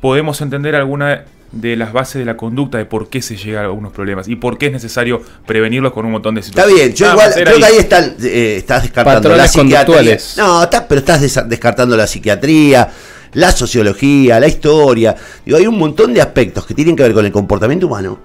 podemos 0.00 0.40
entender 0.40 0.74
alguna 0.74 1.24
de 1.50 1.76
las 1.76 1.94
bases 1.94 2.16
de 2.18 2.26
la 2.26 2.36
conducta 2.36 2.76
de 2.76 2.84
por 2.84 3.08
qué 3.08 3.22
se 3.22 3.34
llega 3.36 3.60
a 3.60 3.64
algunos 3.64 3.90
problemas 3.92 4.28
y 4.28 4.36
por 4.36 4.58
qué 4.58 4.66
es 4.66 4.72
necesario 4.72 5.22
prevenirlos 5.46 5.92
con 5.92 6.04
un 6.04 6.12
montón 6.12 6.34
de 6.34 6.42
Está 6.42 6.64
situaciones. 6.64 6.84
bien, 6.84 6.94
yo 6.96 7.06
Nada 7.06 7.14
igual 7.16 7.32
creo 7.42 7.58
que 7.58 7.64
ahí. 7.64 7.72
ahí 7.72 7.78
están, 7.78 8.14
eh, 8.22 8.54
estás 8.58 8.82
descartando 8.82 9.18
Patrones 9.20 9.38
la 9.38 9.48
psiquiatría. 9.48 10.18
No, 10.36 10.62
estás- 10.62 10.84
pero 10.88 10.98
estás 11.00 11.48
descartando 11.48 11.96
la 11.96 12.06
psiquiatría, 12.06 12.88
la 13.32 13.52
sociología, 13.52 14.40
la 14.40 14.48
historia. 14.48 15.14
Digo, 15.44 15.58
hay 15.58 15.66
un 15.66 15.78
montón 15.78 16.14
de 16.14 16.20
aspectos 16.20 16.66
que 16.66 16.74
tienen 16.74 16.96
que 16.96 17.02
ver 17.02 17.14
con 17.14 17.24
el 17.24 17.32
comportamiento 17.32 17.86
humano 17.86 18.18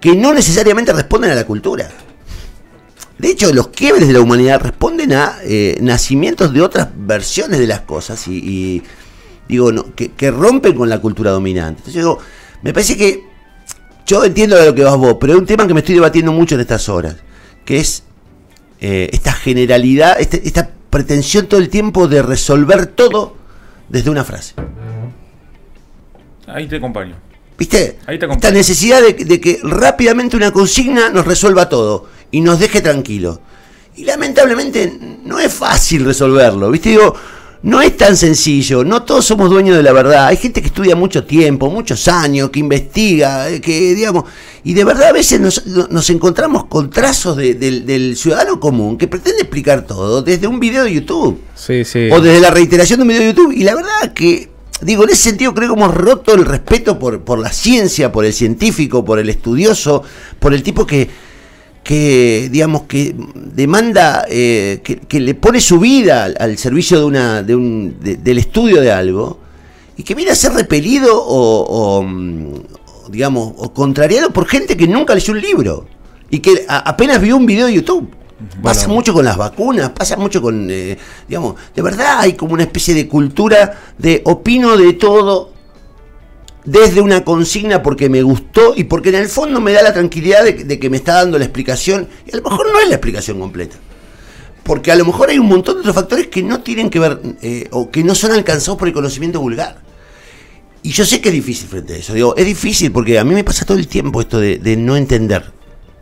que 0.00 0.14
no 0.14 0.32
necesariamente 0.32 0.92
responden 0.92 1.30
a 1.30 1.34
la 1.34 1.44
cultura. 1.44 1.88
De 3.18 3.30
hecho, 3.30 3.52
los 3.52 3.68
quiebres 3.68 4.06
de 4.06 4.12
la 4.12 4.20
humanidad 4.20 4.60
responden 4.60 5.12
a 5.14 5.38
eh, 5.42 5.78
nacimientos 5.80 6.52
de 6.52 6.60
otras 6.60 6.88
versiones 6.94 7.58
de 7.58 7.66
las 7.66 7.80
cosas 7.80 8.28
y, 8.28 8.82
digo, 9.48 9.72
no, 9.72 9.94
que, 9.94 10.30
rompen 10.30 10.74
con 10.74 10.88
la 10.88 11.00
cultura 11.00 11.30
dominante. 11.30 11.78
Entonces 11.80 12.02
digo, 12.02 12.18
me 12.62 12.74
parece 12.74 12.96
que 12.96 13.24
yo 14.06 14.22
entiendo 14.22 14.56
de 14.56 14.66
lo 14.66 14.74
que 14.74 14.84
vas 14.84 14.96
vos, 14.96 15.16
pero 15.18 15.32
hay 15.32 15.38
un 15.38 15.46
tema 15.46 15.66
que 15.66 15.72
me 15.72 15.80
estoy 15.80 15.94
debatiendo 15.94 16.30
mucho 16.30 16.56
en 16.56 16.60
estas 16.60 16.88
horas, 16.88 17.16
que 17.64 17.78
es 17.78 18.02
eh, 18.80 19.08
esta 19.12 19.32
generalidad, 19.32 20.20
este- 20.20 20.46
esta 20.46 20.70
pretensión 20.90 21.46
todo 21.46 21.58
el 21.58 21.70
tiempo 21.70 22.08
de 22.08 22.22
resolver 22.22 22.86
todo 22.86 23.35
desde 23.88 24.10
una 24.10 24.24
frase. 24.24 24.54
Ahí 26.46 26.66
te 26.68 26.76
acompaño. 26.76 27.16
¿Viste? 27.58 27.98
Ahí 28.06 28.18
te 28.18 28.26
Esta 28.26 28.26
acompaño. 28.26 28.52
necesidad 28.54 29.00
de, 29.02 29.12
de 29.14 29.40
que 29.40 29.58
rápidamente 29.62 30.36
una 30.36 30.52
consigna 30.52 31.08
nos 31.10 31.26
resuelva 31.26 31.68
todo 31.68 32.08
y 32.30 32.40
nos 32.40 32.58
deje 32.60 32.80
tranquilos. 32.80 33.40
Y 33.96 34.04
lamentablemente 34.04 34.98
no 35.24 35.40
es 35.40 35.52
fácil 35.52 36.04
resolverlo, 36.04 36.70
¿viste? 36.70 36.90
Digo, 36.90 37.14
no 37.62 37.80
es 37.82 37.96
tan 37.96 38.16
sencillo, 38.16 38.84
no 38.84 39.02
todos 39.02 39.24
somos 39.24 39.50
dueños 39.50 39.76
de 39.76 39.82
la 39.82 39.92
verdad. 39.92 40.26
Hay 40.26 40.36
gente 40.36 40.60
que 40.60 40.68
estudia 40.68 40.94
mucho 40.94 41.24
tiempo, 41.24 41.68
muchos 41.70 42.06
años, 42.08 42.50
que 42.50 42.60
investiga, 42.60 43.48
eh, 43.50 43.60
que 43.60 43.94
digamos, 43.94 44.24
y 44.62 44.74
de 44.74 44.84
verdad 44.84 45.08
a 45.08 45.12
veces 45.12 45.40
nos, 45.40 45.66
nos 45.66 46.08
encontramos 46.10 46.66
con 46.66 46.90
trazos 46.90 47.36
de- 47.36 47.54
del, 47.54 47.84
del 47.86 48.16
ciudadano 48.16 48.60
común 48.60 48.96
que 48.98 49.08
pretende 49.08 49.42
explicar 49.42 49.82
todo 49.86 50.22
desde 50.22 50.46
un 50.46 50.60
video 50.60 50.84
de 50.84 50.92
YouTube 50.94 51.40
Sí, 51.54 51.84
sí. 51.84 52.08
o 52.12 52.20
desde 52.20 52.40
la 52.40 52.50
reiteración 52.50 52.98
de 52.98 53.02
un 53.02 53.08
video 53.08 53.22
de 53.22 53.28
YouTube. 53.34 53.52
Y 53.52 53.64
la 53.64 53.74
verdad 53.74 54.12
que, 54.14 54.48
digo, 54.82 55.04
en 55.04 55.10
ese 55.10 55.22
sentido 55.30 55.54
creo 55.54 55.68
que 55.74 55.80
hemos 55.80 55.94
roto 55.94 56.34
el 56.34 56.44
respeto 56.44 56.98
por, 56.98 57.20
por 57.22 57.38
la 57.38 57.50
ciencia, 57.52 58.12
por 58.12 58.24
el 58.24 58.32
científico, 58.32 59.04
por 59.04 59.18
el 59.18 59.28
estudioso, 59.28 60.02
por 60.38 60.52
el 60.54 60.62
tipo 60.62 60.86
que, 60.86 61.08
que 61.86 62.48
digamos, 62.50 62.82
que 62.82 63.14
demanda, 63.54 64.26
eh, 64.28 64.80
que, 64.82 64.96
que 64.96 65.20
le 65.20 65.36
pone 65.36 65.60
su 65.60 65.78
vida 65.78 66.24
al, 66.24 66.36
al 66.40 66.58
servicio 66.58 66.98
de 66.98 67.04
una, 67.04 67.42
de 67.44 67.54
un, 67.54 67.96
de- 68.00 68.16
del 68.16 68.38
estudio 68.38 68.80
de 68.80 68.90
algo, 68.90 69.38
y 69.96 70.02
que 70.02 70.16
viene 70.16 70.32
a 70.32 70.34
ser 70.34 70.52
repelido 70.52 71.16
o, 71.16 71.60
o, 71.60 72.02
mm, 72.02 72.54
digamos, 73.10 73.52
o 73.56 73.72
contrariado 73.72 74.30
por 74.30 74.48
gente 74.48 74.76
que 74.76 74.88
nunca 74.88 75.14
leyó 75.14 75.32
un 75.32 75.40
libro 75.40 75.86
y 76.28 76.40
que 76.40 76.64
a- 76.68 76.78
apenas 76.90 77.20
vio 77.20 77.36
un 77.36 77.46
video 77.46 77.66
de 77.68 77.74
YouTube. 77.74 78.08
Pasa 78.60 78.88
mucho 78.88 79.14
con 79.14 79.24
las 79.24 79.36
vacunas, 79.36 79.90
pasa 79.90 80.16
mucho 80.16 80.42
con, 80.42 80.66
eh, 80.68 80.98
digamos, 81.28 81.54
de 81.74 81.82
verdad 81.82 82.18
hay 82.18 82.32
como 82.32 82.52
una 82.54 82.64
especie 82.64 82.94
de 82.94 83.06
cultura 83.06 83.78
de 83.96 84.22
opino 84.24 84.76
de 84.76 84.92
todo 84.94 85.52
desde 86.66 87.00
una 87.00 87.24
consigna 87.24 87.82
porque 87.82 88.08
me 88.08 88.22
gustó 88.22 88.74
y 88.76 88.84
porque 88.84 89.08
en 89.08 89.14
el 89.14 89.28
fondo 89.28 89.60
me 89.60 89.72
da 89.72 89.82
la 89.82 89.94
tranquilidad 89.94 90.44
de, 90.44 90.78
que 90.78 90.90
me 90.90 90.98
está 90.98 91.14
dando 91.14 91.38
la 91.38 91.44
explicación 91.44 92.08
y 92.26 92.34
a 92.34 92.36
lo 92.36 92.42
mejor 92.42 92.70
no 92.70 92.80
es 92.80 92.88
la 92.88 92.96
explicación 92.96 93.38
completa. 93.40 93.76
Porque 94.64 94.90
a 94.90 94.96
lo 94.96 95.04
mejor 95.04 95.30
hay 95.30 95.38
un 95.38 95.46
montón 95.46 95.76
de 95.76 95.80
otros 95.80 95.94
factores 95.94 96.26
que 96.26 96.42
no 96.42 96.60
tienen 96.60 96.90
que 96.90 96.98
ver 96.98 97.20
eh, 97.40 97.68
o 97.70 97.90
que 97.90 98.02
no 98.02 98.16
son 98.16 98.32
alcanzados 98.32 98.78
por 98.78 98.88
el 98.88 98.94
conocimiento 98.94 99.40
vulgar. 99.40 99.80
Y 100.82 100.90
yo 100.90 101.06
sé 101.06 101.20
que 101.20 101.28
es 101.28 101.34
difícil 101.34 101.68
frente 101.68 101.94
a 101.94 101.96
eso. 101.96 102.12
Digo, 102.12 102.36
es 102.36 102.44
difícil 102.44 102.92
porque 102.92 103.18
a 103.18 103.24
mí 103.24 103.32
me 103.32 103.44
pasa 103.44 103.64
todo 103.64 103.78
el 103.78 103.86
tiempo 103.88 104.20
esto 104.20 104.38
de 104.40 104.76
no 104.76 104.96
entender. 104.96 105.55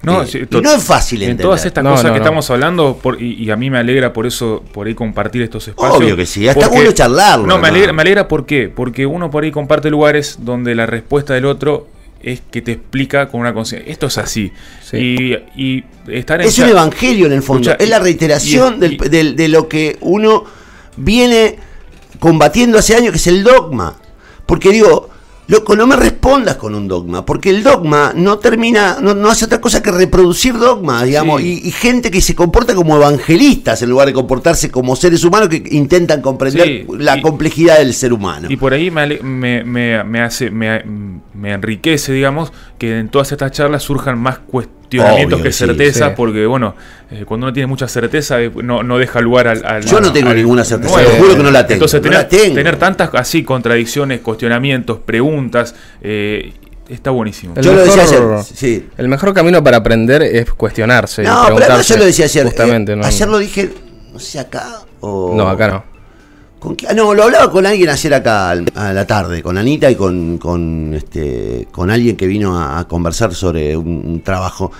No, 0.05 0.23
Eh, 0.23 0.27
sí, 0.27 0.39
y 0.51 0.61
no 0.61 0.73
es 0.73 0.83
fácil 0.85 1.23
En 1.23 1.31
entender. 1.31 1.45
todas 1.47 1.65
estas 1.67 1.83
No, 1.85 1.91
cosas 1.91 2.07
no, 2.07 2.13
que 2.13 2.19
estamos 2.19 2.51
hablando, 2.51 2.99
por- 3.03 3.21
y, 3.23 3.35
y 3.35 3.51
a 3.51 3.57
mí 3.57 3.71
me 3.71 3.79
alegra 3.79 4.13
por 4.13 4.27
eso, 4.27 4.63
por 4.73 4.87
ahí 4.87 4.95
compartir 4.95 5.43
estos 5.43 5.67
espacios. 5.69 5.97
Obvio 5.99 6.17
que 6.17 6.27
sí, 6.27 6.47
está 6.47 6.61
porque- 6.61 6.77
bueno 6.77 6.93
charlarlo, 6.93 7.47
No, 7.47 7.59
me 7.59 7.69
alegra, 7.69 7.93
me 7.93 8.03
alegra 8.03 8.29
¿por 8.29 8.47
qué? 8.47 8.69
Porque 8.75 9.07
uno 9.07 9.31
por 9.31 9.45
ahí 9.45 9.51
comparte 9.51 9.91
lugares 9.91 10.39
donde 10.41 10.75
la 10.75 10.87
respuesta 10.87 11.35
del 11.35 11.47
otro 11.47 11.89
es 12.23 12.41
que 12.51 12.63
te 12.63 12.73
explica 12.73 13.29
con 13.29 13.41
una 13.41 13.53
conciencia. 13.53 13.91
Esto 13.93 14.07
es 14.07 14.17
así. 14.17 14.51
Sí. 14.83 14.97
Y, 15.57 15.63
y 15.63 15.85
estar 16.09 16.41
en 16.41 16.49
Es 16.49 16.59
un 16.59 16.69
evangelio 16.71 17.27
en 17.27 17.33
el 17.33 17.43
fondo. 17.43 17.71
Escucha, 17.71 17.85
es 17.85 17.91
la 17.91 17.99
y- 17.99 18.03
reiteración 18.03 18.77
y- 18.77 18.81
del- 18.81 18.93
y- 18.95 19.09
del- 19.11 19.37
de 19.37 19.49
lo 19.49 19.69
que 19.69 19.99
uno 20.01 20.45
viene 20.97 21.57
combatiendo 22.21 22.79
hace 22.79 22.95
años, 22.97 23.11
que 23.11 23.19
es 23.19 23.27
el 23.27 23.43
dogma. 23.45 23.97
Porque 24.47 24.71
digo, 24.71 25.11
loco, 25.47 25.77
no 25.77 25.87
me 25.87 25.97
respondas 25.97 26.57
con 26.57 26.75
un 26.75 26.89
dogma, 26.89 27.25
porque 27.27 27.51
el 27.51 27.63
dogma 27.63 28.13
no 28.17 28.39
termina, 28.39 28.99
no, 29.01 29.15
no 29.15 29.29
hace 29.29 29.45
otra 29.45 29.61
cosa 29.61 29.83
que 29.83 29.91
reproducir 29.91 30.57
dogmas, 30.59 31.05
digamos, 31.05 31.41
Sí. 31.43 31.61
y, 31.65 31.69
y 31.69 31.71
gente 31.71 32.11
que 32.11 32.21
se 32.21 32.35
comporta 32.35 32.75
como 32.75 32.97
evangelistas 32.97 33.83
en 33.83 33.91
lugar 33.91 34.07
de 34.09 34.13
comportarse 34.15 34.71
como 34.71 34.97
seres 34.97 35.23
humanos 35.25 35.49
que 35.49 35.63
intentan 35.73 36.23
comprender 36.23 36.67
Sí, 36.67 36.87
la 36.99 37.19
y- 37.19 37.23
complejidad 37.23 37.79
del 37.79 37.93
ser 37.95 38.13
humano. 38.13 38.49
Y 38.51 38.57
por 38.57 38.73
ahí 38.73 38.91
me, 38.91 39.19
me, 39.23 39.65
me- 39.65 40.03
me 40.05 40.21
hace, 40.21 40.51
me, 40.51 40.83
enriquece, 41.43 42.13
digamos, 42.13 42.53
que 42.79 42.99
en 42.99 43.09
todas 43.09 43.31
estas 43.33 43.53
charlas 43.53 43.83
surjan 43.83 44.19
más 44.19 44.39
cuestionamientos 45.03 45.35
Obvio 45.37 45.43
que 45.45 45.49
que 45.49 45.53
sí, 45.53 45.59
certeza, 45.67 46.09
sí. 46.09 46.15
porque 46.17 46.47
bueno, 46.47 46.75
eh, 47.11 47.25
cuando 47.27 47.47
uno 47.47 47.53
tiene 47.53 47.67
mucha 47.67 47.89
certeza, 47.89 48.41
eh, 48.41 48.51
no, 48.63 48.83
no 48.83 48.99
deja 48.99 49.21
lugar 49.21 49.49
al. 49.49 49.65
al- 49.65 49.85
Yo 49.85 50.01
no 50.01 50.13
tengo 50.13 50.31
al- 50.31 50.37
ninguna 50.37 50.65
certeza, 50.65 50.97
te 50.99 51.19
juro 51.19 51.37
que 51.37 51.43
no 51.43 51.51
la 51.51 51.67
tengo. 51.67 51.75
Entonces, 51.77 52.01
no 52.01 52.03
tener, 52.03 52.19
la 52.19 52.29
tengo. 52.29 52.55
tener 52.55 52.77
tantas 52.77 53.11
así 53.15 53.43
contradicciones, 53.45 54.21
cuestionamientos, 54.21 54.99
preguntas, 55.05 55.75
eh, 56.03 56.53
está 56.89 57.11
buenísimo. 57.11 57.55
El 57.57 57.65
Yo 57.65 57.73
lo 57.75 57.85
decía 57.85 58.03
mejor- 58.05 58.35
ayer. 58.35 58.45
Sí. 58.45 58.87
El 58.97 59.09
mejor 59.09 59.33
camino 59.35 59.63
para 59.65 59.79
aprender 59.79 60.23
es 60.23 60.53
cuestionarse. 60.53 61.23
y 61.23 61.27
No, 61.27 61.31
pero 61.31 61.41
además 61.43 61.57
preguntarse, 61.67 61.95
yo 61.95 61.99
lo 61.99 62.05
decía 62.07 62.25
ayer. 62.27 62.45
Justamente, 62.47 62.93
eh, 62.93 62.97
¿no? 62.97 63.05
Ayer 63.07 63.29
lo 63.29 63.39
dije, 63.39 63.71
no 64.13 64.19
sé, 64.19 64.39
acá 64.39 64.81
o. 65.01 65.33
No, 65.37 65.49
acá 65.49 65.69
no. 65.69 65.94
No, 66.95 67.13
lo 67.13 67.25
hablaba 67.25 67.51
con 67.51 67.67
alguien 67.67 67.91
ayer 67.91 68.15
acá 68.15 68.51
a 68.51 68.93
la 68.93 69.07
tarde, 69.07 69.43
con 69.43 69.59
Anita 69.59 69.91
y 69.91 69.97
con, 69.97 70.39
con, 70.39 70.95
este, 70.95 71.69
con 71.71 71.91
alguien 71.91 72.17
que 72.17 72.27
vino 72.27 72.59
a, 72.59 72.89
conversar 72.89 73.35
sobre 73.35 73.77
un, 73.77 74.23
trabajo. 74.23 74.73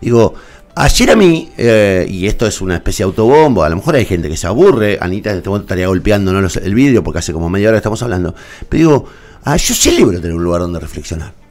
Digo, 0.00 0.34
ayer 0.76 1.10
a 1.10 1.16
mí, 1.16 1.50
eh, 1.56 2.06
y 2.08 2.28
esto 2.28 2.46
es 2.46 2.60
una 2.60 2.76
especie 2.76 3.04
de 3.04 3.08
autobombo, 3.08 3.64
a 3.64 3.68
lo 3.68 3.76
mejor 3.76 3.96
hay 3.96 4.04
gente 4.04 4.28
que 4.28 4.36
se 4.36 4.46
aburre, 4.46 4.98
Anita 5.00 5.30
en 5.30 5.38
este 5.38 5.48
momento 5.48 5.64
estaría 5.64 5.88
golpeando 5.88 6.32
¿no? 6.32 6.46
el 6.46 6.74
vidrio 6.74 7.02
porque 7.02 7.18
hace 7.18 7.32
como 7.32 7.50
media 7.50 7.70
hora 7.70 7.78
estamos 7.78 8.00
hablando, 8.02 8.34
pero 8.68 8.78
digo, 8.78 9.04
ah, 9.44 9.56
yo 9.56 9.74
celebro 9.74 10.20
tener 10.20 10.36
un 10.36 10.44
lugar 10.44 10.60
donde 10.60 10.78
reflexionar. 10.78 11.41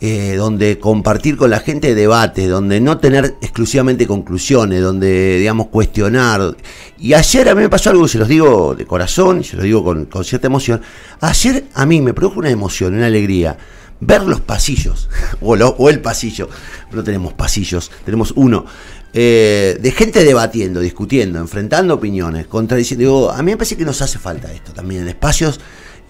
Eh, 0.00 0.34
donde 0.36 0.78
compartir 0.78 1.36
con 1.36 1.50
la 1.50 1.60
gente 1.60 1.94
debate, 1.94 2.46
donde 2.48 2.80
no 2.80 2.98
tener 2.98 3.36
exclusivamente 3.42 4.06
conclusiones, 4.06 4.80
donde, 4.82 5.38
digamos, 5.38 5.66
cuestionar. 5.68 6.56
Y 6.98 7.12
ayer 7.12 7.48
a 7.48 7.54
mí 7.54 7.62
me 7.62 7.68
pasó 7.68 7.90
algo, 7.90 8.08
se 8.08 8.18
los 8.18 8.28
digo 8.28 8.74
de 8.74 8.86
corazón, 8.86 9.44
se 9.44 9.56
los 9.56 9.64
digo 9.64 9.84
con, 9.84 10.06
con 10.06 10.24
cierta 10.24 10.46
emoción. 10.46 10.80
Ayer 11.20 11.64
a 11.74 11.84
mí 11.84 12.00
me 12.00 12.14
produjo 12.14 12.38
una 12.40 12.48
emoción, 12.50 12.94
una 12.94 13.06
alegría, 13.06 13.58
ver 14.00 14.22
los 14.22 14.40
pasillos, 14.40 15.10
o, 15.42 15.54
lo- 15.56 15.76
o 15.78 15.90
el 15.90 16.00
pasillo, 16.00 16.48
no 16.92 17.04
tenemos 17.04 17.34
pasillos, 17.34 17.90
tenemos 18.04 18.32
uno, 18.36 18.64
eh, 19.12 19.76
de 19.80 19.90
gente 19.90 20.24
debatiendo, 20.24 20.80
discutiendo, 20.80 21.38
enfrentando 21.40 21.94
opiniones, 21.94 22.46
contradiciendo. 22.46 23.02
Digo, 23.02 23.30
a 23.30 23.42
mí 23.42 23.50
me 23.50 23.56
parece 23.58 23.76
que 23.76 23.84
nos 23.84 24.00
hace 24.00 24.18
falta 24.18 24.50
esto 24.52 24.72
también, 24.72 25.02
en 25.02 25.08
espacios 25.08 25.60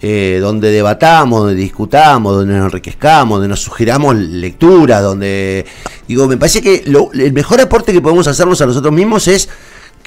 eh, 0.02 0.38
donde 0.40 0.70
debatamos, 0.70 1.40
donde 1.40 1.54
discutamos, 1.60 2.34
donde 2.34 2.54
nos 2.54 2.66
enriquezcamos, 2.66 3.36
donde 3.36 3.48
nos 3.48 3.60
sugiramos 3.60 4.16
lecturas, 4.16 5.02
donde 5.02 5.66
digo, 6.08 6.26
me 6.26 6.36
parece 6.36 6.62
que 6.62 6.82
lo- 6.86 7.12
el 7.12 7.32
mejor 7.32 7.60
aporte 7.60 7.92
que 7.92 8.00
podemos 8.00 8.26
hacernos 8.26 8.60
a 8.62 8.66
nosotros 8.66 8.92
mismos 8.94 9.28
es 9.28 9.48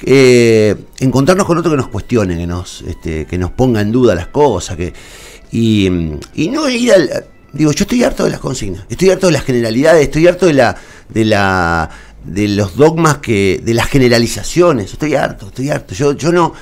eh, 0.06 0.74
encontrarnos 0.98 1.46
con 1.46 1.56
otro 1.58 1.70
que 1.70 1.76
nos 1.76 1.88
cuestione, 1.88 2.36
que 2.36 2.46
nos, 2.46 2.82
este, 2.82 3.26
que 3.26 3.38
nos 3.38 3.52
ponga 3.52 3.80
en 3.80 3.92
duda 3.92 4.14
las 4.14 4.26
cosas, 4.26 4.76
que 4.76 4.92
y, 5.52 5.88
no 6.50 6.68
ir 6.68 6.92
al 6.92 7.24
digo, 7.52 7.70
yo 7.70 7.82
estoy 7.84 8.02
harto 8.02 8.24
de 8.24 8.30
las 8.30 8.40
consignas, 8.40 8.84
estoy 8.88 9.10
harto 9.10 9.26
de 9.28 9.32
las 9.34 9.44
generalidades, 9.44 10.02
estoy 10.02 10.26
harto 10.26 10.46
de 10.46 10.54
la 10.54 10.74
de 11.08 11.24
la 11.24 11.88
de 12.24 12.48
los 12.48 12.74
dogmas 12.74 13.18
que 13.18 13.60
de 13.62 13.74
las 13.74 13.86
generalizaciones, 13.86 14.92
estoy 14.92 15.14
harto, 15.14 15.46
estoy 15.46 15.70
harto. 15.70 15.94
Yo 15.94 16.14
yo 16.14 16.32
no 16.32 16.52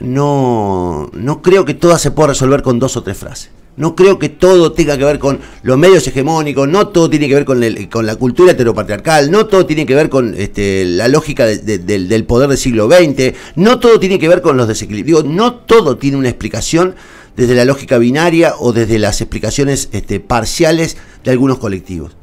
no, 0.00 1.10
no 1.12 1.42
creo 1.42 1.64
que 1.64 1.74
todo 1.74 1.96
se 1.98 2.10
pueda 2.10 2.28
resolver 2.28 2.62
con 2.62 2.78
dos 2.78 2.96
o 2.96 3.02
tres 3.02 3.16
frases. 3.16 3.50
No 3.76 3.94
creo 3.94 4.18
que 4.18 4.28
todo 4.28 4.72
tenga 4.72 4.98
que 4.98 5.04
ver 5.04 5.20
con 5.20 5.38
los 5.62 5.78
medios 5.78 6.04
hegemónicos, 6.08 6.66
no 6.68 6.88
todo 6.88 7.08
tiene 7.08 7.28
que 7.28 7.34
ver 7.34 7.44
con, 7.44 7.62
el- 7.62 7.88
con 7.88 8.06
la 8.06 8.16
cultura 8.16 8.50
heteropatriarcal, 8.52 9.30
no 9.30 9.46
todo 9.46 9.66
tiene 9.66 9.86
que 9.86 9.94
ver 9.94 10.08
con 10.08 10.34
este, 10.34 10.84
la 10.84 11.06
lógica 11.06 11.46
de- 11.46 11.58
de- 11.58 11.78
del, 11.78 12.24
poder 12.24 12.48
del 12.48 12.58
siglo 12.58 12.88
XX, 12.90 13.34
no 13.54 13.78
todo 13.78 14.00
tiene 14.00 14.18
que 14.18 14.26
ver 14.28 14.42
con 14.42 14.56
los 14.56 14.66
desequilibrios, 14.66 15.24
no 15.24 15.54
todo 15.54 15.96
tiene 15.96 16.16
una 16.16 16.28
explicación 16.28 16.96
desde 17.36 17.54
la 17.54 17.64
lógica 17.64 17.98
binaria 17.98 18.54
o 18.58 18.72
desde 18.72 18.98
las 18.98 19.20
explicaciones 19.20 19.88
este, 19.92 20.18
parciales 20.18 20.96
de 21.22 21.30
algunos 21.30 21.58
colectivos. 21.58 22.16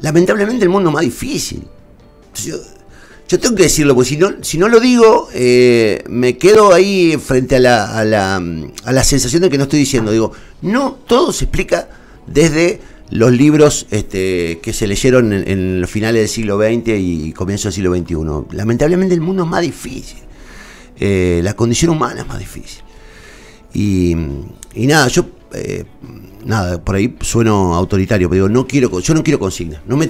Lamentablemente 0.00 0.64
el 0.64 0.70
mundo 0.70 0.90
más 0.90 1.02
difícil. 1.04 1.62
Yo 3.28 3.40
tengo 3.40 3.56
que 3.56 3.64
decirlo, 3.64 3.94
porque 3.94 4.10
si 4.10 4.16
no, 4.16 4.32
si 4.42 4.58
no 4.58 4.68
lo 4.68 4.80
digo, 4.80 5.28
eh, 5.34 6.02
me 6.08 6.36
quedo 6.38 6.72
ahí 6.72 7.16
frente 7.18 7.56
a 7.56 7.60
la, 7.60 7.98
a, 7.98 8.04
la, 8.04 8.36
a 8.36 8.92
la 8.92 9.04
sensación 9.04 9.42
de 9.42 9.50
que 9.50 9.58
no 9.58 9.64
estoy 9.64 9.80
diciendo. 9.80 10.12
Digo, 10.12 10.32
no, 10.62 10.98
todo 11.06 11.32
se 11.32 11.44
explica 11.44 11.88
desde 12.26 12.80
los 13.10 13.32
libros 13.32 13.86
este, 13.90 14.60
que 14.62 14.72
se 14.72 14.86
leyeron 14.86 15.32
en, 15.32 15.80
los 15.80 15.90
finales 15.90 16.22
del 16.22 16.28
siglo 16.28 16.58
XX 16.58 16.88
y 16.98 17.32
comienzo 17.32 17.68
del 17.68 17.74
siglo 17.74 17.94
XXI. 17.96 18.56
Lamentablemente 18.56 19.14
el 19.14 19.20
mundo 19.20 19.42
es 19.42 19.48
más 19.48 19.62
difícil. 19.62 20.18
Eh, 20.98 21.40
la 21.42 21.54
condición 21.54 21.90
humana 21.90 22.22
es 22.22 22.26
más 22.26 22.38
difícil. 22.38 22.82
Y, 23.74 24.16
y 24.74 24.86
nada, 24.86 25.08
yo 25.08 25.26
eh, 25.52 25.84
nada, 26.44 26.82
por 26.82 26.94
ahí 26.94 27.16
sueno 27.20 27.74
autoritario, 27.74 28.28
pero 28.28 28.46
digo, 28.46 28.54
no 28.54 28.66
quiero, 28.66 29.00
yo 29.00 29.14
no 29.14 29.22
quiero 29.22 29.38
consigna, 29.38 29.82
no 29.86 29.96
me 29.96 30.08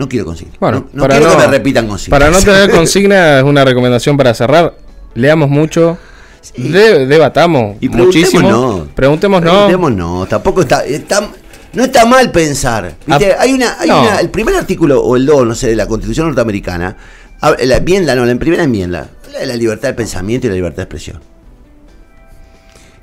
no 0.00 0.08
quiero 0.08 0.24
consigna. 0.24 0.54
Bueno, 0.58 0.78
no, 0.80 0.88
no 0.94 1.02
para 1.02 1.14
quiero 1.18 1.30
no- 1.32 1.38
que 1.40 1.46
me 1.46 1.52
repitan 1.52 1.86
consignas. 1.86 2.18
Para 2.20 2.30
no 2.32 2.38
tener 2.44 2.70
consigna, 2.70 3.38
es 3.38 3.44
una 3.44 3.64
recomendación 3.64 4.16
para 4.16 4.34
cerrar. 4.34 4.74
Leamos 5.14 5.48
mucho. 5.48 5.98
Sí. 6.40 6.68
de- 6.70 7.06
debatamos 7.06 7.76
Y 7.80 7.88
muchísimo. 7.90 8.40
preguntémonos. 8.48 8.88
Preguntémonos. 8.94 9.50
Preguntémonos, 9.52 10.28
tampoco 10.28 10.62
está, 10.62 10.84
está- 10.86 11.28
no 11.74 11.84
está 11.84 12.06
mal 12.06 12.30
pensar. 12.32 12.94
¿viste? 13.06 13.32
Ah, 13.32 13.36
hay 13.42 13.52
una, 13.52 13.76
hay 13.78 13.88
no. 13.88 14.00
una- 14.00 14.18
el 14.20 14.30
primer 14.30 14.54
artículo 14.56 15.02
o 15.02 15.16
el 15.16 15.26
2, 15.26 15.46
no 15.46 15.54
sé, 15.54 15.68
de 15.68 15.76
la 15.76 15.86
Constitución 15.86 16.26
norteamericana, 16.28 16.96
habla- 17.40 17.58
la 17.64 17.76
enmienda, 17.76 18.14
no, 18.14 18.24
la 18.24 18.34
primera 18.36 18.64
enmienda, 18.64 19.10
habla 19.26 19.38
de 19.40 19.46
la 19.46 19.54
libertad 19.56 19.88
de 19.88 19.94
pensamiento 19.94 20.46
y 20.46 20.50
la 20.50 20.56
libertad 20.56 20.78
de 20.78 20.82
expresión. 20.84 21.20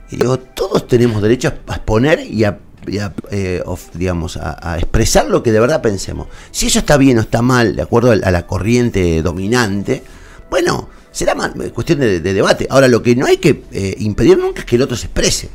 Y 0.09 0.15
digo, 0.17 0.37
todos 0.39 0.87
tenemos 0.87 1.21
derecho 1.21 1.53
a 1.67 1.75
exponer 1.75 2.21
y 2.21 2.43
a, 2.43 2.57
eh, 3.31 3.61
of- 3.65 3.89
digamos, 3.93 4.37
a, 4.37 4.57
a 4.73 4.77
expresar 4.77 5.27
lo 5.29 5.43
que 5.43 5.51
de 5.51 5.59
verdad 5.59 5.81
pensemos. 5.81 6.27
Si 6.51 6.67
eso 6.67 6.79
está 6.79 6.97
bien 6.97 7.17
o 7.17 7.21
está 7.21 7.41
mal, 7.41 7.75
de 7.75 7.81
acuerdo 7.81 8.11
a 8.11 8.31
la 8.31 8.45
corriente 8.47 9.21
dominante, 9.21 10.03
bueno, 10.49 10.89
será 11.11 11.35
más 11.35 11.51
cuestión 11.73 11.99
de, 11.99 12.19
de 12.19 12.33
debate. 12.33 12.67
Ahora, 12.69 12.87
lo 12.87 13.01
que 13.03 13.15
no 13.15 13.25
hay 13.25 13.37
que 13.37 13.63
eh, 13.71 13.95
impedir 13.99 14.37
nunca 14.37 14.59
es 14.61 14.65
que 14.65 14.75
el 14.77 14.81
otro 14.81 14.95
se 14.97 15.07
exprese. 15.07 15.49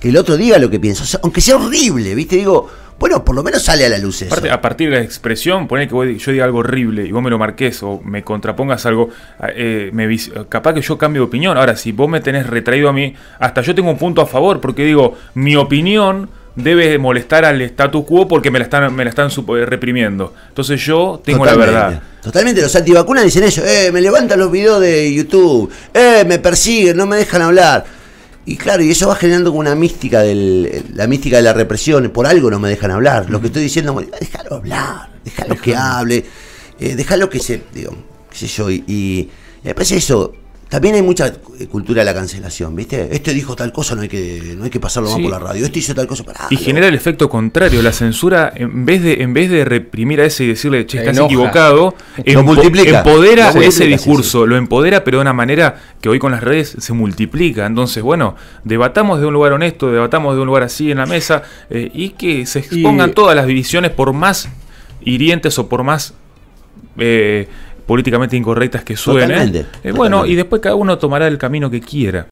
Que 0.00 0.10
el 0.10 0.16
otro 0.16 0.36
diga 0.36 0.58
lo 0.58 0.68
que 0.70 0.78
piensa. 0.78 1.02
O 1.04 1.06
sea, 1.06 1.20
aunque 1.22 1.40
sea 1.40 1.56
horrible, 1.56 2.14
¿viste? 2.14 2.36
Digo, 2.36 2.68
bueno, 2.98 3.24
por 3.24 3.34
lo 3.34 3.42
menos 3.42 3.62
sale 3.62 3.84
a 3.84 3.88
la 3.88 3.98
luz 3.98 4.22
eso. 4.22 4.32
Aparte, 4.34 4.50
a 4.50 4.60
partir 4.60 4.90
de 4.90 4.96
la 4.96 5.02
expresión, 5.02 5.66
poner 5.68 5.88
que 5.88 6.18
yo 6.18 6.32
diga 6.32 6.44
algo 6.44 6.58
horrible 6.58 7.04
y 7.06 7.12
vos 7.12 7.22
me 7.22 7.30
lo 7.30 7.38
marques 7.38 7.82
o 7.82 8.00
me 8.04 8.22
contrapongas 8.22 8.84
algo, 8.86 9.08
eh, 9.54 9.90
me 9.92 10.06
vis- 10.06 10.30
capaz 10.50 10.74
que 10.74 10.82
yo 10.82 10.96
cambio 10.98 11.22
de 11.22 11.26
opinión. 11.28 11.56
Ahora, 11.58 11.76
si 11.76 11.92
vos 11.92 12.08
me 12.08 12.20
tenés 12.20 12.46
retraído 12.46 12.88
a 12.90 12.92
mí, 12.92 13.14
hasta 13.38 13.62
yo 13.62 13.74
tengo 13.74 13.90
un 13.90 13.98
punto 13.98 14.20
a 14.20 14.26
favor, 14.26 14.60
porque 14.60 14.84
digo, 14.84 15.14
mi 15.34 15.56
opinión 15.56 16.28
debe 16.56 16.98
molestar 16.98 17.44
al 17.44 17.60
status 17.62 18.04
quo 18.04 18.26
porque 18.26 18.50
me 18.50 18.58
la 18.58 18.64
están, 18.64 18.94
me 18.94 19.04
la 19.04 19.10
están 19.10 19.28
supo- 19.30 19.62
reprimiendo. 19.64 20.34
Entonces 20.48 20.80
yo 20.84 21.20
tengo 21.24 21.44
Totalmente. 21.44 21.72
la 21.72 21.80
verdad. 21.88 22.02
Totalmente, 22.22 22.60
los 22.62 22.74
antivacunas 22.74 23.24
dicen 23.24 23.44
eso, 23.44 23.62
eh, 23.64 23.90
me 23.92 24.00
levantan 24.00 24.38
los 24.40 24.50
videos 24.50 24.80
de 24.80 25.14
YouTube, 25.14 25.70
eh, 25.94 26.24
me 26.26 26.38
persiguen, 26.40 26.96
no 26.96 27.06
me 27.06 27.16
dejan 27.16 27.42
hablar. 27.42 27.84
Y 28.46 28.56
claro, 28.56 28.82
y 28.82 28.90
eso 28.90 29.08
va 29.08 29.16
generando 29.16 29.50
como 29.50 29.60
una 29.60 29.74
mística 29.74 30.22
del, 30.22 30.84
la 30.94 31.06
mística 31.06 31.36
de 31.36 31.42
la 31.42 31.52
represión, 31.52 32.08
por 32.10 32.26
algo 32.26 32.50
no 32.50 32.58
me 32.58 32.68
dejan 32.68 32.90
hablar. 32.90 33.28
Lo 33.28 33.40
que 33.40 33.48
estoy 33.48 33.62
diciendo, 33.62 33.92
bueno, 33.92 34.08
déjalo 34.20 34.56
hablar, 34.56 35.10
déjalo 35.24 35.56
que 35.60 35.74
hable, 35.76 36.24
eh, 36.80 36.94
déjalo 36.96 37.28
que 37.28 37.38
se, 37.40 37.62
digo, 37.74 37.92
qué 38.30 38.36
sé 38.38 38.46
yo, 38.46 38.70
y, 38.70 38.84
y, 38.86 38.92
y 38.92 39.30
me 39.64 39.74
parece 39.74 39.96
eso. 39.96 40.32
También 40.68 40.96
hay 40.96 41.02
mucha 41.02 41.28
eh, 41.60 41.68
cultura 41.68 42.00
de 42.00 42.06
la 42.06 42.12
cancelación, 42.14 42.74
¿viste? 42.74 43.08
Este 43.14 43.32
dijo 43.32 43.54
tal 43.54 43.72
cosa, 43.72 43.94
no 43.94 44.02
hay 44.02 44.08
que, 44.08 44.54
no 44.58 44.64
hay 44.64 44.70
que 44.70 44.80
pasarlo 44.80 45.08
más 45.08 45.16
Sí. 45.16 45.22
por 45.22 45.30
la 45.30 45.38
radio. 45.38 45.64
Este 45.64 45.78
hizo 45.78 45.94
tal 45.94 46.08
cosa 46.08 46.24
para. 46.24 46.48
Y 46.50 46.56
genera 46.56 46.88
el 46.88 46.94
efecto 46.96 47.28
contrario. 47.28 47.80
La 47.82 47.92
censura, 47.92 48.52
en 48.54 48.84
vez 48.84 49.00
de, 49.00 49.22
en 49.22 49.32
vez 49.32 49.48
de 49.48 49.64
reprimir 49.64 50.20
a 50.20 50.24
ese 50.24 50.42
y 50.42 50.48
decirle, 50.48 50.84
che, 50.84 50.98
estás 50.98 51.14
Enoja. 51.16 51.26
equivocado, 51.32 51.94
Lo 52.16 52.24
empo- 52.24 52.42
multiplica. 52.44 52.98
empodera 52.98 53.46
Lo 53.46 53.52
multiplica, 53.54 53.68
ese 53.68 53.84
sí, 53.84 53.88
discurso, 53.90 54.44
lo 54.44 54.56
empodera, 54.56 55.04
pero 55.04 55.18
de 55.18 55.22
una 55.22 55.32
manera 55.32 55.80
que 56.00 56.08
hoy 56.08 56.18
con 56.18 56.32
las 56.32 56.42
redes 56.42 56.74
se 56.80 56.92
multiplica. 56.92 57.64
Entonces, 57.64 58.02
bueno, 58.02 58.34
debatamos 58.64 59.20
de 59.20 59.26
un 59.26 59.34
lugar 59.34 59.52
honesto, 59.52 59.92
debatamos 59.92 60.34
de 60.34 60.40
un 60.40 60.46
lugar 60.48 60.64
así 60.64 60.90
en 60.90 60.98
la 60.98 61.06
mesa, 61.06 61.44
eh, 61.70 61.92
y 61.94 62.08
que 62.10 62.44
se 62.44 62.58
expongan 62.58 63.10
Y- 63.10 63.12
todas 63.12 63.36
las 63.36 63.46
divisiones, 63.46 63.92
por 63.92 64.12
más 64.12 64.48
hirientes 65.00 65.58
o 65.60 65.68
por 65.68 65.84
más 65.84 66.14
eh, 66.98 67.46
políticamente 67.86 68.36
incorrectas 68.36 68.84
que 68.84 68.96
suenen. 68.96 69.66
Eh, 69.84 69.92
bueno, 69.92 70.26
y 70.26 70.34
después 70.34 70.60
cada 70.60 70.74
uno 70.74 70.98
tomará 70.98 71.28
el 71.28 71.38
camino 71.38 71.70
que 71.70 71.80
quiera. 71.80 72.24